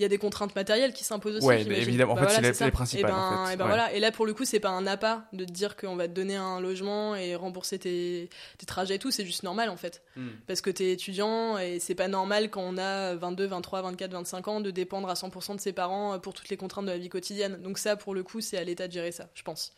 Il 0.00 0.02
y 0.02 0.06
a 0.06 0.08
des 0.08 0.16
contraintes 0.16 0.56
matérielles 0.56 0.94
qui 0.94 1.04
s'imposent 1.04 1.36
aussi. 1.36 1.46
Ouais, 1.46 1.60
évidemment. 1.60 2.14
En 2.14 2.16
fait, 2.16 2.22
c'est 2.28 2.32
voilà, 2.36 2.48
les- 2.48 2.54
ça. 2.54 2.64
les 2.64 2.70
principales, 2.70 3.10
Et 3.10 3.12
ben, 3.12 3.18
en 3.18 3.46
fait. 3.46 3.52
et 3.52 3.56
ben 3.58 3.64
Ouais. 3.64 3.68
voilà. 3.68 3.92
Et 3.92 4.00
là, 4.00 4.10
pour 4.10 4.24
le 4.24 4.32
coup, 4.32 4.46
c'est 4.46 4.58
pas 4.58 4.70
un 4.70 4.86
appât 4.86 5.24
de 5.34 5.44
te 5.44 5.52
dire 5.52 5.76
qu'on 5.76 5.94
va 5.94 6.08
te 6.08 6.14
donner 6.14 6.36
un 6.36 6.58
logement 6.58 7.14
et 7.14 7.34
rembourser 7.34 7.78
tes, 7.78 8.30
tes 8.56 8.64
trajets 8.64 8.94
et 8.94 8.98
tout. 8.98 9.10
C'est 9.10 9.26
juste 9.26 9.42
normal 9.42 9.68
en 9.68 9.76
fait. 9.76 10.02
Parce 10.46 10.62
que 10.62 10.70
t'es 10.70 10.90
étudiant 10.92 11.58
et 11.58 11.80
c'est 11.80 11.94
pas 11.94 12.08
normal 12.08 12.48
quand 12.48 12.62
on 12.62 12.78
a 12.78 13.14
22, 13.14 13.44
23, 13.46 13.82
24, 13.82 14.10
25 14.12 14.48
ans 14.48 14.60
de 14.62 14.70
dépendre 14.70 15.10
à 15.10 15.14
100% 15.14 15.54
de 15.54 15.60
ses 15.60 15.74
parents 15.74 16.18
pour 16.18 16.32
toutes 16.32 16.48
les 16.48 16.56
contraintes 16.56 16.86
de 16.86 16.90
la 16.92 16.96
vie 16.98 17.10
quotidienne. 17.10 17.60
Donc 17.60 17.76
ça, 17.76 17.94
pour 17.96 18.14
le 18.14 18.22
coup, 18.22 18.40
c'est 18.40 18.56
à 18.56 18.64
l'État 18.64 18.88
de 18.88 18.92
gérer 18.94 19.12
ça, 19.12 19.28
je 19.34 19.42
pense. 19.42 19.74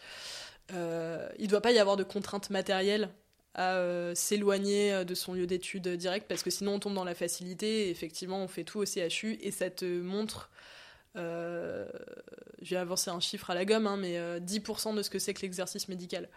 Euh, 0.72 1.28
il 1.38 1.48
doit 1.48 1.60
pas 1.60 1.72
y 1.72 1.78
avoir 1.80 1.96
de 1.96 2.04
contraintes 2.04 2.48
matérielles 2.50 3.10
à 3.54 3.74
euh, 3.76 4.14
s'éloigner 4.14 4.92
euh, 4.92 5.04
de 5.04 5.14
son 5.14 5.34
lieu 5.34 5.46
d'études 5.46 5.88
direct 5.88 6.26
parce 6.28 6.42
que 6.42 6.50
sinon 6.50 6.74
on 6.74 6.78
tombe 6.78 6.94
dans 6.94 7.04
la 7.04 7.14
facilité 7.14 7.86
et 7.86 7.90
effectivement 7.90 8.42
on 8.42 8.48
fait 8.48 8.64
tout 8.64 8.78
au 8.80 8.86
CHU 8.86 9.38
et 9.42 9.50
ça 9.50 9.68
te 9.70 10.00
montre 10.00 10.50
euh, 11.16 11.86
je 12.62 12.70
vais 12.70 12.80
avancer 12.80 13.10
un 13.10 13.20
chiffre 13.20 13.50
à 13.50 13.54
la 13.54 13.66
gomme 13.66 13.86
hein, 13.86 13.98
mais 13.98 14.16
euh, 14.16 14.40
10% 14.40 14.94
de 14.96 15.02
ce 15.02 15.10
que 15.10 15.18
c'est 15.18 15.34
que 15.34 15.42
l'exercice 15.42 15.88
médical. 15.88 16.28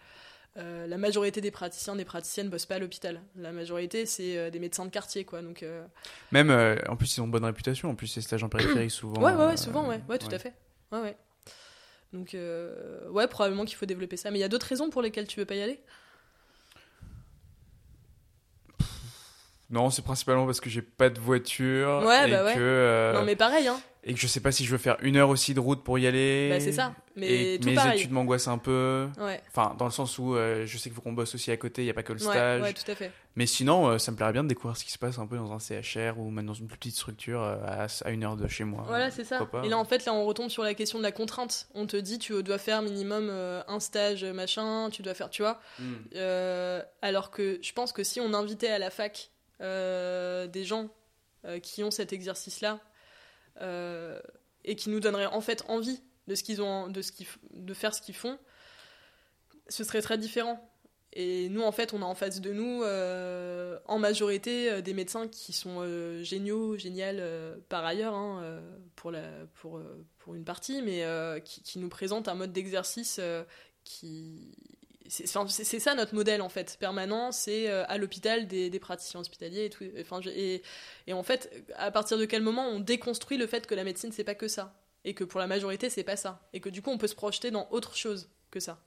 La 0.57 0.97
majorité 0.97 1.41
des 1.41 1.51
praticiens 1.51 1.97
des 1.97 2.05
praticiennes 2.05 2.49
bossent 2.49 2.65
pas 2.65 2.75
à 2.75 2.79
l'hôpital. 2.79 3.21
La 3.35 3.51
majorité 3.51 4.05
c'est 4.05 4.49
des 4.51 4.59
médecins 4.59 4.85
de 4.85 4.89
quartier 4.89 5.25
quoi 5.25 5.41
donc 5.41 5.65
Même, 6.31 6.49
en 6.87 6.95
plus, 6.95 7.17
ils 7.17 7.19
ont 7.19 7.27
bonne 7.27 7.43
réputation. 7.43 7.89
En 7.89 7.95
plus, 7.95 8.07
ces 8.07 8.21
stages 8.21 8.41
en 8.41 8.47
périphérie, 8.47 8.89
souvent. 8.89 9.21
ouais 9.21 9.33
ouais 9.33 9.47
ouais 9.47 9.57
souvent 9.57 9.85
ouais. 9.89 9.99
Ouais 10.07 10.17
tout 10.17 10.33
à 10.33 10.39
fait. 10.39 10.53
Ouais 10.93 11.01
ouais. 11.01 11.17
Donc 12.13 12.37
ouais 13.11 13.27
probablement 13.27 13.65
qu'il 13.65 13.75
faut 13.75 13.85
développer 13.85 14.15
ça. 14.15 14.31
Mais 14.31 14.37
il 14.37 14.41
y 14.41 14.45
a 14.45 14.47
d'autres 14.47 14.67
raisons 14.67 14.89
pour 14.89 15.01
lesquelles 15.01 15.27
tu 15.27 15.41
veux 15.41 15.45
pas 15.45 15.55
y 15.55 15.61
aller? 15.61 15.81
Non, 19.69 19.89
c'est 19.89 20.03
principalement 20.03 20.45
parce 20.45 20.61
que 20.61 20.69
j'ai 20.69 20.81
pas 20.83 21.09
de 21.09 21.19
voiture. 21.19 22.03
Ouais, 22.05 22.27
et 22.29 22.31
bah 22.31 22.43
ouais. 22.43 22.53
Que, 22.53 22.59
euh, 22.59 23.13
non 23.13 23.23
mais 23.23 23.35
pareil 23.35 23.67
hein 23.67 23.79
Et 24.03 24.13
que 24.13 24.19
je 24.19 24.27
sais 24.27 24.39
pas 24.39 24.51
si 24.51 24.63
je 24.63 24.71
veux 24.71 24.77
faire 24.77 24.97
une 25.01 25.17
heure 25.17 25.29
aussi 25.29 25.53
de 25.55 25.59
route 25.59 25.83
pour 25.83 25.97
y 25.97 26.05
aller. 26.05 26.49
bah 26.51 26.59
c'est 26.59 26.71
ça 26.71 26.93
mais 27.17 27.53
et 27.53 27.59
tout 27.59 27.69
mes 27.69 27.75
pareil 27.75 27.97
études 27.97 28.11
m'angoissent 28.11 28.49
un 28.49 28.57
peu. 28.57 29.07
ouais 29.19 29.41
Enfin, 29.47 29.73
dans 29.79 29.85
le 29.85 29.91
sens 29.91 30.19
où 30.19 30.35
euh, 30.35 30.65
je 30.65 30.77
sais 30.77 30.83
qu'il 30.89 30.93
faut 30.93 31.01
qu'on 31.01 31.13
bosse 31.13 31.33
aussi 31.33 31.49
à 31.49 31.55
côté, 31.57 31.81
il 31.81 31.85
n'y 31.85 31.89
a 31.91 31.93
pas 31.93 32.03
que 32.03 32.11
le 32.13 32.19
stage. 32.19 32.61
ouais 32.61 32.73
tout 32.73 32.91
à 32.91 32.93
fait 32.93 33.09
Mais 33.37 33.45
sinon, 33.45 33.87
euh, 33.87 33.97
ça 33.97 34.11
me 34.11 34.17
plairait 34.17 34.33
bien 34.33 34.43
de 34.43 34.49
découvrir 34.49 34.75
ce 34.75 34.83
qui 34.83 34.91
se 34.91 34.99
passe 34.99 35.17
un 35.17 35.25
peu 35.25 35.37
dans 35.37 35.51
un 35.53 35.59
CHR 35.59 36.19
ou 36.19 36.29
même 36.29 36.45
dans 36.45 36.53
une 36.53 36.67
plus 36.67 36.77
petite 36.77 36.95
structure 36.95 37.41
à, 37.41 37.87
à 38.03 38.11
une 38.11 38.23
heure 38.25 38.35
de 38.35 38.47
chez 38.49 38.65
moi. 38.65 38.83
Voilà, 38.87 39.09
c'est 39.11 39.23
ça. 39.23 39.47
Et 39.63 39.69
là, 39.69 39.77
en 39.77 39.85
fait, 39.85 40.05
là, 40.05 40.13
on 40.13 40.25
retombe 40.25 40.49
sur 40.49 40.61
la 40.63 40.73
question 40.73 40.97
de 40.99 41.03
la 41.03 41.13
contrainte. 41.13 41.67
On 41.73 41.87
te 41.87 41.95
dit, 41.97 42.19
tu 42.19 42.43
dois 42.43 42.57
faire 42.57 42.81
minimum 42.81 43.29
un 43.29 43.79
stage, 43.79 44.25
machin, 44.25 44.89
tu 44.91 45.01
dois 45.01 45.13
faire, 45.13 45.29
tu 45.29 45.41
vois. 45.41 45.59
Hmm. 45.79 45.93
Alors 47.01 47.31
que 47.31 47.59
je 47.61 47.71
pense 47.71 47.93
que 47.93 48.03
si 48.03 48.19
on 48.19 48.33
invitait 48.33 48.69
à 48.69 48.77
la 48.77 48.89
fac 48.89 49.31
des 49.59 50.65
gens 50.65 50.89
euh, 51.45 51.59
qui 51.59 51.83
ont 51.83 51.91
cet 51.91 52.11
exercice-là 52.11 52.79
euh, 53.61 54.19
et 54.63 54.75
qui 54.75 54.89
nous 54.89 54.99
donneraient 54.99 55.27
en 55.27 55.41
fait 55.41 55.63
envie 55.67 56.01
de 56.27 56.33
ce 56.35 56.61
ont, 56.61 56.87
de 56.87 57.01
ce 57.01 57.11
de 57.51 57.73
faire 57.73 57.93
ce 57.93 58.01
qu'ils 58.01 58.15
font, 58.15 58.39
ce 59.69 59.83
serait 59.83 60.01
très 60.01 60.17
différent. 60.17 60.71
Et 61.17 61.47
nous, 61.47 61.61
en 61.61 61.71
fait, 61.71 61.93
on 61.93 62.01
a 62.01 62.05
en 62.05 62.13
face 62.13 62.41
de 62.41 62.51
nous, 62.51 62.83
euh, 62.83 63.79
en 63.85 63.99
majorité, 63.99 64.69
euh, 64.69 64.81
des 64.81 64.93
médecins 64.93 65.29
qui 65.29 65.53
sont 65.53 65.77
euh, 65.79 66.21
géniaux, 66.23 66.77
géniales 66.77 67.19
euh, 67.19 67.55
par 67.69 67.85
ailleurs, 67.85 68.13
hein, 68.13 68.41
euh, 68.43 68.61
pour, 68.95 69.13
euh, 69.13 70.35
une 70.35 70.43
partie, 70.43 70.81
mais 70.81 71.05
euh, 71.05 71.39
qui, 71.39 71.79
nous 71.79 71.87
présentent 71.87 72.27
un 72.27 72.35
mode 72.35 72.51
d'exercice 72.51 73.17
euh, 73.19 73.43
qui. 73.85 74.51
C'est 75.07 75.79
ça 75.79 75.93
notre 75.95 76.15
modèle 76.15 76.41
en 76.41 76.49
fait, 76.49 76.77
permanent, 76.79 77.31
c'est 77.31 77.69
euh, 77.69 77.83
à 77.87 77.97
l'hôpital 77.97 78.47
des, 78.47 78.69
des 78.69 78.79
praticiens 78.79 79.19
hospitaliers 79.19 79.65
et 79.65 79.69
tout. 79.69 79.83
Enfin, 80.01 80.19
et, 80.27 80.63
et 81.07 81.13
en 81.13 81.23
fait, 81.23 81.51
à 81.77 81.91
partir 81.91 82.17
de 82.17 82.25
quel 82.25 82.41
moment 82.41 82.67
on 82.67 82.79
déconstruit 82.79 83.37
le 83.37 83.47
fait 83.47 83.67
que 83.67 83.75
la 83.75 83.83
médecine 83.83 84.11
c'est 84.11 84.23
pas 84.23 84.35
que 84.35 84.47
ça? 84.47 84.73
Et 85.03 85.13
que 85.13 85.23
pour 85.23 85.39
la 85.39 85.45
majorité 85.47 85.89
c'est 85.91 86.03
pas 86.03 86.15
ça 86.15 86.41
et 86.53 86.59
que 86.59 86.69
du 86.69 86.81
coup 86.81 86.89
on 86.89 86.97
peut 86.97 87.07
se 87.07 87.13
projeter 87.15 87.51
dans 87.51 87.67
autre 87.69 87.95
chose 87.95 88.29
que 88.49 88.59
ça. 88.59 88.79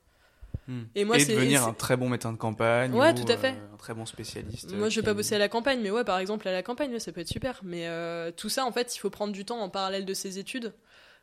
Hmm. 0.66 0.82
Et 0.94 1.04
moi, 1.04 1.16
et 1.16 1.20
c'est- 1.20 1.34
devenir 1.34 1.62
c'est- 1.62 1.68
un 1.68 1.72
très 1.72 1.96
bon 1.96 2.08
médecin 2.08 2.32
de 2.32 2.36
campagne. 2.38 2.92
Ouais, 2.92 3.12
ou, 3.12 3.14
tout 3.24 3.30
à 3.30 3.36
fait. 3.36 3.52
euh, 3.52 3.74
un 3.74 3.76
très 3.76 3.94
bon 3.94 4.04
spécialiste. 4.04 4.72
Moi, 4.72 4.86
euh, 4.86 4.90
je 4.90 4.96
vais 4.96 5.02
qui 5.02 5.06
pas 5.06 5.14
bosser 5.14 5.36
à 5.36 5.38
la 5.38 5.48
campagne, 5.48 5.80
mais 5.80 5.90
ouais, 5.90 6.04
par 6.04 6.18
exemple, 6.18 6.46
à 6.48 6.52
la 6.52 6.62
campagne, 6.62 6.92
ouais, 6.92 6.98
ça 7.00 7.12
peut 7.12 7.20
être 7.20 7.28
super. 7.28 7.60
Mais 7.62 7.86
euh, 7.86 8.30
tout 8.32 8.48
ça, 8.48 8.64
en 8.66 8.72
fait, 8.72 8.94
il 8.94 8.98
faut 8.98 9.08
prendre 9.10 9.32
du 9.32 9.44
temps 9.44 9.60
en 9.60 9.70
parallèle 9.70 10.04
de 10.04 10.14
ses 10.14 10.38
études 10.38 10.74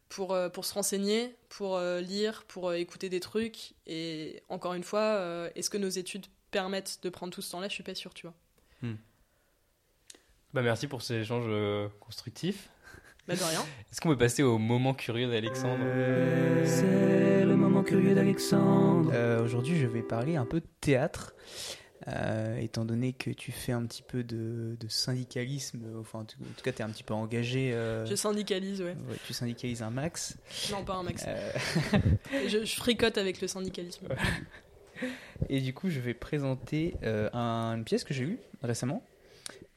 pour, 0.10 0.34
euh, 0.34 0.50
pour 0.50 0.66
se 0.66 0.74
renseigner, 0.74 1.36
pour 1.50 1.76
euh, 1.78 2.02
lire, 2.02 2.44
pour 2.48 2.70
euh, 2.70 2.76
écouter 2.76 3.10
des 3.10 3.20
trucs. 3.20 3.74
Et 3.88 4.44
encore 4.50 4.74
une 4.74 4.84
fois, 4.84 5.02
euh, 5.02 5.50
est-ce 5.56 5.70
que 5.70 5.78
nos 5.78 5.90
études 5.90 6.26
permettent 6.52 7.00
de 7.04 7.10
prendre 7.10 7.34
tout 7.34 7.42
ce 7.42 7.52
temps-là, 7.52 7.68
je 7.68 7.74
suis 7.74 7.84
pas 7.84 7.96
sûre, 7.96 8.14
tu 8.14 8.28
vois. 8.28 8.36
Bah, 10.54 10.62
merci 10.62 10.88
pour 10.88 11.02
ces 11.02 11.16
échanges 11.16 11.46
euh, 11.50 11.90
constructifs. 12.00 12.70
Bah 13.28 13.36
de 13.36 13.44
rien. 13.44 13.60
Est-ce 13.92 14.00
qu'on 14.00 14.10
peut 14.10 14.18
passer 14.18 14.42
au 14.44 14.58
moment 14.58 14.94
curieux 14.94 15.30
d'Alexandre? 15.30 15.84
C'est 16.66 17.44
le 17.44 17.56
moment 17.58 17.84
curieux 17.84 18.16
d'Alexandre. 18.16 19.12
Euh, 19.14 19.44
Aujourd'hui, 19.44 19.78
je 19.78 19.86
vais 19.88 20.02
parler 20.04 20.38
un 20.38 20.46
peu 20.46 20.62
de 20.62 20.68
théâtre. 20.80 21.34
Euh, 22.08 22.58
étant 22.58 22.86
donné 22.86 23.14
que 23.14 23.32
tu 23.32 23.52
fais 23.52 23.72
un 23.72 23.84
petit 23.86 24.04
peu 24.04 24.24
de, 24.24 24.78
de 24.80 24.88
syndicalisme, 24.88 25.80
enfin 26.00 26.20
en 26.20 26.26
tout, 26.26 26.38
en 26.40 26.54
tout 26.56 26.64
cas 26.64 26.72
tu 26.72 26.80
es 26.80 26.86
un 26.86 26.90
petit 26.92 27.02
peu 27.02 27.16
engagé, 27.16 27.74
euh, 27.74 28.06
Je 28.06 28.14
syndicalise, 28.14 28.80
ouais. 28.82 28.96
ouais, 29.10 29.16
tu 29.26 29.34
syndicalises 29.34 29.82
un 29.82 29.90
max. 29.90 30.38
Non, 30.72 30.84
pas 30.84 30.94
un 30.98 31.02
max. 31.04 31.26
Euh, 31.28 31.52
Je, 32.48 32.64
je 32.64 32.76
fricote 32.76 33.18
avec 33.18 33.42
le 33.42 33.48
syndicalisme. 33.48 34.08
et 35.50 35.62
du 35.62 35.74
coup 35.74 35.90
je 35.90 36.00
vais 36.00 36.14
présenter 36.14 36.96
euh, 37.04 37.30
un- 37.34 37.76
une 37.76 37.84
pièce 37.84 38.04
que 38.04 38.14
j'ai 38.14 38.26
lue 38.26 38.40
récemment, 38.62 39.04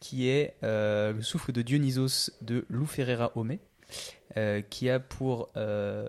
qui 0.00 0.28
est 0.28 0.54
euh, 0.64 1.14
Le 1.14 1.22
souffle 1.22 1.52
de 1.52 1.62
Dionysos 1.62 2.30
de 2.42 2.66
Lou 2.68 2.84
Ferreira 2.84 3.32
Homé, 3.36 3.58
euh, 4.36 4.60
qui 4.60 4.90
a 4.90 5.00
pour 5.00 5.48
euh, 5.56 6.06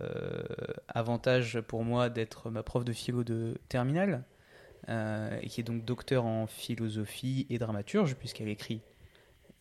avantage 0.89 1.61
pour 1.61 1.83
moi 1.85 2.09
d'être 2.09 2.49
ma 2.49 2.61
prof 2.61 2.83
de 2.83 2.91
philo 2.93 3.23
de 3.23 3.55
terminale, 3.69 4.23
euh, 4.89 5.39
et 5.41 5.47
qui 5.47 5.61
est 5.61 5.63
donc 5.63 5.85
docteur 5.85 6.25
en 6.25 6.47
philosophie 6.47 7.45
et 7.49 7.57
dramaturge, 7.57 8.15
puisqu'elle 8.15 8.49
écrit 8.49 8.81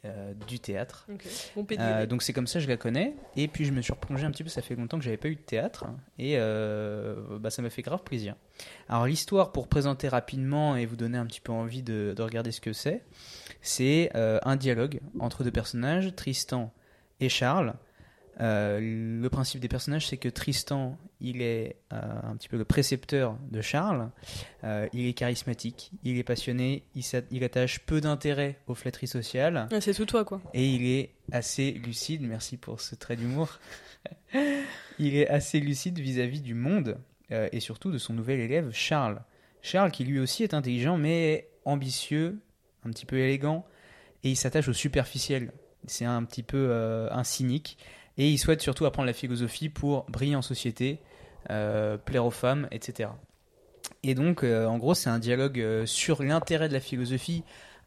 euh, 0.05 0.33
du 0.47 0.61
théâtre. 0.61 1.09
Bon 1.57 1.67
Euh, 1.73 2.07
donc 2.07 2.23
c'est 2.23 2.33
comme 2.33 2.47
ça 2.47 2.61
que 2.61 2.65
je 2.65 2.69
la 2.69 2.77
connais. 2.77 3.17
Et 3.35 3.49
puis 3.49 3.65
je 3.65 3.73
me 3.73 3.83
suis 3.83 3.93
replongé 3.93 4.25
un 4.25 4.31
petit 4.31 4.45
peu, 4.45 4.49
ça 4.49 4.63
fait 4.63 4.77
longtemps 4.77 4.97
que 4.97 5.05
j'avais 5.05 5.17
pas 5.17 5.27
eu 5.27 5.35
de 5.35 5.41
théâtre. 5.41 5.87
Et 6.21 6.35
euh, 6.37 7.17
bah, 7.41 7.51
ça 7.51 7.63
m'a 7.63 7.71
fait 7.71 7.83
grave 7.83 8.05
plaisir. 8.05 8.37
Alors 8.89 9.07
l'histoire, 9.07 9.51
pour 9.51 9.67
présenter 9.67 10.07
rapidement 10.07 10.77
et 10.77 10.87
vous 10.87 10.95
donner 10.95 11.19
un 11.19 11.27
petit 11.27 11.41
peu 11.41 11.51
envie 11.51 11.83
de, 11.83 12.15
de 12.17 12.23
regarder 12.23 12.53
ce 12.53 12.61
que 12.61 12.73
c'est, 12.73 13.03
c'est 13.61 14.11
un 14.15 14.55
dialogue 14.55 15.01
entre 15.19 15.43
deux 15.43 15.51
personnages, 15.51 16.15
Tristan 16.15 16.73
et 17.19 17.29
Charles. 17.29 17.75
Euh, 18.41 18.79
le 19.21 19.29
principe 19.29 19.61
des 19.61 19.69
personnages, 19.69 20.07
c'est 20.07 20.17
que 20.17 20.29
Tristan, 20.29 20.97
il 21.21 21.43
est 21.43 21.77
euh, 21.93 21.97
un 22.23 22.37
petit 22.37 22.49
peu 22.49 22.57
le 22.57 22.65
précepteur 22.65 23.37
de 23.51 23.61
Charles. 23.61 24.11
Euh, 24.65 24.89
il 24.93 25.07
est 25.07 25.13
charismatique, 25.13 25.91
il 26.05 26.19
est 26.19 26.25
passionné, 26.25 26.85
il, 26.95 27.45
attache 27.45 27.81
peu 27.81 28.01
d'intérêt 28.01 28.59
aux 28.69 28.75
flatteries 28.75 29.09
sociales. 29.09 29.69
Ouais, 29.73 29.81
c'est 29.81 29.95
tout 29.95 30.07
toi, 30.07 30.25
quoi. 30.25 30.41
Et 30.55 30.69
il 30.69 30.87
est 30.87 31.11
assez 31.33 31.73
lucide, 31.73 32.23
merci 32.23 32.57
pour 32.57 32.81
ce 32.81 32.95
trait 32.95 33.17
d'humour. 33.17 33.59
il 34.99 35.17
est 35.17 35.29
assez 35.29 35.59
lucide 35.59 35.99
vis-à-vis 35.99 36.41
du 36.41 36.55
monde 36.55 36.99
et 37.31 37.61
surtout 37.61 37.91
de 37.91 37.99
son 37.99 38.15
nouvel 38.15 38.41
élève 38.41 38.71
Charles. 38.73 39.21
Charles 39.61 39.91
qui 39.91 40.05
lui 40.05 40.19
aussi 40.19 40.45
est 40.45 40.55
intelligent 40.55 40.97
mais 40.97 41.51
ambitieux, 41.67 42.41
un 42.87 42.91
petit 42.91 43.05
peu 43.05 43.19
élégant 43.19 43.67
et 44.25 44.31
il 44.31 44.37
s'attache 44.37 44.69
au 44.69 44.73
superficiel. 44.73 45.53
C'est 45.87 46.07
un 46.07 46.25
petit 46.25 46.43
peu 46.43 46.73
un 47.11 47.25
cynique 47.25 47.77
et 48.19 48.29
il 48.29 48.39
souhaite 48.39 48.61
surtout 48.61 48.85
apprendre 48.85 49.07
la 49.07 49.13
philosophie 49.13 49.69
pour 49.69 50.05
briller 50.09 50.35
en 50.35 50.43
société, 50.43 51.01
euh, 51.51 51.97
plaire 51.97 52.27
aux 52.27 52.33
femmes, 52.33 52.69
etc. 52.73 53.11
Et 54.03 54.15
donc, 54.15 54.43
euh, 54.43 54.67
en 54.67 54.77
gros, 54.77 54.95
c'est 54.95 55.09
un 55.09 55.21
dialogue 55.21 55.61
euh, 55.61 55.87
sur 55.87 56.23
l'intérêt 56.23 56.69
de 56.69 56.73
la 56.73 56.81
philosophie 56.81 57.45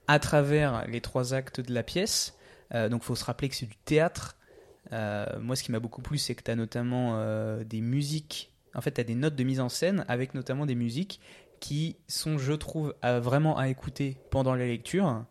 à 0.07 0.19
travers 0.19 0.87
les 0.87 1.01
trois 1.01 1.33
actes 1.33 1.59
de 1.59 1.73
la 1.73 1.83
pièce. 1.83 2.35
Donc, 2.73 3.01
il 3.03 3.05
faut 3.05 3.15
se 3.15 3.25
rappeler 3.25 3.49
que 3.49 3.55
c'est 3.55 3.65
du 3.65 3.75
théâtre. 3.83 4.37
Moi, 4.91 5.57
ce 5.57 5.63
qui 5.63 5.73
m'a 5.73 5.79
beaucoup 5.79 6.01
plu, 6.01 6.17
c'est 6.17 6.35
que 6.35 6.43
tu 6.43 6.51
as 6.51 6.55
notamment 6.55 7.21
des 7.65 7.81
musiques. 7.81 8.53
En 8.73 8.79
fait, 8.79 8.91
tu 8.91 9.01
as 9.01 9.03
des 9.03 9.13
notes 9.13 9.35
de 9.35 9.43
mise 9.43 9.59
en 9.59 9.67
scène 9.67 10.05
avec 10.07 10.33
notamment 10.33 10.65
des 10.65 10.75
musiques 10.75 11.19
qui 11.59 11.97
sont, 12.07 12.37
je 12.37 12.53
trouve, 12.53 12.95
vraiment 13.03 13.57
à 13.57 13.67
écouter 13.67 14.17
pendant 14.29 14.55
la 14.55 14.65
lecture. 14.65 15.25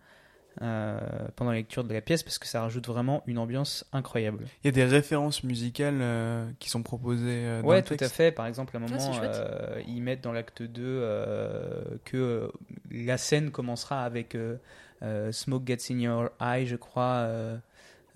Euh, 0.62 0.98
pendant 1.36 1.50
la 1.52 1.56
lecture 1.58 1.84
de 1.84 1.92
la 1.94 2.00
pièce 2.00 2.22
parce 2.22 2.38
que 2.38 2.46
ça 2.46 2.60
rajoute 2.62 2.86
vraiment 2.86 3.22
une 3.26 3.38
ambiance 3.38 3.84
incroyable. 3.92 4.44
Il 4.62 4.66
y 4.66 4.68
a 4.68 4.72
des 4.72 4.84
références 4.84 5.42
musicales 5.42 5.98
euh, 6.00 6.46
qui 6.58 6.68
sont 6.70 6.82
proposées 6.82 7.46
euh, 7.46 7.62
dans 7.62 7.68
Ouais, 7.68 7.78
le 7.78 7.82
tout 7.82 7.94
à 8.04 8.08
fait. 8.08 8.32
Par 8.32 8.46
exemple, 8.46 8.76
à 8.76 8.80
un 8.80 8.82
Ah, 8.82 8.88
moment, 8.88 9.20
euh, 9.22 9.82
ils 9.86 10.02
mettent 10.02 10.22
dans 10.22 10.32
l'acte 10.32 10.62
2 10.62 10.82
euh, 10.84 11.82
que 12.04 12.16
euh, 12.16 12.48
la 12.90 13.16
scène 13.18 13.50
commencera 13.50 14.04
avec 14.04 14.34
euh, 14.34 14.56
euh, 15.02 15.32
Smoke 15.32 15.64
Gets 15.66 15.92
in 15.92 15.98
Your 15.98 16.30
Eye, 16.40 16.66
je 16.66 16.76
crois. 16.76 17.24
euh, 17.26 17.56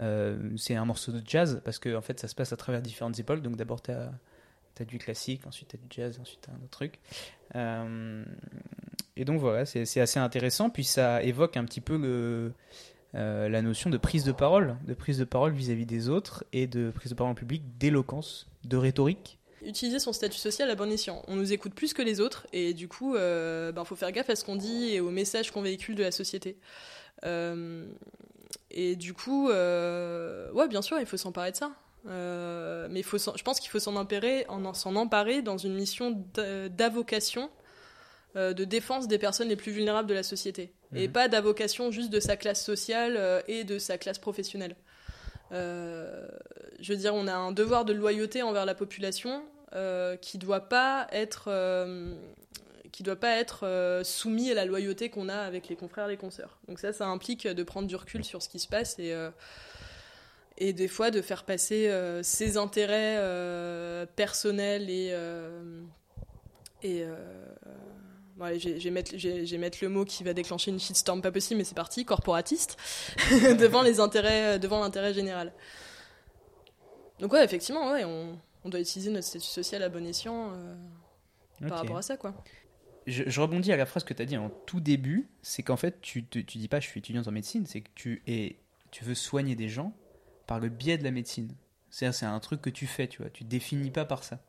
euh, 0.00 0.36
c'est 0.56 0.74
un 0.74 0.84
morceau 0.84 1.12
de 1.12 1.22
jazz 1.24 1.62
parce 1.64 1.78
que 1.78 1.94
en 1.94 2.00
fait, 2.02 2.18
ça 2.20 2.28
se 2.28 2.34
passe 2.34 2.52
à 2.52 2.56
travers 2.56 2.82
différentes 2.82 3.18
épaules. 3.18 3.42
Donc 3.42 3.56
d'abord, 3.56 3.80
tu 3.80 3.92
as, 3.92 4.10
du 4.84 4.98
classique, 4.98 5.46
ensuite 5.46 5.68
tu 5.68 5.76
as 5.76 5.78
du 5.78 5.86
jazz, 5.88 6.18
ensuite 6.20 6.40
tu 6.42 6.50
as 6.50 6.52
un 6.52 6.56
autre 6.56 6.70
truc. 6.70 7.00
Et 9.16 9.24
donc 9.24 9.40
voilà, 9.40 9.64
c'est 9.64 10.00
assez 10.00 10.18
intéressant. 10.18 10.70
Puis 10.70 10.84
ça 10.84 11.22
évoque 11.22 11.56
un 11.56 11.64
petit 11.64 11.80
peu 11.80 12.00
euh, 13.14 13.48
la 13.48 13.62
notion 13.62 13.90
de 13.90 13.96
prise 13.96 14.24
de 14.24 14.32
parole, 14.32 14.76
de 14.86 14.94
prise 14.94 15.18
de 15.18 15.24
parole 15.24 15.52
vis-à-vis 15.52 15.86
des 15.86 16.08
autres 16.08 16.44
et 16.52 16.66
de 16.66 16.90
prise 16.90 17.10
de 17.10 17.16
parole 17.16 17.30
en 17.32 17.36
public, 17.36 17.62
d'éloquence, 17.78 18.48
de 18.64 18.76
rhétorique. 18.76 19.38
Utiliser 19.64 19.98
son 19.98 20.12
statut 20.12 20.38
social 20.38 20.68
à 20.68 20.74
bon 20.74 20.90
escient. 20.90 21.22
On 21.28 21.36
nous 21.36 21.52
écoute 21.52 21.74
plus 21.74 21.94
que 21.94 22.02
les 22.02 22.20
autres 22.20 22.46
et 22.52 22.74
du 22.74 22.88
coup, 22.88 23.14
euh, 23.14 23.72
ben, 23.72 23.84
faut 23.84 23.96
faire 23.96 24.12
gaffe 24.12 24.30
à 24.30 24.36
ce 24.36 24.44
qu'on 24.44 24.56
dit 24.56 24.90
et 24.92 25.00
aux 25.00 25.10
messages 25.10 25.52
qu'on 25.52 25.62
véhicule 25.62 25.94
de 25.94 26.02
la 26.02 26.10
société. 26.10 26.58
Euh, 27.24 27.86
et 28.70 28.96
du 28.96 29.14
coup, 29.14 29.46
ouais, 29.48 30.68
bien 30.68 30.82
sûr, 30.82 30.98
il 30.98 31.06
faut 31.06 31.16
s'emparer 31.16 31.52
de 31.52 31.56
ça. 31.56 31.70
Mais 32.04 33.00
il 33.00 33.04
faut 33.04 33.16
je 33.16 33.42
pense 33.42 33.60
qu'il 33.60 33.70
faut 33.70 33.78
s'en 33.78 33.96
emparer, 33.96 34.44
en, 34.48 34.74
s'en 34.74 34.96
emparer 34.96 35.40
dans 35.40 35.56
une 35.56 35.74
mission 35.74 36.22
d'a- 36.34 36.68
d'avocation, 36.68 37.48
de 38.34 38.64
défense 38.64 39.06
des 39.08 39.18
personnes 39.18 39.48
les 39.48 39.56
plus 39.56 39.70
vulnérables 39.72 40.08
de 40.08 40.14
la 40.14 40.22
société. 40.24 40.72
Et 40.94 41.06
Mhm. 41.06 41.12
pas 41.12 41.28
d'avocation 41.28 41.90
juste 41.90 42.10
de 42.10 42.20
sa 42.20 42.36
classe 42.36 42.64
sociale 42.64 43.14
euh, 43.16 43.40
et 43.48 43.64
de 43.64 43.78
sa 43.78 43.98
classe 43.98 44.18
professionnelle. 44.18 44.76
Euh, 45.52 46.26
je 46.80 46.92
veux 46.92 46.98
dire, 46.98 47.14
on 47.14 47.26
a 47.26 47.34
un 47.34 47.52
devoir 47.52 47.84
de 47.84 47.92
loyauté 47.92 48.42
envers 48.42 48.64
la 48.64 48.74
population 48.74 49.44
euh, 49.74 50.16
qui 50.16 50.38
doit 50.38 50.68
pas 50.68 51.06
être 51.12 51.44
euh, 51.48 52.14
qui 52.92 53.02
doit 53.02 53.16
pas 53.16 53.36
être 53.36 53.66
euh, 53.66 54.04
soumis 54.04 54.50
à 54.52 54.54
la 54.54 54.64
loyauté 54.64 55.10
qu'on 55.10 55.28
a 55.28 55.36
avec 55.36 55.68
les 55.68 55.74
confrères 55.74 56.06
et 56.06 56.10
les 56.12 56.16
consoeurs. 56.16 56.58
Donc 56.68 56.78
ça, 56.78 56.92
ça 56.92 57.06
implique 57.06 57.46
de 57.46 57.62
prendre 57.64 57.88
du 57.88 57.96
recul 57.96 58.24
sur 58.24 58.40
ce 58.40 58.48
qui 58.48 58.58
se 58.60 58.68
passe 58.68 58.98
et 59.00 59.12
euh, 59.12 59.30
et 60.58 60.72
des 60.72 60.86
fois 60.86 61.10
de 61.10 61.20
faire 61.20 61.42
passer 61.44 61.88
euh, 61.88 62.22
ses 62.22 62.56
intérêts 62.56 63.16
euh, 63.18 64.06
personnels 64.14 64.88
et 64.88 65.08
euh, 65.12 65.82
et 66.84 67.02
euh, 67.02 67.16
bon, 68.36 68.44
allez, 68.44 68.58
je 68.58 68.68
vais- 68.70 68.78
je 68.80 68.84
vais 68.84 68.90
mettre, 68.90 69.16
vais 69.16 69.58
mettre 69.58 69.78
le 69.82 69.88
mot 69.88 70.04
qui 70.04 70.24
va 70.24 70.32
déclencher 70.34 70.70
une 70.70 70.80
shitstorm 70.80 71.22
pas 71.22 71.32
possible, 71.32 71.58
mais 71.58 71.64
c'est 71.64 71.74
parti, 71.74 72.04
corporatiste, 72.04 72.76
devant 73.58 73.82
les 73.82 74.00
intérêts, 74.00 74.54
euh, 74.54 74.58
devant 74.58 74.80
l'intérêt 74.80 75.14
général. 75.14 75.52
Donc 77.20 77.32
ouais, 77.32 77.44
effectivement, 77.44 77.92
ouais, 77.92 78.04
on, 78.04 78.38
on 78.64 78.68
doit 78.68 78.80
utiliser 78.80 79.10
notre 79.10 79.26
statut 79.26 79.46
social 79.46 79.82
à 79.82 79.88
bon 79.88 80.04
escient 80.06 80.52
euh, 80.52 80.74
par 81.68 81.78
rapport 81.78 81.96
à 81.98 82.02
ça, 82.02 82.16
quoi. 82.16 82.34
Je, 83.06 83.22
je 83.26 83.40
rebondis 83.40 83.70
à 83.72 83.76
la 83.76 83.84
phrase 83.86 84.02
que 84.02 84.14
tu 84.14 84.22
as 84.22 84.24
dit 84.26 84.36
en 84.36 84.48
tout 84.48 84.80
début, 84.80 85.28
c'est 85.42 85.62
qu'en 85.62 85.76
fait, 85.76 86.00
tu, 86.00 86.26
tu 86.26 86.42
dis 86.42 86.68
pas 86.68 86.80
je 86.80 86.86
suis 86.88 86.98
étudiante 87.00 87.28
en 87.28 87.32
médecine, 87.32 87.66
c'est 87.66 87.82
que 87.82 87.90
tu, 87.94 88.22
es, 88.26 88.56
tu 88.90 89.04
veux 89.04 89.14
soigner 89.14 89.54
des 89.56 89.68
gens 89.68 89.94
par 90.46 90.58
le 90.58 90.68
biais 90.70 90.98
de 90.98 91.04
la 91.04 91.10
médecine. 91.10 91.54
C'est-à-dire, 91.90 92.14
c'est 92.18 92.26
un 92.26 92.40
truc 92.40 92.60
que 92.62 92.70
tu 92.70 92.86
fais, 92.86 93.06
tu 93.06 93.22
vois. 93.22 93.30
Tu 93.30 93.44
te 93.44 93.48
définis 93.48 93.90
pas 93.90 94.04
par 94.04 94.24
ça. 94.24 94.40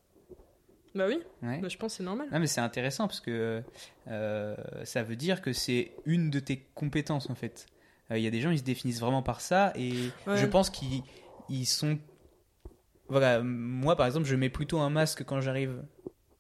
Bah 0.96 1.06
oui, 1.08 1.20
Ouais. 1.44 1.60
bah, 1.60 1.68
je 1.68 1.78
pense 1.78 1.92
que 1.94 1.98
c'est 1.98 2.04
normal. 2.04 2.28
Ah, 2.32 2.40
mais 2.40 2.48
c'est 2.48 2.62
intéressant 2.62 3.08
parce 3.08 3.20
que 3.20 3.62
euh, 4.08 4.56
ça 4.86 5.04
veut 5.04 5.16
dire 5.18 5.42
que 5.42 5.52
c'est 5.54 5.92
une 6.06 6.30
de 6.30 6.40
tes 6.40 6.68
compétences 6.74 7.30
en 7.30 7.36
fait. 7.36 7.66
Euh, 8.12 8.18
Il 8.18 8.24
y 8.24 8.28
a 8.28 8.32
des 8.32 8.40
gens, 8.42 8.50
ils 8.52 8.60
se 8.60 8.64
définissent 8.64 9.02
vraiment 9.02 9.22
par 9.22 9.42
ça 9.42 9.74
et 9.76 9.92
Ouais. 10.26 10.38
je 10.38 10.46
pense 10.46 10.70
qu'ils 10.70 11.04
ils 11.50 11.66
sont. 11.66 12.00
Voilà, 13.10 13.42
moi 13.44 13.96
par 13.96 14.06
exemple, 14.08 14.26
je 14.26 14.36
mets 14.36 14.50
plutôt 14.50 14.80
un 14.80 14.90
masque 14.90 15.24
quand 15.26 15.42
j'arrive 15.42 15.84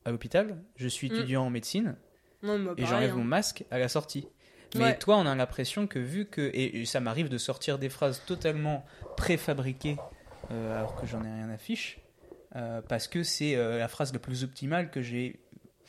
à 0.05 0.11
l'hôpital. 0.11 0.63
Je 0.77 0.87
suis 0.87 1.09
Mm. 1.09 1.13
étudiant 1.13 1.45
en 1.45 1.49
médecine 1.49 1.95
Non, 2.41 2.57
moi, 2.57 2.73
et 2.77 2.85
j'enlève 2.85 3.11
hein. 3.11 3.17
mon 3.17 3.23
masque 3.23 3.65
à 3.71 3.77
la 3.79 3.87
sortie. 3.89 4.27
Mais 4.75 4.83
Ouais. 4.83 4.97
toi, 4.97 5.17
on 5.17 5.25
a 5.25 5.35
l'impression 5.35 5.85
que 5.87 5.99
vu 5.99 6.25
que. 6.25 6.41
Et 6.53 6.81
et 6.81 6.85
ça 6.85 6.99
m'arrive 6.99 7.29
de 7.29 7.37
sortir 7.37 7.77
des 7.77 7.89
phrases 7.89 8.21
totalement 8.25 8.85
préfabriquées 9.15 9.97
euh, 10.51 10.77
alors 10.77 10.95
que 10.99 11.05
j'en 11.07 11.23
ai 11.23 11.31
rien 11.31 11.49
à 11.49 11.57
fiche, 11.57 11.99
euh, 12.55 12.81
parce 12.87 13.07
que 13.07 13.23
c'est 13.23 13.55
euh, 13.55 13.77
la 13.79 13.87
phrase 13.87 14.13
la 14.13 14.19
plus 14.19 14.43
optimale 14.43 14.89
que 14.91 15.01
j'ai. 15.01 15.39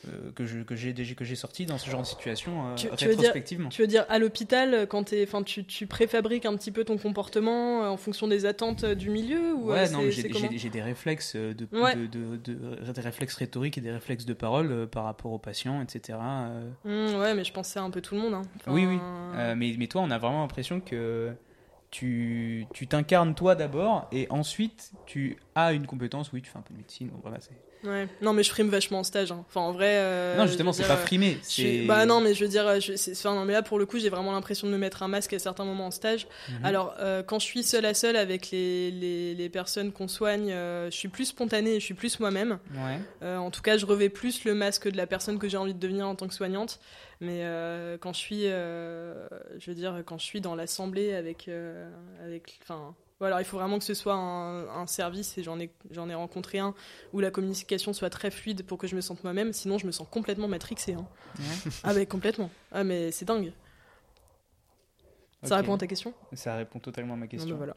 euh, 0.07 0.31
que 0.35 0.45
j'ai 0.45 0.63
que 0.63 1.25
j'ai 1.25 1.35
sorti 1.35 1.65
dans 1.65 1.79
ce 1.79 1.89
genre 1.89 2.01
de 2.01 2.05
situation 2.05 2.67
euh, 2.67 2.75
Tu- 2.75 2.83
tu 2.83 2.89
veux 2.91 2.95
dire- 2.97 3.07
rétrospectivement. 3.09 3.69
Tu 3.69 3.81
veux 3.81 3.87
dire 3.87 4.05
à 4.09 4.19
l'hôpital 4.19 4.85
quand 4.87 5.05
t'es, 5.05 5.23
enfin 5.23 5.41
tu, 5.41 5.65
tu 5.65 5.87
préfabriques 5.87 6.45
un 6.45 6.55
petit 6.55 6.71
peu 6.71 6.83
ton 6.83 6.97
comportement 6.99 7.83
euh, 7.83 7.87
en 7.87 7.97
fonction 7.97 8.27
des 8.27 8.45
attentes 8.45 8.83
euh, 8.83 8.93
du 8.93 9.09
milieu 9.09 9.55
ou 9.55 9.71
Ouais, 9.71 9.87
euh, 9.89 9.91
non, 9.91 10.01
j'ai 10.11 10.69
des 10.69 10.81
réflexes 10.83 11.33
euh, 11.35 11.53
de, 11.55 11.67
Ouais. 11.75 11.95
de, 11.95 12.05
de- 12.05 12.35
de- 12.37 12.91
des 12.91 13.01
réflexes 13.01 13.33
rhétoriques 13.35 13.79
et 13.79 13.81
des 13.81 13.91
réflexes 13.91 14.25
de 14.25 14.33
parole 14.35 14.71
euh, 14.71 14.85
par 14.85 15.03
rapport 15.05 15.31
aux 15.31 15.39
patients, 15.39 15.81
etc. 15.81 16.19
euh. 16.21 16.69
Mmh, 16.85 17.19
ouais, 17.19 17.33
mais 17.33 17.43
je 17.43 17.51
que 17.51 17.73
c'est 17.73 17.79
un 17.79 17.89
peu 17.89 17.99
tout 18.01 18.13
le 18.13 18.21
monde. 18.21 18.35
hein. 18.35 18.43
Enfin, 18.57 18.71
Oui, 18.71 18.85
oui. 18.85 18.99
Euh, 19.01 19.55
mais, 19.57 19.73
mais 19.79 19.87
toi, 19.87 20.01
on 20.03 20.11
a 20.11 20.17
vraiment 20.19 20.41
l'impression 20.41 20.79
que 20.79 21.33
tu 21.89 22.65
tu 22.73 22.85
t'incarnes 22.85 23.33
toi 23.33 23.55
d'abord 23.55 24.07
et 24.11 24.27
ensuite 24.29 24.91
tu 25.05 25.37
as 25.59 25.73
une 25.73 25.87
compétence, 25.87 26.31
oui, 26.33 26.41
tu 26.41 26.49
fais 26.49 26.57
un 26.57 26.61
peu 26.61 26.73
de 26.73 26.79
médecine. 26.79 27.09
bon, 27.09 27.19
voilà, 27.21 27.39
c'est- 27.39 27.51
Ouais. 27.87 28.07
Non, 28.21 28.33
mais 28.33 28.41
je 28.41 28.49
frime 28.49 28.69
vachement 28.69 28.99
en 28.99 29.03
stage. 29.03 29.31
hein. 29.31 29.45
Enfin, 29.47 29.61
en 29.61 29.71
vrai. 29.71 29.97
euh, 29.97 30.35
non, 30.35 30.43
je 30.43 30.47
justement, 30.47 30.73
c'est 30.73 30.87
pas 30.87 30.93
euh, 30.95 31.05
frimé. 31.05 31.37
je 31.47 31.85
Bah 31.87 32.07
non, 32.07 32.21
mais 32.21 32.33
je 32.33 32.43
veux 32.43 32.49
dire, 32.49 32.79
je, 32.81 32.95
c'est- 32.95 33.11
enfin, 33.11 33.35
non, 33.35 33.45
mais 33.45 33.53
là 33.53 33.61
pour 33.61 33.77
le 33.77 33.85
coup, 33.85 33.99
j'ai 33.99 34.09
vraiment 34.09 34.31
l'impression 34.31 34.65
de 34.67 34.71
me 34.73 34.79
mettre 34.79 35.03
un 35.03 35.07
masque 35.07 35.33
à 35.33 35.39
certains 35.39 35.63
moments 35.63 35.85
en 35.85 35.91
stage. 35.91 36.27
Mhm. 36.49 36.65
Alors, 36.65 36.95
euh, 36.99 37.21
quand 37.21 37.37
je 37.37 37.45
suis 37.45 37.61
seule 37.63 37.85
à 37.85 37.93
seule 37.93 38.15
avec 38.15 38.49
les, 38.49 38.89
les, 38.89 39.35
les 39.35 39.49
personnes 39.49 39.91
qu'on 39.91 40.07
soigne, 40.07 40.51
euh, 40.51 40.89
je 40.89 40.95
suis 40.97 41.07
plus 41.07 41.25
spontanée, 41.25 41.75
et 41.75 41.79
je 41.79 41.85
suis 41.85 41.93
plus 41.93 42.19
moi-même. 42.19 42.57
Ouais. 42.73 42.99
Euh, 43.21 43.37
en 43.37 43.51
tout 43.51 43.61
cas, 43.61 43.77
je 43.77 43.85
revais 43.85 44.09
plus 44.09 44.43
le 44.43 44.55
masque 44.55 44.89
de 44.89 44.97
la 44.97 45.05
personne 45.05 45.37
que 45.37 45.47
j'ai 45.47 45.57
envie 45.57 45.75
de 45.75 45.79
devenir 45.79 46.07
en 46.07 46.15
tant 46.15 46.27
que 46.27 46.33
soignante. 46.33 46.79
Mais 47.21 47.41
euh, 47.43 47.97
quand 47.99 48.13
je 48.13 48.19
suis, 48.19 48.41
euh, 48.45 49.27
je 49.59 49.69
veux 49.69 49.75
dire, 49.75 50.01
quand 50.05 50.17
je 50.17 50.25
suis 50.25 50.41
dans 50.41 50.55
l'assemblée 50.55 51.13
avec, 51.13 51.47
euh, 51.47 51.87
avec, 52.25 52.59
enfin, 52.63 52.95
voilà, 53.19 53.41
il 53.41 53.45
faut 53.45 53.57
vraiment 53.57 53.79
que 53.79 53.83
ce 53.85 53.93
soit 53.93 54.13
un, 54.13 54.67
un 54.69 54.85
service 54.87 55.37
et 55.37 55.43
j'en 55.43 55.59
ai, 55.59 55.71
j'en 55.91 56.07
ai 56.09 56.13
rencontré 56.15 56.59
un 56.59 56.73
où 57.13 57.19
la 57.19 57.31
communication 57.31 57.91
soit 57.93 58.09
très 58.11 58.29
fluide 58.31 58.63
pour 58.63 58.77
que 58.77 58.85
je 58.87 58.95
me 58.95 59.01
sente 59.01 59.23
moi-même. 59.23 59.53
Sinon, 59.53 59.77
je 59.79 59.87
me 59.87 59.91
sens 59.91 60.07
complètement 60.09 60.47
matrixée. 60.47 60.93
hein. 60.93 61.07
Ouais. 61.39 61.71
Ah 61.83 61.93
mais 61.93 62.05
complètement. 62.05 62.49
Ah 62.71 62.83
mais 62.83 63.11
c'est 63.11 63.25
dingue. 63.25 63.53
Ça 65.43 65.55
répond 65.57 65.75
à 65.75 65.77
ta 65.77 65.87
question? 65.87 66.13
Ça 66.33 66.55
répond 66.55 66.79
totalement 66.79 67.13
à 67.13 67.17
ma 67.17 67.25
Non, 67.25 67.29
question. 67.29 67.55
voilà. 67.55 67.75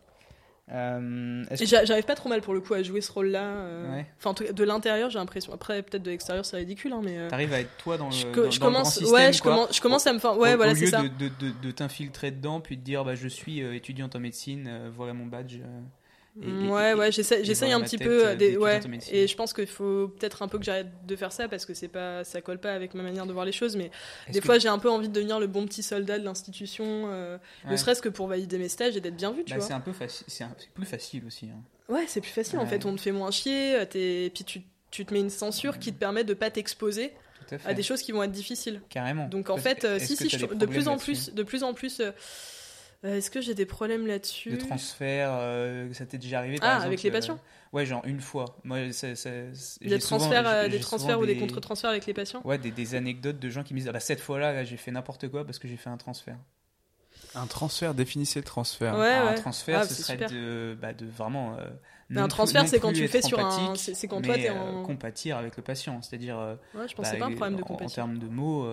Euh, 0.72 1.44
que- 1.58 1.64
J'arrive 1.66 2.04
pas 2.04 2.14
trop 2.14 2.28
mal 2.28 2.40
pour 2.42 2.54
le 2.54 2.60
coup 2.60 2.74
à 2.74 2.82
jouer 2.82 3.00
ce 3.00 3.10
rôle-là. 3.10 3.42
euh. 3.42 3.92
Ouais. 3.96 4.06
Enfin, 4.18 4.30
en 4.30 4.34
tout 4.34 4.44
cas, 4.44 4.52
de 4.52 4.64
l'intérieur, 4.64 5.10
j'ai 5.10 5.18
l'impression. 5.18 5.52
Après, 5.52 5.82
peut-être 5.82 6.02
de 6.02 6.10
l'extérieur, 6.10 6.44
c'est 6.44 6.56
ridicule, 6.58 6.92
hein, 6.92 7.00
mais. 7.02 7.18
euh, 7.18 7.28
T'arrives 7.28 7.52
à 7.52 7.60
être 7.60 7.76
toi 7.78 7.96
dans 7.98 8.06
le, 8.06 8.12
je, 8.12 8.26
dans- 8.26 8.32
co- 8.32 8.44
dans 8.44 8.50
je 8.50 8.56
le 8.56 8.60
grand 8.60 8.72
commence, 8.72 8.94
système, 8.94 9.12
ouais, 9.14 9.32
je 9.32 9.42
commence, 9.42 9.76
je 9.76 9.80
commence 9.80 10.06
à 10.06 10.12
me. 10.12 10.18
Ouais, 10.38 10.54
au, 10.54 10.56
voilà, 10.56 10.74
c'est 10.74 10.86
ça. 10.86 11.02
de, 11.02 11.08
de, 11.08 11.28
de, 11.40 11.52
de 11.62 11.70
t'infiltrer 11.70 12.30
dedans, 12.30 12.60
puis 12.60 12.76
de 12.76 12.82
dire 12.82 13.04
bah, 13.04 13.14
je 13.14 13.28
suis 13.28 13.60
étudiante 13.60 14.14
en 14.16 14.20
médecine, 14.20 14.70
voilà 14.94 15.12
mon 15.12 15.26
badge. 15.26 15.56
Et- 16.42 16.48
et- 16.48 16.68
ouais, 16.68 16.90
et- 16.90 16.94
ouais, 16.94 17.10
j'essaye 17.12 17.72
un 17.72 17.80
petit 17.80 17.98
peu. 17.98 18.26
euh, 18.26 18.28
euh, 18.32 18.34
des- 18.36 18.56
ouais, 18.56 18.80
et 19.10 19.26
je 19.26 19.36
pense 19.36 19.52
qu'il 19.52 19.66
faut 19.66 20.08
peut-être 20.08 20.42
un 20.42 20.48
peu 20.48 20.58
que 20.58 20.64
j'arrête 20.64 20.86
de 21.06 21.16
faire 21.16 21.32
ça 21.32 21.48
parce 21.48 21.66
que 21.66 21.74
c'est 21.74 21.88
pas, 21.88 22.24
ça 22.24 22.40
colle 22.40 22.58
pas 22.58 22.72
avec 22.72 22.94
ma 22.94 23.02
manière 23.02 23.26
de 23.26 23.32
voir 23.32 23.44
les 23.44 23.52
choses. 23.52 23.76
Mais 23.76 23.90
des 24.30 24.40
fois, 24.40 24.58
j'ai 24.58 24.68
un 24.68 24.78
peu 24.78 24.90
envie 24.90 25.08
de 25.08 25.12
devenir 25.12 25.40
le 25.40 25.46
bon 25.46 25.66
petit 25.66 25.82
soldat 25.82 26.18
de 26.18 26.24
l'institution, 26.24 26.84
euh, 27.08 27.36
ouais. 27.64 27.72
ne 27.72 27.76
serait-ce 27.76 28.02
que 28.02 28.08
pour 28.08 28.26
valider 28.28 28.58
mes 28.58 28.68
stages 28.68 28.96
et 28.96 29.00
d'être 29.00 29.16
bien 29.16 29.32
vu, 29.32 29.44
tu 29.44 29.52
Bah, 29.52 29.58
vois. 29.58 29.66
c'est 29.66 29.72
un 29.74 29.80
peu 29.80 29.92
facile, 29.92 30.26
c'est 30.28 30.46
plus 30.74 30.86
facile 30.86 31.24
aussi. 31.26 31.46
hein. 31.46 31.60
Ouais, 31.92 32.04
c'est 32.06 32.20
plus 32.20 32.30
facile 32.30 32.58
en 32.60 32.66
fait. 32.66 32.84
On 32.86 32.94
te 32.94 33.00
fait 33.00 33.12
moins 33.12 33.30
chier, 33.32 33.74
et 33.94 34.30
puis 34.30 34.44
tu, 34.44 34.62
tu 34.92 35.04
te 35.04 35.12
mets 35.12 35.20
une 35.20 35.30
censure 35.30 35.78
qui 35.78 35.92
te 35.92 35.98
permet 35.98 36.22
de 36.24 36.34
pas 36.34 36.50
t'exposer 36.50 37.12
à 37.64 37.74
des 37.74 37.82
choses 37.82 38.00
qui 38.02 38.12
vont 38.12 38.22
être 38.22 38.30
difficiles. 38.30 38.80
Carrément. 38.90 39.26
Donc 39.26 39.50
en 39.50 39.56
fait, 39.56 39.84
euh, 39.84 39.98
si, 39.98 40.14
si, 40.16 40.28
je- 40.28 40.46
de 40.46 40.66
plus 40.66 40.86
en 40.86 40.96
plus, 40.98 41.34
de 41.34 41.42
plus 41.42 41.64
en 41.64 41.74
plus, 41.74 41.98
euh, 41.98 42.12
euh, 43.04 43.16
est-ce 43.16 43.30
que 43.30 43.40
j'ai 43.40 43.54
des 43.54 43.66
problèmes 43.66 44.06
là-dessus 44.06 44.50
De 44.50 44.56
transfert, 44.56 45.30
euh, 45.32 45.92
ça 45.92 46.06
t'est 46.06 46.18
déjà 46.18 46.38
arrivé 46.38 46.58
Ah, 46.60 46.74
exemple, 46.74 46.86
avec 46.86 47.02
les 47.02 47.10
euh, 47.10 47.12
patients 47.12 47.38
Ouais, 47.72 47.86
genre 47.86 48.02
une 48.04 48.20
fois. 48.20 48.58
Moi, 48.64 48.92
ça, 48.92 49.14
ça- 49.14 49.30
j'ai 49.80 49.88
Des 49.90 50.00
souvent- 50.00 50.18
transferts, 50.18 50.46
euh, 50.48 50.68
des 50.68 50.80
transferts 50.80 51.20
ou 51.20 51.26
des 51.26 51.36
contre-transferts 51.36 51.90
avec 51.90 52.04
les 52.06 52.14
patients 52.14 52.40
Ouais, 52.44 52.58
des, 52.58 52.70
des 52.72 52.94
anecdotes 52.96 53.38
de 53.38 53.48
gens 53.48 53.62
qui 53.62 53.74
me 53.74 53.78
disent 53.78 53.88
ah 53.88 53.92
bah 53.92 54.00
cette 54.00 54.20
fois-là, 54.20 54.52
là, 54.52 54.64
j'ai 54.64 54.76
fait 54.76 54.90
n'importe 54.90 55.28
quoi 55.28 55.44
parce 55.44 55.58
que 55.58 55.68
j'ai 55.68 55.76
fait 55.76 55.88
un 55.90 55.96
transfert. 55.96 56.36
Un 57.36 57.46
transfert, 57.46 57.94
définissez 57.94 58.40
le 58.40 58.44
transfert. 58.44 58.96
Ouais, 58.98 59.06
Alors, 59.06 59.28
ouais. 59.30 59.38
Un 59.38 59.40
transfert, 59.40 59.80
Ah, 59.82 59.86
ce 59.86 59.94
serait 60.02 60.16
de, 60.16 60.76
bah, 60.80 60.92
de 60.92 61.06
vraiment. 61.06 61.56
euh, 61.58 61.68
Mais 62.08 62.16
non 62.16 62.24
un 62.24 62.28
transfert, 62.28 62.66
c'est 62.66 62.80
quand 62.80 62.92
tu 62.92 63.06
fais 63.06 63.22
sur 63.22 63.38
un. 63.38 63.74
C'est 63.76 64.08
quand 64.08 64.20
toi 64.20 64.34
t'es 64.34 64.50
euh, 64.50 64.54
en. 64.54 64.82
compatir 64.82 65.36
avec 65.36 65.56
le 65.56 65.62
patient, 65.62 66.02
c'est-à-dire 66.02 66.36
Ouais, 66.74 66.88
je 66.88 66.94
pensais 66.96 67.12
bah, 67.12 67.18
pas 67.20 67.26
un 67.26 67.34
problème 67.36 67.56
de 67.56 67.62
en- 67.62 67.74
en, 67.84 67.86
termes 67.86 68.18
de 68.18 68.26
mots 68.26 68.66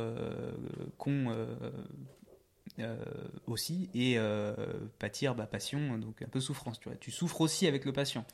con 0.97 1.25
euh, 2.79 2.95
aussi 3.47 3.89
et 3.93 4.17
euh, 4.17 4.53
pâtir 4.99 5.35
bah, 5.35 5.45
passion 5.45 5.97
donc 5.97 6.21
un 6.21 6.27
peu 6.27 6.39
souffrance 6.39 6.79
tu 6.79 6.89
vois 6.89 6.97
tu 6.97 7.11
souffres 7.11 7.41
aussi 7.41 7.67
avec 7.67 7.85
le 7.85 7.93
patient 7.93 8.25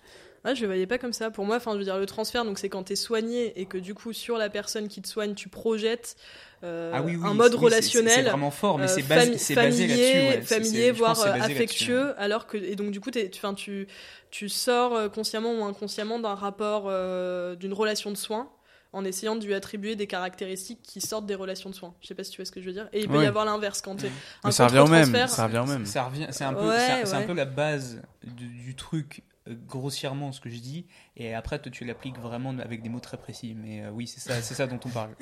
je 0.54 0.62
le 0.62 0.68
voyais 0.68 0.88
pas 0.88 0.98
comme 0.98 1.14
ça. 1.14 1.32
Pour 1.32 1.46
moi, 1.46 1.56
enfin, 1.56 1.72
je 1.74 1.78
veux 1.78 1.84
dire, 1.86 1.98
le 1.98 2.06
transfert, 2.06 2.44
donc 2.44 2.60
c'est 2.60 2.68
quand 2.68 2.84
t'es 2.84 2.98
soigné 2.98 3.58
et 3.60 3.66
que 3.66 3.78
du 3.78 3.94
coup, 3.94 4.12
sur 4.12 4.38
la 4.38 4.50
personne 4.50 4.90
qui 4.90 5.02
te 5.02 5.08
soigne, 5.08 5.36
tu 5.36 5.48
projettes 5.48 6.18
euh, 6.64 6.92
ah 6.94 7.02
oui, 7.02 7.16
oui, 7.16 7.28
un 7.28 7.34
mode 7.34 7.54
oui, 7.54 7.60
c'est- 7.60 7.66
relationnel. 7.66 8.26
vraiment 8.26 8.52
fort 8.52 8.78
mais 8.78 8.86
euh, 8.86 8.88
c'est 8.88 9.04
basé, 9.04 9.32
basé 9.56 9.88
familier, 9.88 10.92
ouais. 10.92 10.92
Voire 10.92 11.22
affectueux, 11.26 12.14
alors 12.20 12.48
que 12.48 12.58
et 12.58 12.76
donc 12.76 12.92
du 12.92 13.00
coup, 13.00 13.12
tu, 13.12 13.30
tu, 13.56 13.88
tu 14.32 14.50
sors 14.50 15.12
consciemment 15.12 15.54
ou 15.54 15.64
inconsciemment 15.64 16.20
d'un 16.20 16.36
rapport, 16.36 16.86
euh, 16.88 17.56
d'une 17.56 17.74
relation 17.74 18.12
de 18.12 18.18
soins, 18.18 18.50
en 18.94 19.04
essayant 19.04 19.36
de 19.36 19.46
lui 19.46 19.54
attribuer 19.54 19.96
des 19.96 20.08
caractéristiques 20.08 20.82
qui 20.84 21.02
sortent 21.02 21.26
des 21.26 21.36
relations 21.36 21.70
de 21.70 21.76
soins. 21.76 21.94
Je 22.02 22.08
sais 22.08 22.16
pas 22.16 22.24
si 22.24 22.32
tu 22.32 22.38
vois 22.38 22.46
ce 22.46 22.52
que 22.52 22.62
je 22.62 22.66
veux 22.68 22.74
dire. 22.74 22.88
Et 22.94 23.02
il 23.02 23.10
peut 23.10 23.22
y 23.22 23.26
avoir 23.26 23.44
l'inverse 23.46 23.82
quand 23.82 23.96
t'es 23.96 24.08
Mhm. 24.08 24.14
un 24.44 24.48
Mais 24.48 24.52
ça 24.54 24.68
revient 24.68 24.80
au 24.80 24.88
même. 24.88 25.28
Ça 25.28 25.46
revient 25.48 25.58
au 25.58 25.66
même. 25.66 25.86
Ça 25.86 26.04
revient, 26.04 26.28
c'est 26.32 26.44
un 26.46 26.54
peu, 26.54 26.70
Ouais, 26.70 26.78
c'est 26.80 26.92
un- 26.92 27.06
c'est 27.06 27.16
un 27.16 27.20
ouais. 27.20 27.26
peu 27.26 27.34
la 27.34 27.46
base 27.46 28.02
du, 28.24 28.48
du 28.48 28.76
truc 28.76 29.24
euh, 29.50 29.56
grossièrement 29.68 30.32
ce 30.32 30.40
que 30.40 30.50
je 30.50 30.60
dis, 30.60 30.86
et 31.18 31.34
après 31.36 31.60
toi 31.60 31.70
tu 31.70 31.84
l'appliques 31.84 32.18
vraiment 32.18 32.58
avec 32.60 32.82
des 32.82 32.88
mots 32.88 33.02
très 33.02 33.18
précis. 33.18 33.56
Mais 33.58 33.82
euh, 33.84 33.90
oui, 33.92 34.08
c'est 34.08 34.22
ça, 34.22 34.42
c'est 34.42 34.54
ça 34.54 34.68
dont 34.68 34.80
on 34.86 34.90
parle. 34.90 35.16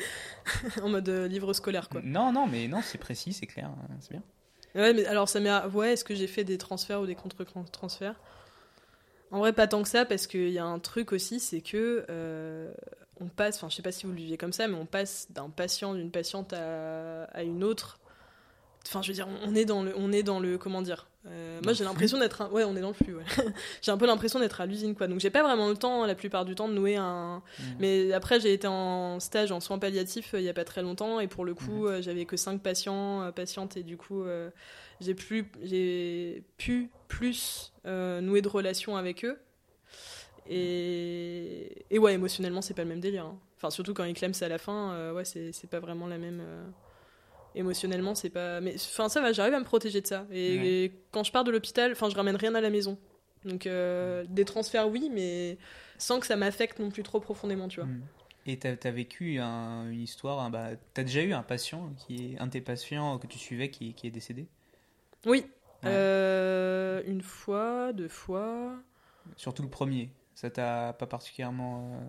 en 0.84 0.89
mode 0.89 1.09
euh, 1.09 1.28
livre 1.28 1.53
scolaire, 1.53 1.89
quoi. 1.89 2.01
Non, 2.03 2.32
non, 2.32 2.45
mais 2.47 2.67
non, 2.67 2.82
c'est 2.84 2.97
précis, 2.99 3.34
c'est 3.34 3.47
clair, 3.47 3.65
hein, 3.69 3.88
c'est 3.99 4.11
bien. 4.11 4.24
Ouais, 4.76 4.93
mais 4.93 5.05
alors 5.05 5.28
ça 5.28 5.39
m'est. 5.39 5.51
Ouais, 5.74 5.93
est-ce 5.93 6.03
que 6.03 6.13
j'ai 6.15 6.28
fait 6.28 6.43
des 6.43 6.57
transferts 6.57 7.01
ou 7.01 7.05
des 7.05 7.15
contre-transferts? 7.15 8.15
En 9.32 9.39
vrai, 9.39 9.53
pas 9.53 9.67
tant 9.67 9.82
que 9.82 9.88
ça, 9.88 10.05
parce 10.05 10.27
qu'il 10.27 10.49
y 10.49 10.59
a 10.59 10.65
un 10.65 10.79
truc 10.79 11.13
aussi, 11.13 11.39
c'est 11.39 11.61
que 11.61 12.05
euh, 12.09 12.71
on 13.19 13.27
passe. 13.27 13.55
Enfin, 13.57 13.69
je 13.69 13.75
sais 13.75 13.82
pas 13.82 13.91
si 13.91 14.05
vous 14.05 14.11
le 14.11 14.17
viviez 14.17 14.38
comme 14.38 14.53
ça, 14.53 14.67
mais 14.67 14.75
on 14.75 14.86
passe 14.86 15.27
d'un 15.32 15.49
patient, 15.49 15.93
d'une 15.93 16.11
patiente 16.11 16.53
à, 16.53 17.23
à 17.25 17.43
une 17.43 17.63
autre. 17.63 17.99
Enfin, 18.88 19.01
je 19.01 19.07
veux 19.09 19.13
dire, 19.13 19.27
on 19.45 19.55
est 19.55 19.65
dans 19.65 19.84
le, 19.84 19.93
on 19.97 20.11
est 20.11 20.23
dans 20.23 20.39
le, 20.39 20.57
comment 20.57 20.82
dire 20.82 21.07
Euh, 21.28 21.59
Moi, 21.63 21.74
j'ai 21.74 21.84
l'impression 21.84 22.17
d'être, 22.17 22.41
un- 22.41 22.49
ouais, 22.49 22.63
on 22.63 22.76
est 22.76 22.82
dans 22.82 22.88
le 22.88 22.93
flux. 22.95 23.15
Ouais. 23.15 23.24
j'ai 23.84 23.91
un 23.91 23.97
peu 23.97 24.07
l'impression 24.07 24.39
d'être 24.39 24.59
à 24.59 24.65
l'usine, 24.65 24.95
quoi. 24.95 25.07
Donc, 25.07 25.19
j'ai 25.19 25.30
pas 25.30 25.43
vraiment 25.43 25.69
le 25.69 25.76
temps, 25.78 26.05
la 26.05 26.15
plupart 26.15 26.45
du 26.45 26.55
temps, 26.55 26.67
de 26.67 26.74
nouer 26.74 26.95
un. 26.95 27.43
Mhm. 27.59 27.65
Mais 27.80 28.11
après, 28.13 28.39
j'ai 28.39 28.53
été 28.53 28.67
en 28.67 29.19
stage 29.19 29.51
en 29.51 29.59
soins 29.59 29.78
palliatifs 29.78 30.34
euh, 30.34 30.39
il 30.39 30.45
y 30.45 30.49
a 30.49 30.53
pas 30.53 30.63
très 30.65 30.82
longtemps, 30.82 31.19
et 31.19 31.28
pour 31.28 31.45
le 31.45 31.53
coup, 31.53 31.86
euh, 31.86 32.01
j'avais 32.01 32.26
que 32.26 32.38
5 32.38 32.61
patients, 32.61 33.32
patientes, 33.36 33.78
et 33.78 33.84
du 33.84 33.97
coup, 33.97 34.24
j'ai 34.99 35.13
plus, 35.13 35.51
j'ai 35.61 36.43
pu 36.57 36.89
plus 37.07 37.72
nouer 37.86 38.41
de 38.41 38.47
relations 38.49 38.97
avec 38.97 39.24
eux. 39.26 39.38
Et, 40.49 41.86
et 41.91 41.99
ouais, 41.99 42.13
émotionnellement, 42.13 42.61
c'est 42.61 42.74
pas 42.74 42.84
le 42.84 42.89
même 42.89 42.99
délire. 42.99 43.26
hein. 43.26 43.38
Enfin, 43.57 43.69
surtout 43.69 43.93
quand 43.93 44.03
ils 44.05 44.13
clament 44.15 44.34
ça 44.34 44.45
à 44.45 44.49
la 44.49 44.57
fin, 44.57 45.11
ouais, 45.13 45.24
c'est 45.24 45.51
c'est 45.51 45.69
pas 45.69 45.80
vraiment 45.80 46.07
la 46.07 46.17
même. 46.17 46.41
Euh, 47.55 47.59
Émotionnellement, 47.59 48.15
c'est 48.15 48.29
pas. 48.29 48.61
Mais 48.61 48.75
enfin, 48.75 49.09
ça 49.09 49.21
va, 49.21 49.31
j'arrive 49.33 49.53
à 49.53 49.59
me 49.59 49.65
protéger 49.65 50.01
de 50.01 50.07
ça. 50.07 50.25
Et, 50.31 50.57
Ouais. 50.59 50.67
et 50.67 50.91
quand 51.11 51.23
je 51.23 51.31
pars 51.31 51.43
de 51.43 51.51
l'hôpital, 51.51 51.91
enfin, 51.91 52.09
je 52.09 52.15
ramène 52.15 52.35
rien 52.35 52.55
à 52.55 52.61
la 52.61 52.69
maison. 52.69 52.97
Donc, 53.45 53.65
euh, 53.67 54.23
des 54.29 54.45
transferts, 54.45 54.89
oui, 54.89 55.09
mais 55.11 55.57
sans 55.97 56.19
que 56.19 56.27
ça 56.27 56.35
m'affecte 56.35 56.79
non 56.79 56.89
plus 56.89 57.03
trop 57.03 57.19
profondément, 57.19 57.67
tu 57.67 57.79
vois. 57.79 57.89
Mm. 57.89 58.01
Et 58.47 58.57
t'as 58.57 58.75
as 58.83 58.91
vécu 58.91 59.39
un- 59.39 59.89
une 59.89 60.01
histoire, 60.01 60.39
un- 60.39 60.49
bah, 60.49 60.69
t'as 60.93 61.03
déjà 61.03 61.21
eu 61.21 61.33
un 61.33 61.43
patient, 61.43 61.93
qui 61.97 62.33
est 62.33 62.39
un 62.39 62.47
de 62.47 62.51
tes 62.51 62.61
patients 62.61 63.17
que 63.19 63.27
tu 63.27 63.37
suivais 63.37 63.69
qui, 63.69 63.93
qui 63.93 64.07
est 64.07 64.11
décédé? 64.11 64.47
Oui. 65.25 65.45
Ouais. 65.83 65.89
Euh, 65.91 67.01
une 67.05 67.21
fois, 67.21 67.93
deux 67.93 68.07
fois. 68.07 68.73
Surtout 69.37 69.61
le 69.63 69.69
premier. 69.69 70.09
Ça 70.35 70.49
t'a 70.49 70.93
pas 70.93 71.05
particulièrement. 71.07 71.99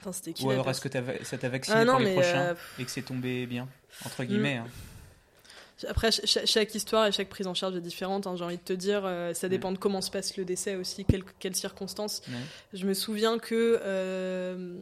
Enfin, 0.00 0.12
c'était 0.12 0.32
qui 0.32 0.44
Ou 0.44 0.50
alors 0.50 0.68
est-ce 0.70 0.80
que 0.80 0.88
ça 1.24 1.38
t'a 1.38 1.48
vacciné 1.48 1.76
Ah 1.76 1.84
non, 1.84 1.92
pour 1.92 2.00
les 2.00 2.12
prochains 2.14 2.38
euh, 2.50 2.54
et 2.78 2.84
que 2.84 2.90
c'est 2.90 3.02
tombé 3.02 3.46
bien 3.46 3.68
Entre 4.04 4.24
guillemets. 4.24 4.56
hein. 4.58 4.66
Après, 5.86 6.10
ch- 6.10 6.26
ch- 6.28 6.44
chaque 6.48 6.74
histoire 6.74 7.06
et 7.06 7.12
chaque 7.12 7.28
prise 7.28 7.46
en 7.46 7.54
charge 7.54 7.76
est 7.76 7.80
différente. 7.80 8.26
hein, 8.26 8.34
J'ai 8.36 8.42
envie 8.44 8.56
de 8.56 8.62
te 8.62 8.72
dire, 8.72 9.02
euh, 9.04 9.32
ça 9.32 9.48
dépend 9.48 9.70
de 9.70 9.78
comment 9.78 10.00
se 10.00 10.10
passe 10.10 10.36
le 10.36 10.44
décès 10.44 10.74
aussi, 10.74 11.04
quelles, 11.04 11.22
quelles 11.38 11.54
circonstances. 11.54 12.20
Ouais. 12.28 12.34
Je 12.72 12.84
me 12.84 12.94
souviens 12.94 13.38
que 13.38 13.78
euh, 13.84 14.76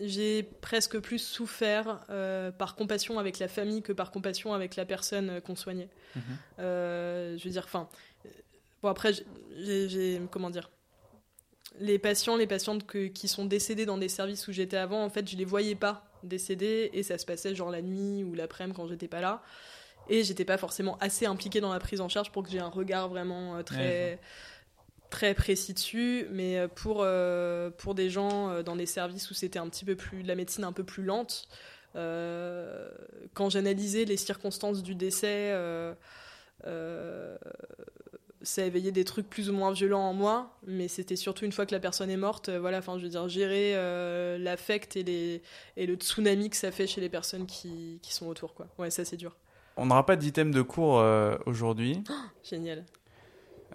j'ai 0.00 0.44
presque 0.44 0.98
plus 1.00 1.18
souffert 1.18 1.98
euh, 2.10 2.52
par 2.52 2.76
compassion 2.76 3.18
avec 3.18 3.40
la 3.40 3.48
famille 3.48 3.82
que 3.82 3.92
par 3.92 4.12
compassion 4.12 4.54
avec 4.54 4.76
la 4.76 4.84
personne 4.84 5.40
qu'on 5.40 5.56
soignait. 5.56 5.88
Mhm. 6.14 6.22
Je 6.58 7.42
veux 7.44 7.50
dire, 7.50 7.64
enfin, 7.64 7.88
bon 8.82 8.88
après, 8.90 9.12
j'ai- 9.56 10.20
comment 10.30 10.50
dire, 10.50 10.70
les 11.80 11.98
patients, 11.98 12.36
les 12.36 12.46
patientes 12.46 12.86
que- 12.86 13.06
qui 13.08 13.28
sont 13.28 13.44
décédés 13.44 13.86
dans 13.86 13.98
des 13.98 14.08
services 14.08 14.46
où 14.48 14.52
j'étais 14.52 14.76
avant, 14.76 15.02
en 15.04 15.10
fait, 15.10 15.28
je 15.28 15.36
les 15.36 15.44
voyais 15.44 15.74
pas 15.74 16.04
décédés 16.22 16.90
et 16.92 17.02
ça 17.02 17.18
se 17.18 17.24
passait 17.26 17.54
genre 17.54 17.70
la 17.70 17.82
nuit 17.82 18.24
ou 18.24 18.34
l'après-midi 18.34 18.76
quand 18.76 18.86
j'étais 18.88 19.08
pas 19.08 19.20
là. 19.20 19.42
Et 20.08 20.24
j'étais 20.24 20.44
pas 20.44 20.56
forcément 20.58 20.96
assez 21.00 21.26
impliquée 21.26 21.60
dans 21.60 21.72
la 21.72 21.78
prise 21.80 22.00
en 22.00 22.08
charge 22.08 22.32
pour 22.32 22.42
que 22.42 22.50
j'ai 22.50 22.60
un 22.60 22.68
regard 22.68 23.08
vraiment 23.08 23.54
euh, 23.54 23.58
Ouais, 23.58 23.62
très 23.64 24.18
très 25.10 25.32
précis 25.34 25.72
dessus, 25.72 26.26
mais 26.30 26.58
euh, 26.58 26.68
pour, 26.68 26.98
euh, 27.00 27.70
pour 27.70 27.94
des 27.94 28.10
gens 28.10 28.62
dans 28.62 28.76
des 28.76 28.84
services 28.86 29.30
où 29.30 29.34
c'était 29.34 29.58
un 29.58 29.68
petit 29.68 29.84
peu 29.86 29.96
plus, 29.96 30.22
la 30.22 30.34
médecine 30.34 30.64
un 30.64 30.72
peu 30.72 30.84
plus 30.84 31.02
lente, 31.02 31.48
euh, 31.96 32.90
quand 33.34 33.48
j'analysais 33.50 34.04
les 34.04 34.16
circonstances 34.18 34.82
du 34.82 34.94
décès, 34.94 35.50
euh, 35.52 35.94
euh, 36.66 37.36
ça 38.42 38.64
éveillait 38.64 38.92
des 38.92 39.04
trucs 39.04 39.28
plus 39.28 39.50
ou 39.50 39.52
moins 39.52 39.72
violents 39.72 40.02
en 40.08 40.14
moi, 40.14 40.56
mais 40.66 40.86
c'était 40.88 41.16
surtout 41.16 41.44
une 41.44 41.52
fois 41.52 41.66
que 41.66 41.74
la 41.74 41.80
personne 41.80 42.10
est 42.10 42.16
morte, 42.16 42.48
euh, 42.48 42.60
voilà, 42.60 42.78
enfin 42.78 42.96
je 42.98 43.02
veux 43.02 43.08
dire, 43.08 43.28
gérer 43.28 43.72
euh, 43.74 44.38
l'affect 44.38 44.96
et, 44.96 45.02
les, 45.02 45.42
et 45.76 45.86
le 45.86 45.94
tsunami 45.94 46.48
que 46.50 46.56
ça 46.56 46.70
fait 46.70 46.86
chez 46.86 47.00
les 47.00 47.08
personnes 47.08 47.46
qui, 47.46 47.98
qui 48.02 48.12
sont 48.14 48.26
autour, 48.26 48.54
quoi. 48.54 48.68
Ouais, 48.78 48.90
ça 48.90 49.04
c'est 49.04 49.16
dur. 49.16 49.34
On 49.76 49.86
n'aura 49.86 50.04
pas 50.06 50.16
d'item 50.16 50.52
de 50.52 50.62
cours 50.62 50.98
euh, 51.00 51.36
aujourd'hui. 51.46 52.02
Génial. 52.48 52.84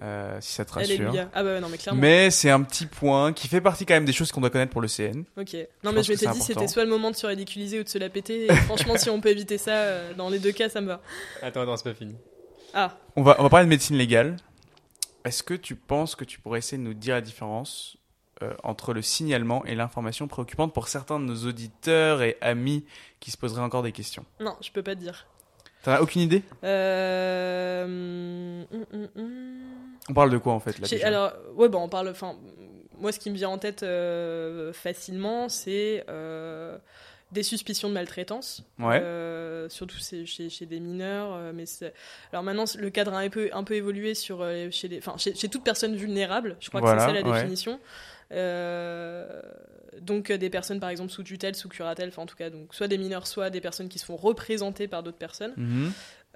euh, 0.02 0.38
si 0.42 0.54
ça 0.54 0.66
te 0.66 0.74
rassure. 0.74 0.96
Alléluia. 0.96 1.30
Ah 1.34 1.44
bah 1.44 1.54
ouais, 1.54 1.60
non, 1.62 1.70
mais 1.70 1.78
clairement. 1.78 2.02
Mais 2.02 2.30
c'est 2.32 2.50
un 2.50 2.62
petit 2.64 2.86
point 2.86 3.32
qui 3.34 3.48
fait 3.48 3.62
partie 3.62 3.86
quand 3.86 3.94
même 3.94 4.06
des 4.06 4.12
choses 4.14 4.32
qu'on 4.32 4.42
doit 4.42 4.50
connaître 4.50 4.72
pour 4.72 4.82
le 4.82 4.88
CN. 4.88 5.24
Ok. 5.38 5.56
Non, 5.84 5.92
Je 5.92 5.96
mais 5.96 6.04
je 6.04 6.12
m'étais 6.12 6.28
dit, 6.32 6.42
c'était 6.42 6.68
soit 6.68 6.84
le 6.84 6.90
moment 6.90 7.12
de 7.12 7.16
se 7.16 7.26
ridiculiser 7.28 7.80
ou 7.80 7.84
de 7.84 7.90
se 7.90 7.98
la 7.98 8.10
péter. 8.10 8.46
Et 8.48 8.56
franchement, 8.56 8.98
si 8.98 9.10
on 9.10 9.22
peut 9.22 9.30
éviter 9.30 9.58
ça, 9.58 10.14
dans 10.14 10.30
les 10.30 10.40
deux 10.40 10.52
cas, 10.52 10.68
ça 10.70 10.82
me 10.82 10.88
va. 10.88 11.02
Attends, 11.42 11.62
attends, 11.62 11.78
c'est 11.78 11.84
pas 11.90 11.94
fini. 11.94 12.16
Ah, 12.74 12.98
On 13.16 13.22
va, 13.24 13.36
on 13.40 13.44
va 13.44 13.50
parler 13.50 13.66
de 13.66 13.70
médecine 13.70 13.96
légale. 13.98 14.36
Est-ce 15.26 15.44
que 15.44 15.54
tu 15.54 15.76
penses 15.76 16.16
que 16.16 16.26
tu 16.26 16.40
pourrais 16.40 16.60
essayer 16.60 16.78
de 16.78 16.84
nous 16.84 16.94
dire 16.94 17.16
la 17.16 17.22
différence 17.22 17.98
euh, 18.42 18.54
entre 18.64 18.94
le 18.94 19.02
signalement 19.02 19.64
et 19.66 19.76
l'information 19.76 20.28
préoccupante 20.28 20.74
pour 20.74 20.88
certains 20.88 21.20
de 21.20 21.26
nos 21.26 21.48
auditeurs 21.48 22.22
et 22.22 22.38
amis 22.42 22.86
qui 23.20 23.32
se 23.32 23.38
poseraient 23.38 23.62
encore 23.62 23.84
des 23.84 23.92
questions? 23.92 24.26
Non, 24.40 24.56
je 24.62 24.72
peux 24.72 24.84
pas 24.84 24.96
te 24.96 25.00
dire. 25.00 25.28
T'en 25.84 25.92
as 25.92 26.02
aucune 26.02 26.22
idée? 26.22 26.44
Euh... 26.64 27.84
hum, 27.86 28.86
hum, 28.94 29.08
hum. 29.16 29.62
On 30.10 30.14
parle 30.14 30.32
de 30.32 30.38
quoi 30.38 30.54
en 30.54 30.60
fait 30.60 30.80
là 30.80 30.88
déjà? 30.88 31.08
Alors, 31.08 31.34
ouais, 31.56 31.70
bon, 31.70 31.80
on 31.84 31.90
parle. 31.90 32.10
Enfin, 32.10 32.36
moi, 33.00 33.12
ce 33.12 33.20
qui 33.20 33.30
me 33.30 33.36
vient 33.36 33.50
en 33.50 33.58
tête 33.58 33.84
euh, 33.84 34.74
facilement, 34.74 35.48
c'est 35.48 36.06
des 37.34 37.44
suspicions 37.44 37.90
de 37.90 37.94
maltraitance. 37.94 38.64
Ouais. 38.80 39.00
Euh, 39.02 39.68
surtout 39.70 39.98
chez, 39.98 40.26
chez 40.26 40.66
des 40.66 40.80
mineurs. 40.80 41.34
euh, 41.34 41.52
mais 41.54 41.66
alors 42.32 42.44
maintenant, 42.44 42.66
le 42.78 42.90
cadre 42.90 43.14
a 43.14 43.20
un 43.20 43.30
peu, 43.30 43.50
un 43.54 43.64
peu 43.64 43.74
évolué 43.76 44.14
sur, 44.14 44.42
euh, 44.42 44.70
chez, 44.72 44.88
les, 44.88 45.00
enfin, 45.00 45.16
chez, 45.18 45.36
chez 45.36 45.50
toute 45.50 45.64
personne 45.64 45.96
vulnérable. 45.96 46.56
Je 46.60 46.70
crois 46.70 46.82
que 46.82 46.88
c'est 46.88 47.00
ça 47.00 47.12
la 47.12 47.22
ouais. 47.22 47.40
définition. 47.40 47.80
Euh, 48.32 49.42
donc 50.02 50.32
euh, 50.32 50.38
des 50.38 50.50
personnes 50.50 50.80
par 50.80 50.90
exemple 50.90 51.12
sous 51.12 51.24
tutelle, 51.24 51.56
sous 51.56 51.70
curatelle, 51.70 52.10
enfin 52.10 52.24
en 52.24 52.26
tout 52.26 52.36
cas 52.36 52.50
donc 52.50 52.74
soit 52.74 52.88
des 52.88 52.98
mineurs, 52.98 53.28
soit 53.28 53.50
des 53.50 53.62
personnes 53.62 53.90
qui 53.90 54.00
se 54.00 54.06
font 54.06 54.16
représenter 54.16 54.88
par 54.88 55.04
d'autres 55.04 55.18
personnes. 55.18 55.54
Mhm. 55.58 55.92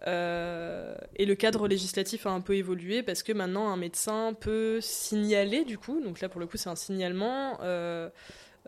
Euh, 0.06 0.96
et 1.16 1.26
le 1.26 1.34
cadre 1.34 1.68
législatif 1.68 2.28
a 2.28 2.30
un 2.30 2.42
peu 2.42 2.56
évolué 2.56 3.02
parce 3.02 3.24
que 3.24 3.34
maintenant 3.34 3.70
un 3.70 3.78
médecin 3.78 4.36
peut 4.40 4.80
signaler 4.80 5.66
du 5.66 5.80
coup, 5.80 6.02
donc 6.02 6.22
là 6.22 6.30
pour 6.30 6.40
le 6.40 6.46
coup 6.46 6.58
c'est 6.58 6.70
un 6.70 6.76
signalement, 6.76 7.58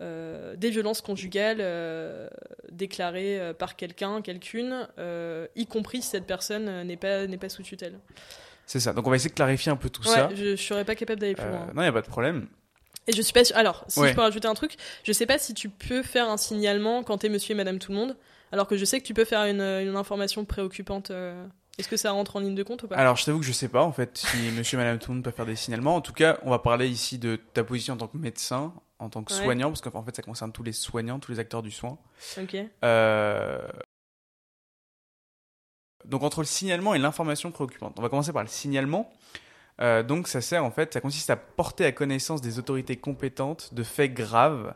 euh, 0.02 0.56
des 0.56 0.70
violences 0.70 1.02
conjugales 1.02 1.58
euh, 1.60 2.30
déclarées 2.72 3.40
euh, 3.40 3.54
par 3.54 3.76
quelqu'un, 3.76 4.22
quelqu'une, 4.22 4.88
y 5.56 5.66
compris 5.66 6.02
si 6.02 6.10
cette 6.10 6.26
personne 6.26 6.84
n'est 6.84 6.98
pas, 6.98 7.28
n'est 7.28 7.38
pas 7.38 7.50
sous 7.50 7.64
tutelle. 7.64 8.00
C'est 8.66 8.80
ça. 8.80 8.94
Donc 8.94 9.08
on 9.08 9.10
va 9.10 9.16
essayer 9.16 9.30
de 9.32 9.36
clarifier 9.36 9.72
un 9.72 9.76
peu 9.76 9.90
tout 9.90 10.04
ouais, 10.08 10.14
ça. 10.14 10.30
je, 10.34 10.56
je 10.56 10.62
serais 10.62 10.86
pas 10.86 10.96
capable 10.96 11.20
d'aller 11.20 11.36
plus 11.36 11.48
loin. 11.48 11.68
non, 11.74 11.82
il 11.82 11.86
n'y 11.86 11.88
a 11.88 11.92
pas 11.94 12.02
de 12.02 12.08
problème. 12.08 12.48
Et 13.08 13.14
je 13.14 13.22
suis 13.22 13.34
pas 13.34 13.42
Alors, 13.56 13.84
si 13.88 14.00
Ouais. 14.00 14.10
je 14.10 14.14
peux 14.14 14.22
rajouter 14.22 14.48
un 14.48 14.54
truc, 14.54 14.76
je 15.04 15.12
sais 15.12 15.26
pas 15.26 15.40
si 15.40 15.54
tu 15.54 15.70
peux 15.70 16.04
faire 16.04 16.30
un 16.30 16.38
signalement 16.38 17.02
quand 17.04 17.18
t'es 17.18 17.30
monsieur 17.30 17.54
et 17.54 17.58
madame 17.58 17.80
tout 17.80 17.92
le 17.92 17.98
monde, 17.98 18.16
alors 18.52 18.68
que 18.68 18.78
je 18.78 18.86
sais 18.86 19.00
que 19.02 19.06
tu 19.06 19.14
peux 19.16 19.26
faire 19.26 19.46
une, 19.46 19.62
une 19.62 19.96
information 19.96 20.46
préoccupante. 20.46 21.12
Est-ce 21.80 21.88
que 21.88 21.98
ça 21.98 22.12
rentre 22.12 22.36
en 22.36 22.40
ligne 22.42 22.56
de 22.56 22.64
compte 22.64 22.84
ou 22.84 22.88
pas? 22.90 22.96
Alors 22.98 23.16
je 23.16 23.24
t'avoue 23.24 23.40
que 23.40 23.46
je 23.46 23.54
sais 23.54 23.70
pas 23.70 23.84
en 23.84 23.94
fait 23.94 24.18
si 24.18 24.38
monsieur 24.58 24.78
et 24.78 24.82
madame 24.82 25.00
tout 25.00 25.12
le 25.12 25.16
monde 25.16 25.24
peuvent 25.24 25.34
faire 25.34 25.46
des 25.46 25.56
signalements. 25.56 25.96
En 25.96 26.02
tout 26.02 26.14
cas, 26.14 26.38
on 26.44 26.50
va 26.50 26.60
parler 26.60 26.88
ici 26.90 27.18
de 27.18 27.38
ta 27.54 27.64
position 27.64 27.94
en 27.94 27.98
tant 27.98 28.08
que 28.08 28.18
médecin, 28.18 28.74
en 29.00 29.10
tant 29.10 29.24
que 29.24 29.34
Ouais. 29.34 29.44
soignant, 29.44 29.70
parce 29.70 29.82
qu'en 29.82 30.04
fait 30.04 30.16
ça 30.16 30.22
concerne 30.22 30.52
tous 30.52 30.64
les 30.64 30.74
soignants, 30.74 31.20
tous 31.20 31.32
les 31.32 31.40
acteurs 31.40 31.62
du 31.64 31.72
soin. 31.72 31.98
Euh, 32.84 33.68
Donc 36.06 36.24
entre 36.24 36.40
le 36.40 36.46
signalement 36.46 36.94
et 36.96 37.00
l'information 37.00 37.52
préoccupante. 37.52 37.96
On 37.98 38.02
va 38.02 38.10
commencer 38.10 38.32
par 38.34 38.44
le 38.44 38.48
signalement. 38.50 39.12
Euh, 39.82 40.04
donc 40.04 40.28
ça 40.28 40.42
sert 40.42 40.64
en 40.66 40.72
fait, 40.72 40.94
ça 40.94 41.02
consiste 41.02 41.30
à 41.30 41.36
porter 41.38 41.86
à 41.86 41.92
connaissance 41.92 42.42
des 42.42 42.60
autorités 42.60 42.98
compétentes 42.98 43.74
de 43.74 43.84
faits 43.84 44.14
graves 44.14 44.74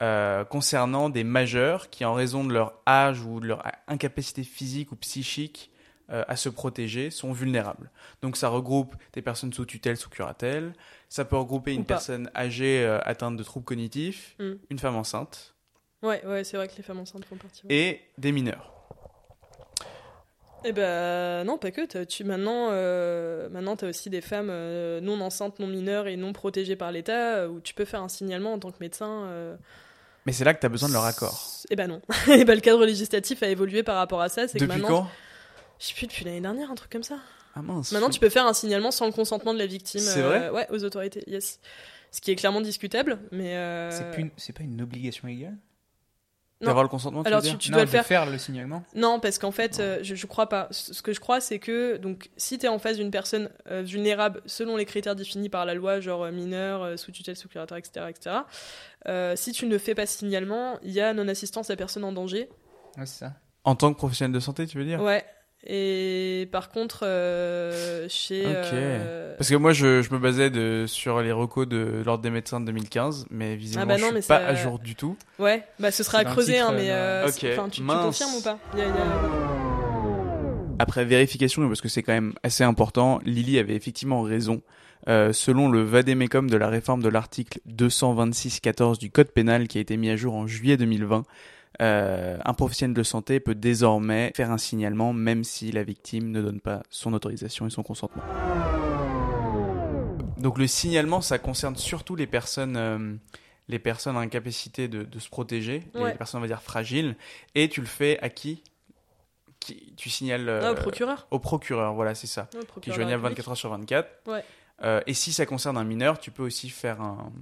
euh, 0.00 0.44
concernant 0.44 1.10
des 1.10 1.24
majeurs 1.24 1.90
qui 1.90 2.04
en 2.04 2.14
raison 2.14 2.44
de 2.44 2.52
leur 2.52 2.74
âge 2.86 3.20
ou 3.22 3.40
de 3.40 3.46
leur 3.48 3.62
incapacité 3.88 4.42
physique 4.44 4.92
ou 4.92 4.96
psychique 4.96 5.70
euh, 6.10 6.24
à 6.28 6.36
se 6.36 6.48
protéger 6.48 7.10
sont 7.10 7.32
vulnérables. 7.32 7.90
Donc 8.22 8.36
ça 8.36 8.48
regroupe 8.48 8.94
des 9.12 9.22
personnes 9.22 9.52
sous 9.52 9.64
tutelle, 9.66 9.96
sous 9.96 10.10
curatelle. 10.10 10.72
Ça 11.08 11.24
peut 11.24 11.36
regrouper 11.36 11.72
Ou 11.72 11.74
une 11.76 11.84
pas. 11.84 11.94
personne 11.94 12.30
âgée 12.34 12.84
euh, 12.84 12.98
atteinte 13.04 13.36
de 13.36 13.42
troubles 13.42 13.64
cognitifs, 13.66 14.34
Mm. 14.38 14.52
une 14.70 14.78
femme 14.78 14.96
enceinte 14.96 15.54
Ouais, 16.02 16.24
ouais, 16.26 16.42
c'est 16.44 16.56
vrai 16.56 16.66
que 16.68 16.74
les 16.76 16.82
femmes 16.82 16.98
enceintes 16.98 17.24
font 17.24 17.36
partie. 17.36 17.62
ouais. 17.66 17.74
et 17.74 18.00
des 18.18 18.32
mineurs. 18.32 18.72
Eh 20.64 20.72
ben 20.72 21.42
non, 21.44 21.58
pas 21.58 21.70
que. 21.72 21.84
t'as- 21.86 22.06
Tu 22.06 22.22
maintenant, 22.24 22.68
euh, 22.70 23.48
maintenant 23.48 23.74
t'as 23.76 23.88
aussi 23.88 24.10
des 24.10 24.20
femmes 24.20 24.48
euh, 24.50 25.00
non 25.00 25.20
enceintes, 25.20 25.58
non 25.58 25.66
mineures 25.66 26.06
et 26.06 26.16
non 26.16 26.32
protégées 26.32 26.76
par 26.76 26.92
l'État 26.92 27.36
euh, 27.38 27.48
où 27.48 27.60
tu 27.60 27.74
peux 27.74 27.84
faire 27.84 28.00
un 28.02 28.08
signalement 28.08 28.52
en 28.52 28.58
tant 28.60 28.70
que 28.70 28.76
médecin. 28.80 29.28
Mais 30.24 30.30
c'est 30.32 30.44
là 30.44 30.54
que 30.54 30.60
tu 30.60 30.66
as 30.66 30.68
besoin 30.68 30.88
de 30.88 30.94
leur 30.94 31.04
accord. 31.04 31.48
Eh 31.70 31.74
ben 31.74 31.88
non. 31.88 32.00
Et 32.28 32.44
ben 32.44 32.54
le 32.54 32.60
cadre 32.60 32.86
législatif 32.86 33.42
a 33.42 33.48
évolué 33.48 33.82
par 33.82 33.96
rapport 33.96 34.20
à 34.20 34.28
ça. 34.28 34.46
C'est 34.46 34.58
que 34.58 34.64
Depuis 34.64 34.80
maintenant, 34.80 35.02
quand? 35.02 35.08
Je 35.82 35.88
sais 35.88 35.94
plus 35.94 36.06
depuis 36.06 36.24
l'année 36.24 36.40
dernière, 36.40 36.70
un 36.70 36.74
truc 36.76 36.90
comme 36.92 37.02
ça. 37.02 37.18
Ah 37.56 37.60
mince. 37.62 37.90
Maintenant, 37.92 38.08
tu 38.08 38.20
peux 38.20 38.28
faire 38.30 38.46
un 38.46 38.54
signalement 38.54 38.90
sans 38.92 39.06
le 39.06 39.12
consentement 39.12 39.52
de 39.52 39.58
la 39.58 39.66
victime. 39.66 40.00
C'est 40.00 40.22
euh, 40.22 40.28
vrai 40.28 40.50
Ouais, 40.50 40.66
aux 40.70 40.84
autorités. 40.84 41.22
Yes. 41.26 41.58
Ce 42.12 42.20
qui 42.20 42.30
est 42.30 42.36
clairement 42.36 42.60
discutable, 42.60 43.18
mais. 43.32 43.56
euh, 43.56 43.90
C'est 44.36 44.52
pas 44.52 44.62
une 44.62 44.80
obligation 44.80 45.26
légale 45.28 45.56
D'avoir 46.60 46.84
le 46.84 46.88
consentement, 46.88 47.22
tu 47.24 47.26
Alors 47.26 47.40
veux 47.40 47.48
dire 47.48 47.58
tu, 47.58 47.66
tu 47.66 47.70
Non, 47.72 47.78
dois 47.78 47.84
le 47.86 47.90
faire. 47.90 48.06
faire 48.06 48.24
le 48.30 48.38
signalement. 48.38 48.84
Non, 48.94 49.18
parce 49.18 49.38
qu'en 49.40 49.50
fait, 49.50 49.80
euh, 49.80 49.98
je, 50.02 50.14
je 50.14 50.26
crois 50.28 50.48
pas. 50.48 50.68
Ce 50.70 51.02
que 51.02 51.12
je 51.12 51.18
crois, 51.18 51.40
c'est 51.40 51.58
que 51.58 51.96
donc 51.96 52.30
si 52.36 52.56
tu 52.56 52.66
es 52.66 52.68
en 52.68 52.78
face 52.78 52.98
d'une 52.98 53.10
personne 53.10 53.50
euh, 53.68 53.82
vulnérable 53.82 54.42
selon 54.46 54.76
les 54.76 54.84
critères 54.84 55.16
définis 55.16 55.48
par 55.48 55.66
la 55.66 55.74
loi, 55.74 55.98
genre 55.98 56.22
euh, 56.22 56.30
mineur, 56.30 56.84
euh, 56.84 56.96
sous 56.96 57.10
tutelle, 57.10 57.34
sous 57.36 57.48
curatelle, 57.48 57.78
etc., 57.78 58.06
etc., 58.10 58.36
euh, 59.08 59.34
si 59.34 59.50
tu 59.50 59.66
ne 59.66 59.76
fais 59.76 59.96
pas 59.96 60.06
signalement, 60.06 60.78
il 60.84 60.92
y 60.92 61.00
a 61.00 61.12
non-assistance 61.12 61.68
à 61.70 61.74
personne 61.74 62.04
en 62.04 62.12
danger. 62.12 62.48
Ouais, 62.96 63.06
c'est 63.06 63.18
ça. 63.24 63.32
En 63.64 63.74
tant 63.74 63.92
que 63.92 63.98
professionnel 63.98 64.32
de 64.32 64.38
santé, 64.40 64.64
tu 64.68 64.78
veux 64.78 64.84
dire? 64.84 65.02
Ouais. 65.02 65.24
Et 65.64 66.48
par 66.50 66.70
contre, 66.70 67.00
euh, 67.04 68.06
chez. 68.08 68.44
Ok. 68.44 68.50
euh, 68.72 69.36
Parce 69.38 69.48
que 69.48 69.54
moi, 69.54 69.72
je, 69.72 70.02
je 70.02 70.12
me 70.12 70.18
basais 70.18 70.50
de, 70.50 70.86
sur 70.88 71.20
les 71.22 71.30
recos 71.30 71.68
de 71.68 72.02
l'Ordre 72.04 72.22
des 72.24 72.30
médecins 72.30 72.58
de 72.60 72.66
2015, 72.66 73.26
mais 73.30 73.54
visiblement, 73.54 73.86
bah 73.86 73.94
non, 73.94 73.98
je 74.00 74.04
suis 74.06 74.14
mais 74.14 74.20
pas 74.22 74.40
ça- 74.40 74.46
à 74.48 74.54
jour 74.56 74.78
du 74.80 74.96
tout. 74.96 75.16
Ouais, 75.38 75.64
bah 75.78 75.92
ce 75.92 76.02
sera 76.02 76.18
à 76.18 76.24
creuser, 76.24 76.54
titre, 76.54 76.68
hein, 76.70 76.74
mais. 76.76 76.90
euh, 76.90 77.22
euh, 77.24 77.26
Ok, 77.28 77.34
c'est- 77.38 77.52
enfin, 77.52 77.68
tu, 77.68 77.80
tu 77.80 77.86
confirmes 77.86 78.34
ou 78.38 78.42
pas? 78.42 78.58
Il 78.74 78.78
y 78.80 78.82
a- 78.82 78.86
il 78.86 78.88
y 78.88 78.98
a- 78.98 79.22
Après 80.80 81.04
vérification, 81.04 81.66
parce 81.68 81.80
que 81.80 81.88
c'est 81.88 82.02
quand 82.02 82.12
même 82.12 82.32
assez 82.42 82.64
important, 82.64 83.20
Lily 83.24 83.58
avait 83.58 83.76
effectivement 83.76 84.22
raison. 84.22 84.62
Euh, 85.08 85.32
selon 85.32 85.68
le 85.68 85.82
vadémécum 85.82 86.48
de 86.48 86.56
la 86.56 86.68
réforme 86.68 87.02
de 87.02 87.08
l'article 87.08 87.58
226-14 87.66 88.98
du 88.98 89.10
Code 89.10 89.28
pénal 89.32 89.66
qui 89.68 89.78
a 89.78 89.80
été 89.80 89.96
mis 89.96 90.10
à 90.10 90.16
jour 90.16 90.34
en 90.34 90.46
juillet 90.46 90.76
2020, 90.76 91.24
euh, 91.80 92.36
un 92.44 92.54
professionnel 92.54 92.94
de 92.94 93.02
santé 93.02 93.40
peut 93.40 93.54
désormais 93.54 94.32
faire 94.36 94.50
un 94.50 94.58
signalement 94.58 95.12
même 95.12 95.42
si 95.44 95.72
la 95.72 95.82
victime 95.84 96.30
ne 96.30 96.42
donne 96.42 96.60
pas 96.60 96.82
son 96.90 97.12
autorisation 97.14 97.66
et 97.66 97.70
son 97.70 97.82
consentement. 97.82 98.22
Donc 100.38 100.58
le 100.58 100.66
signalement, 100.66 101.20
ça 101.20 101.38
concerne 101.38 101.76
surtout 101.76 102.16
les 102.16 102.26
personnes, 102.26 102.76
euh, 102.76 103.14
les 103.68 103.78
personnes 103.78 104.16
en 104.16 104.20
incapacité 104.20 104.88
de, 104.88 105.04
de 105.04 105.18
se 105.18 105.28
protéger, 105.28 105.84
les 105.94 106.12
personnes 106.14 106.38
on 106.38 106.42
va 106.42 106.48
dire 106.48 106.62
fragiles, 106.62 107.16
et 107.54 107.68
tu 107.68 107.80
le 107.80 107.86
fais 107.86 108.18
à 108.20 108.28
qui, 108.28 108.62
qui 109.60 109.94
Tu 109.96 110.10
signales 110.10 110.48
euh, 110.48 110.60
Ah, 110.64 110.72
au 110.72 110.74
procureur 110.74 111.28
au 111.30 111.38
procureur, 111.38 111.94
voilà, 111.94 112.14
c'est 112.16 112.26
ça. 112.26 112.42
Ouais, 112.42 112.48
Qui 112.50 112.58
est 112.58 112.64
procureur 112.66 112.96
de 112.96 113.02
la 113.02 113.06
joignable 113.06 113.22
République. 113.26 113.38
24 113.46 113.50
heures 113.50 113.56
sur 113.56 113.70
24. 113.70 114.08
Ouais. 114.26 114.44
Euh, 114.82 115.00
et 115.06 115.14
si 115.14 115.32
ça 115.32 115.46
concerne 115.46 115.76
un 115.76 115.84
mineur, 115.84 116.18
tu 116.18 116.30
peux 116.30 116.42
aussi 116.42 116.68
faire 116.70 117.00
un, 117.00 117.32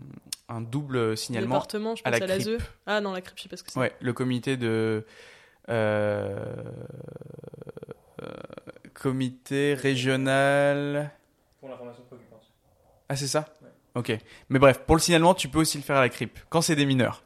un 0.48 0.60
double 0.60 1.16
signalement. 1.16 1.54
Département, 1.56 1.94
je 1.96 2.02
à 2.04 2.10
pense 2.10 2.20
la 2.20 2.24
à, 2.24 2.28
l'ASE. 2.28 2.44
CRIP. 2.44 2.62
Ah 2.86 3.00
non, 3.00 3.12
la 3.12 3.20
CRIP, 3.22 3.38
je 3.38 3.42
sais 3.44 3.48
pas 3.48 3.56
ce 3.56 3.62
que 3.62 3.70
c'est. 3.72 3.78
Ouais, 3.80 3.94
le 4.00 4.12
comité 4.12 4.56
de. 4.56 5.06
euh, 5.70 6.54
euh, 8.22 8.26
comité 8.94 9.74
régional. 9.74 11.10
Pour 11.60 11.68
l'information 11.70 12.02
préoccupante. 12.04 12.42
Ah, 13.08 13.16
c'est 13.16 13.26
ça? 13.28 13.46
Ok. 13.94 14.12
Mais 14.50 14.58
bref, 14.58 14.80
pour 14.86 14.96
le 14.96 15.00
signalement, 15.00 15.34
tu 15.34 15.48
peux 15.48 15.58
aussi 15.58 15.78
le 15.78 15.82
faire 15.82 15.96
à 15.96 16.00
la 16.00 16.08
CRIP, 16.08 16.38
quand 16.48 16.60
c'est 16.60 16.76
des 16.76 16.86
mineurs. 16.86 17.22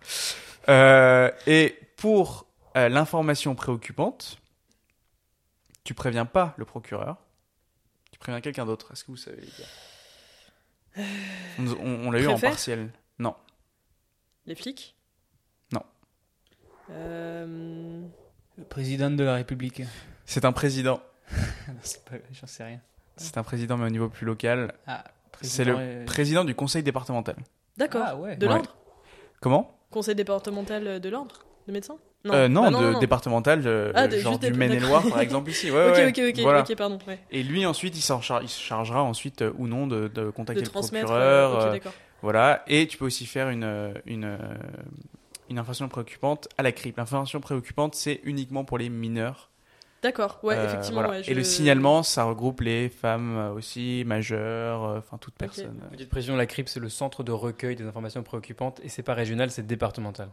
Euh, 0.69 1.31
et 1.47 1.79
pour 1.97 2.47
euh, 2.77 2.89
l'information 2.89 3.55
préoccupante, 3.55 4.39
tu 5.83 5.93
préviens 5.93 6.25
pas 6.25 6.55
le 6.57 6.65
procureur, 6.65 7.17
tu 8.13 8.19
préviens 8.19 8.41
quelqu'un 8.41 8.65
d'autre. 8.65 8.93
Est-ce 8.93 9.05
que 9.05 9.11
vous 9.11 9.17
savez, 9.19 9.43
les 9.43 9.47
gars? 9.49 9.69
On, 10.97 11.67
on- 11.67 12.07
on 12.07 12.11
l'a 12.11 12.21
eu 12.21 12.27
en 12.29 12.39
partiel. 12.39 12.91
Non. 13.19 13.35
Les 14.47 14.55
flics? 14.55 14.95
Non. 15.73 15.83
Euh, 16.91 18.03
Le 18.59 18.65
président 18.65 19.11
de 19.11 19.25
la 19.25 19.35
République. 19.35 19.83
C'est 20.25 20.45
un 20.45 20.53
président. 20.53 21.01
J'en 22.33 22.47
sais 22.47 22.65
rien. 22.65 22.81
C'est 23.17 23.39
un 23.39 23.43
président, 23.43 23.77
mais 23.77 23.87
au 23.87 23.91
niveau 23.91 24.09
plus 24.09 24.27
local. 24.27 24.75
Ah, 24.87 25.05
C'est 25.41 25.65
président 25.65 25.79
le 25.79 26.03
et- 26.03 26.05
président 26.05 26.45
du 26.45 26.55
conseil 26.55 26.83
départemental. 26.83 27.37
D'accord. 27.77 28.05
Ah 28.07 28.17
ouais. 28.17 28.37
De 28.37 28.47
Ouais. 28.47 28.55
l'ordre? 28.55 28.77
Comment? 29.41 29.79
Conseil 29.91 30.15
départemental 30.15 31.01
de 31.01 31.09
l'ordre 31.09 31.45
De 31.67 31.73
médecins? 31.73 31.99
Euh, 32.33 32.49
non, 32.49 32.71
Bah 32.71 32.95
de 32.95 32.99
départemental, 33.01 33.63
euh, 33.67 33.93
Ah, 33.95 34.09
de- 34.09 34.17
genre 34.19 34.39
du 34.39 34.53
Maine-et-Loire, 34.53 35.03
par 35.09 35.21
exemple, 35.21 35.51
ici. 35.51 35.71
Ouais, 35.71 35.87
Ok, 35.89 35.95
ouais, 35.97 36.09
ok, 36.09 36.21
ok, 36.37 36.41
voilà. 36.43 36.65
pardon. 36.77 36.99
Ouais. 37.07 37.19
Et 37.31 37.43
lui, 37.43 37.67
ensuite, 37.67 37.97
il, 37.97 38.01
s'en 38.01 38.21
char- 38.23 38.43
il 38.43 38.49
se 38.49 38.61
chargera 38.61 39.03
ensuite 39.03 39.43
euh, 39.43 39.53
ou 39.59 39.67
non 39.69 39.87
de, 39.87 40.09
de 40.09 40.31
contacter 40.31 40.65
le 40.65 40.71
procureur. 40.71 41.55
euh, 41.55 41.67
ok, 41.67 41.73
d'accord. 41.73 41.93
voilà. 42.23 42.63
Et 42.67 42.87
tu 42.87 42.97
peux 42.97 43.05
aussi 43.05 43.27
faire 43.27 43.51
une, 43.51 43.65
euh, 43.65 43.93
une, 44.07 44.39
une 45.51 45.59
information 45.59 45.89
préoccupante 45.89 46.49
à 46.57 46.63
la 46.63 46.73
CRIP. 46.73 46.97
L'information 46.97 47.41
préoccupante, 47.41 47.95
c'est 47.95 48.21
uniquement 48.25 48.65
pour 48.65 48.79
les 48.79 48.89
mineurs 48.89 49.51
D'accord, 50.05 50.39
ouais, 50.43 50.55
Euh, 50.55 50.67
effectivement. 50.67 51.01
voilà. 51.03 51.19
ouais, 51.19 51.23
Et 51.27 51.33
le 51.33 51.43
signalement, 51.43 52.03
ça 52.03 52.25
regroupe 52.25 52.61
les 52.61 52.91
femmes 52.91 53.37
euh, 53.39 53.53
aussi, 53.55 54.05
majeures, 54.07 54.85
euh, 54.85 54.99
enfin 54.99 55.17
toute 55.17 55.33
personne. 55.35 55.79
Petite 55.91 56.11
précision, 56.11 56.37
la 56.37 56.45
CRIP, 56.45 56.69
c'est 56.69 56.79
le 56.79 56.91
centre 56.91 57.25
de 57.25 57.33
recueil 57.33 57.75
des 57.75 57.85
informations 57.85 58.23
préoccupantes 58.23 58.81
et 58.85 58.91
c'est 58.91 59.03
pas 59.03 59.15
régional, 59.15 59.51
c'est 59.51 59.67
départemental. 59.67 60.29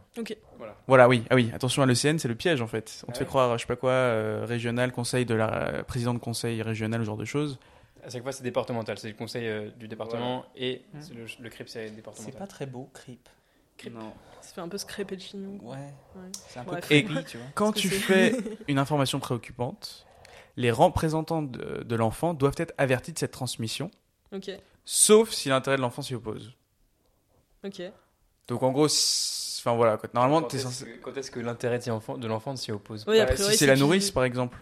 Voilà, 0.86 1.08
oui. 1.08 1.24
Ah 1.30 1.36
oui, 1.36 1.50
attention 1.54 1.82
à 1.82 1.86
l'ECN, 1.86 2.18
c'est 2.18 2.28
le 2.28 2.34
piège 2.34 2.60
en 2.60 2.66
fait. 2.66 3.02
On 3.08 3.12
te 3.12 3.12
Ah 3.12 3.18
fait 3.18 3.24
ouais. 3.24 3.28
croire, 3.28 3.56
je 3.56 3.62
sais 3.62 3.66
pas 3.66 3.76
quoi, 3.76 3.90
euh, 3.92 4.44
régional, 4.46 4.92
conseil 4.92 5.24
de 5.24 5.34
la 5.34 5.68
euh, 5.68 5.82
président 5.82 6.12
de 6.12 6.18
conseil 6.18 6.60
régional, 6.60 7.00
ce 7.00 7.06
genre 7.06 7.16
de 7.16 7.24
choses. 7.24 7.58
À 8.04 8.10
chaque 8.10 8.22
fois, 8.22 8.32
c'est 8.32 8.42
départemental, 8.42 8.98
c'est 8.98 9.08
le 9.08 9.14
conseil 9.14 9.48
euh, 9.48 9.70
du 9.78 9.88
département 9.88 10.44
et 10.54 10.82
c'est 11.00 11.14
le, 11.14 11.24
le 11.40 11.48
CRIP, 11.48 11.68
c'est 11.68 11.88
C'est 11.88 11.94
départemental. 11.94 12.38
pas 12.38 12.46
très 12.46 12.66
beau, 12.66 12.90
Creep. 12.92 13.26
Non. 13.90 14.12
Ça 14.52 14.56
fait 14.56 14.60
un 14.60 14.68
peu 14.68 14.76
scraper 14.76 15.14
le 15.16 15.20
chignon. 15.22 15.58
Ouais. 15.62 15.76
Ouais. 16.14 16.30
C'est 16.48 16.58
un 16.58 16.64
peu 16.64 16.76
creepy, 16.76 17.24
tu 17.26 17.38
vois. 17.38 17.46
Quand 17.54 17.72
tu 17.72 17.88
fais 17.88 18.36
une 18.68 18.78
information 18.78 19.18
préoccupante, 19.18 20.06
les 20.56 20.70
représentants 20.70 21.40
de, 21.40 21.82
de 21.82 21.96
l'enfant 21.96 22.34
doivent 22.34 22.52
être 22.58 22.74
avertis 22.76 23.12
de 23.14 23.18
cette 23.18 23.30
transmission, 23.30 23.90
ok, 24.34 24.50
sauf 24.84 25.30
si 25.30 25.48
l'intérêt 25.48 25.76
de 25.78 25.82
l'enfant 25.82 26.02
s'y 26.02 26.14
oppose. 26.14 26.52
ok. 27.64 27.80
Donc 28.48 28.62
en 28.62 28.72
gros, 28.72 28.86
enfin 28.86 29.74
voilà, 29.74 29.96
quoi. 29.96 30.10
normalement, 30.12 30.42
Quand 30.42 30.48
t'es 30.48 30.56
est-ce 30.58 30.64
censé. 30.66 30.84
que, 30.84 30.98
quand 31.00 31.16
est-ce 31.16 31.30
que 31.30 31.40
l'intérêt 31.40 31.78
de 31.78 31.88
l'enfant- 31.88 32.56
s'y 32.56 32.72
oppose 32.72 33.04
Oui, 33.08 33.18
priori, 33.24 33.52
si 33.52 33.58
c'est 33.58 33.66
la 33.66 33.76
nourrice, 33.76 34.10
par 34.10 34.24
exemple, 34.24 34.58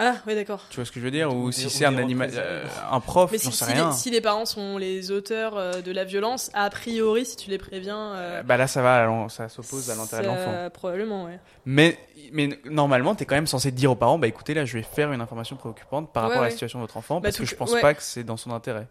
Ah, 0.00 0.14
ouais, 0.28 0.36
d'accord. 0.36 0.64
tu 0.70 0.76
vois 0.76 0.84
ce 0.84 0.92
que 0.92 1.00
je 1.00 1.04
veux 1.04 1.10
dire, 1.10 1.34
ou 1.34 1.50
si 1.50 1.68
c'est 1.68 1.84
un 1.84 1.96
animal, 1.98 2.28
représailles. 2.28 2.46
euh, 2.64 2.64
un 2.92 3.00
prof, 3.00 3.32
Mais 3.32 3.38
j'en 3.38 3.50
si, 3.50 3.56
sais 3.56 3.64
si 3.64 3.72
rien. 3.72 3.88
les, 3.88 3.94
si 3.96 4.10
les 4.10 4.20
parents 4.20 4.46
sont 4.46 4.78
les 4.78 5.10
auteurs 5.10 5.56
euh, 5.56 5.80
de 5.80 5.90
la 5.90 6.04
violence, 6.04 6.50
a 6.54 6.70
priori, 6.70 7.26
si 7.26 7.36
tu 7.36 7.50
les 7.50 7.58
préviens, 7.58 8.14
euh, 8.14 8.38
Euh, 8.38 8.42
Bah 8.44 8.56
là, 8.56 8.68
ça 8.68 8.80
va, 8.80 9.28
ça 9.28 9.48
s'oppose 9.48 9.90
à 9.90 9.96
l'intérêt 9.96 10.22
de 10.22 10.28
l'enfant. 10.28 10.70
Probablement, 10.72 11.24
ouais. 11.24 11.40
Mais, 11.66 11.98
mais 12.32 12.48
normalement, 12.66 13.14
tu 13.16 13.24
es 13.24 13.26
quand 13.26 13.34
même 13.34 13.46
censé 13.48 13.72
dire 13.72 13.90
aux 13.90 13.96
parents, 13.96 14.18
bah 14.18 14.28
écoutez, 14.28 14.54
là, 14.54 14.64
je 14.64 14.74
vais 14.78 14.82
faire 14.84 15.12
une 15.12 15.20
information 15.20 15.56
préoccupante 15.56 16.12
par 16.12 16.22
Ouais, 16.24 16.28
rapport 16.28 16.42
à 16.42 16.46
la 16.46 16.50
situation 16.52 16.78
de 16.78 16.84
votre 16.84 16.96
enfant, 16.96 17.16
Bah, 17.16 17.22
parce 17.28 17.36
tout- 17.36 17.42
que 17.42 17.48
je 17.48 17.56
pense 17.56 17.72
ouais. 17.72 17.80
pas 17.80 17.94
que 17.94 18.02
c'est 18.02 18.22
dans 18.24 18.36
son 18.36 18.52
intérêt. 18.52 18.86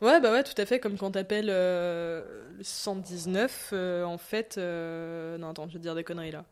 Ouais, 0.00 0.20
bah 0.20 0.30
ouais, 0.30 0.42
tout 0.42 0.54
à 0.60 0.64
fait. 0.64 0.78
Comme 0.78 0.96
quand 0.96 1.10
t'appelles 1.10 1.48
euh, 1.50 2.22
le 2.56 2.64
119, 2.64 3.70
euh, 3.72 4.04
en 4.04 4.18
fait. 4.18 4.56
euh, 4.58 5.36
Non, 5.38 5.50
attends, 5.50 5.66
je 5.68 5.72
vais 5.74 5.78
te 5.78 5.82
dire 5.82 5.94
des 5.94 6.04
conneries 6.04 6.30
là. 6.32 6.44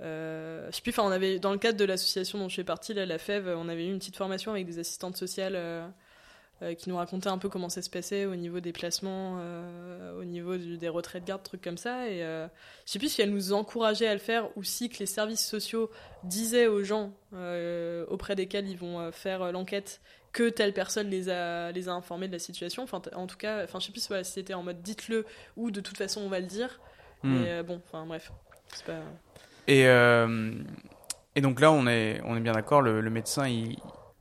Euh, 0.00 0.66
je 0.70 0.76
sais 0.76 0.82
plus, 0.82 0.90
enfin, 0.90 1.02
on 1.02 1.10
avait, 1.10 1.38
dans 1.38 1.52
le 1.52 1.58
cadre 1.58 1.78
de 1.78 1.84
l'association 1.84 2.38
dont 2.38 2.48
je 2.48 2.54
fais 2.54 2.64
partie, 2.64 2.94
là, 2.94 3.04
la 3.06 3.18
FEV, 3.18 3.54
on 3.56 3.68
avait 3.68 3.86
eu 3.86 3.90
une 3.90 3.98
petite 3.98 4.16
formation 4.16 4.52
avec 4.52 4.66
des 4.66 4.78
assistantes 4.78 5.16
sociales 5.16 5.54
euh, 5.56 5.86
euh, 6.62 6.74
qui 6.74 6.88
nous 6.88 6.96
racontaient 6.96 7.28
un 7.28 7.38
peu 7.38 7.48
comment 7.48 7.68
ça 7.68 7.82
se 7.82 7.90
passait 7.90 8.24
au 8.24 8.36
niveau 8.36 8.60
des 8.60 8.72
placements, 8.72 9.38
euh, 9.40 10.18
au 10.20 10.24
niveau 10.24 10.56
du- 10.56 10.76
des 10.76 10.88
retraits 10.88 11.22
de 11.22 11.26
garde, 11.28 11.42
trucs 11.42 11.62
comme 11.62 11.78
ça. 11.78 12.08
Et 12.08 12.22
euh, 12.22 12.46
je 12.86 12.92
sais 12.92 12.98
plus 12.98 13.08
si 13.08 13.22
elles 13.22 13.30
nous 13.32 13.52
encourageaient 13.52 14.08
à 14.08 14.14
le 14.14 14.20
faire 14.20 14.48
ou 14.56 14.62
si 14.62 14.88
que 14.88 14.98
les 14.98 15.06
services 15.06 15.44
sociaux 15.44 15.90
disaient 16.24 16.66
aux 16.66 16.82
gens 16.84 17.12
euh, 17.34 18.04
auprès 18.08 18.34
desquels 18.36 18.68
ils 18.68 18.78
vont 18.78 19.00
euh, 19.00 19.10
faire 19.12 19.42
euh, 19.42 19.52
l'enquête 19.52 20.00
que 20.32 20.48
telle 20.48 20.74
personne 20.74 21.08
les 21.08 21.28
a, 21.28 21.72
les 21.72 21.88
a 21.88 21.92
informés 21.92 22.28
de 22.28 22.32
la 22.32 22.38
situation. 22.38 22.82
Enfin, 22.82 23.00
en 23.14 23.26
tout 23.26 23.36
cas, 23.36 23.64
enfin, 23.64 23.80
je 23.80 23.86
sais 23.86 23.92
plus 23.92 24.00
si 24.00 24.12
c'était 24.24 24.54
en 24.54 24.62
mode 24.62 24.82
dites-le 24.82 25.26
ou 25.56 25.70
de 25.70 25.80
toute 25.80 25.96
façon 25.96 26.20
on 26.20 26.28
va 26.28 26.38
le 26.38 26.46
dire. 26.46 26.80
Hmm. 27.22 27.34
Mais 27.34 27.50
euh, 27.50 27.62
bon, 27.62 27.80
enfin 27.86 28.04
bref. 28.06 28.30
C'est 28.74 28.84
pas... 28.84 29.00
Et, 29.68 29.86
euh, 29.86 30.50
et 31.36 31.40
donc 31.40 31.60
là, 31.60 31.70
on 31.70 31.86
est, 31.86 32.20
on 32.24 32.36
est 32.36 32.40
bien 32.40 32.54
d'accord, 32.54 32.82
le, 32.82 33.02
médecin, 33.10 33.46
il, 33.46 33.76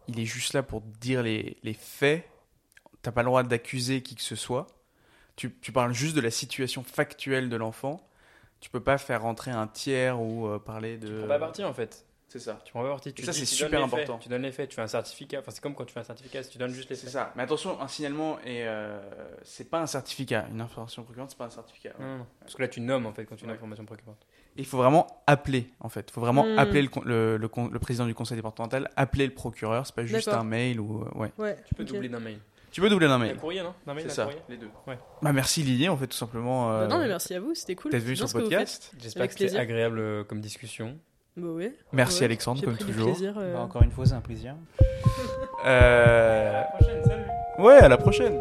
il 0.08 0.20
est 0.20 0.26
juste 0.26 0.54
là 0.54 0.62
pour 0.62 0.82
dire 0.82 1.24
les, 1.24 1.58
les 1.64 1.74
faits. 1.74 2.30
T'as 3.02 3.12
pas 3.12 3.24
le 3.24 3.28
droit 3.28 3.44
d'accuser 3.44 4.04
qui 4.04 4.16
que 4.16 4.22
ce 4.22 4.36
soit. 4.36 4.68
Tu, 5.38 5.56
tu 5.62 5.72
parles 5.72 5.94
juste 5.94 6.16
de 6.16 6.22
la 6.22 6.32
situation 6.32 6.84
factuelle 6.84 7.48
de 7.50 7.56
l'enfant. 7.56 8.06
Tu 8.60 8.70
peux 8.70 8.82
pas 8.82 8.98
faire 8.98 9.22
rentrer 9.22 9.52
un 9.52 9.68
tiers 9.68 10.20
ou 10.20 10.48
euh, 10.48 10.60
parler 10.60 10.98
de. 10.98 11.22
Tu 11.22 11.28
pas 11.28 11.40
parti 11.40 11.64
en 11.64 11.74
fait. 11.74 12.07
C'est 12.30 12.40
ça. 12.40 12.60
Tu 12.66 12.74
prends. 12.74 13.00
Tu 13.00 13.24
ça, 13.24 13.32
c'est 13.32 13.40
tu 13.42 13.46
super 13.46 13.70
donnes 13.80 13.82
les 13.84 13.86
faits. 13.96 14.00
important. 14.04 14.20
Tu 14.20 14.28
donnes 14.30 14.42
les 14.42 14.52
faits. 14.52 14.70
Tu 14.70 14.76
fais 14.76 14.82
un 14.82 14.88
certificat. 14.88 15.40
Enfin, 15.40 15.52
c'est 15.52 15.62
comme 15.62 15.74
quand 15.76 15.86
tu 15.86 15.94
fais 15.94 16.02
un 16.02 16.04
certificat. 16.04 16.44
Si 16.44 16.50
tu 16.50 16.58
donnes 16.58 16.74
juste 16.74 16.90
les 16.90 16.96
C'est 16.98 17.04
faits. 17.04 17.14
ça. 17.14 17.32
Mais 17.38 17.44
attention, 17.44 17.80
un 17.82 17.88
signalement 17.88 18.38
et 18.40 18.68
euh, 18.68 19.00
c'est 19.44 19.70
pas 19.70 19.80
un 19.80 19.86
certificat. 19.88 20.46
Une 20.52 20.60
information 20.60 21.04
préoccupante, 21.04 21.30
c'est 21.32 21.38
pas 21.38 21.46
un 21.46 21.50
certificat. 21.50 21.94
Non, 22.00 22.06
non, 22.06 22.18
non. 22.20 22.26
Parce 22.42 22.56
que 22.56 22.62
là, 22.62 22.68
tu 22.68 22.82
nommes 22.82 23.06
en 23.06 23.14
fait 23.14 23.26
quand 23.26 23.36
tu 23.38 23.44
as 23.44 23.46
une 23.46 23.52
Ouais. 23.52 23.56
information 23.56 23.86
préoccupante. 23.86 24.18
Il 24.58 24.66
faut 24.66 24.78
vraiment 24.78 25.08
appeler, 25.26 25.70
en 25.80 25.88
fait. 25.88 26.08
Il 26.10 26.12
faut 26.14 26.20
vraiment 26.20 26.44
Hmm. 26.44 26.58
appeler 26.60 26.82
le, 26.82 26.90
con- 26.90 27.04
le, 27.06 27.38
le 27.38 27.48
con- 27.48 27.70
le 27.72 27.80
président 27.80 28.06
du 28.06 28.14
conseil 28.16 28.36
départemental, 28.36 28.90
appeler 28.98 29.26
le 29.28 29.34
procureur. 29.34 29.86
C'est 29.86 29.96
pas 29.96 30.06
juste 30.06 30.28
un 30.28 30.44
mail 30.44 30.80
ou. 30.82 31.04
euh, 31.04 31.18
ouais. 31.18 31.32
Ouais. 31.38 31.56
Tu 31.68 31.76
peux 31.76 31.84
doubler 31.86 32.10
d'un 32.10 32.20
mail. 32.20 32.40
Tu 32.72 32.82
peux 32.82 32.90
doubler 32.90 33.08
d'un 33.08 33.14
Un 33.14 33.20
mail. 33.20 33.38
courrier, 33.38 33.62
non? 33.64 33.74
D'un 33.86 33.94
mail, 33.94 34.04
C'est 34.08 34.12
un 34.12 34.16
ça, 34.16 34.24
courrier? 34.26 34.42
les 34.50 34.58
deux. 34.58 34.70
Ouais. 34.86 35.00
Bah 35.22 35.32
merci 35.32 35.64
Lily, 35.64 35.88
en 35.88 35.96
fait, 35.96 36.08
tout 36.08 36.18
simplement. 36.18 36.72
euh, 36.74 36.82
Bah 36.88 36.96
non, 36.96 37.00
mais 37.02 37.08
merci 37.08 37.34
à 37.34 37.40
vous, 37.40 37.56
c'était 37.56 37.76
cool. 37.76 37.92
Venu 37.92 38.02
C'est 38.02 38.14
bien 38.14 38.28
sur 38.28 38.38
le 38.38 38.44
podcast. 38.44 38.92
J'espère 39.00 39.28
que 39.28 39.34
c'était 39.34 39.58
agréable 39.58 40.00
euh, 40.00 40.24
comme 40.26 40.42
discussion. 40.42 40.98
Bah 41.38 41.48
ouais. 41.50 41.72
Merci 41.94 42.20
Ouais. 42.20 42.26
Alexandre, 42.26 42.62
comme 42.64 42.78
toujours. 42.78 43.06
plaisir, 43.12 43.36
euh. 43.38 43.54
Bah, 43.54 43.62
encore 43.62 43.84
une 43.84 43.92
fois, 43.92 44.06
c'est 44.06 44.14
un 44.14 44.22
plaisir. 44.22 44.56
Euh, 45.66 46.62
prochaine, 46.78 47.04
salut 47.06 47.24
Ouais, 47.60 47.78
à 47.78 47.88
la 47.88 47.98
prochaine. 47.98 48.40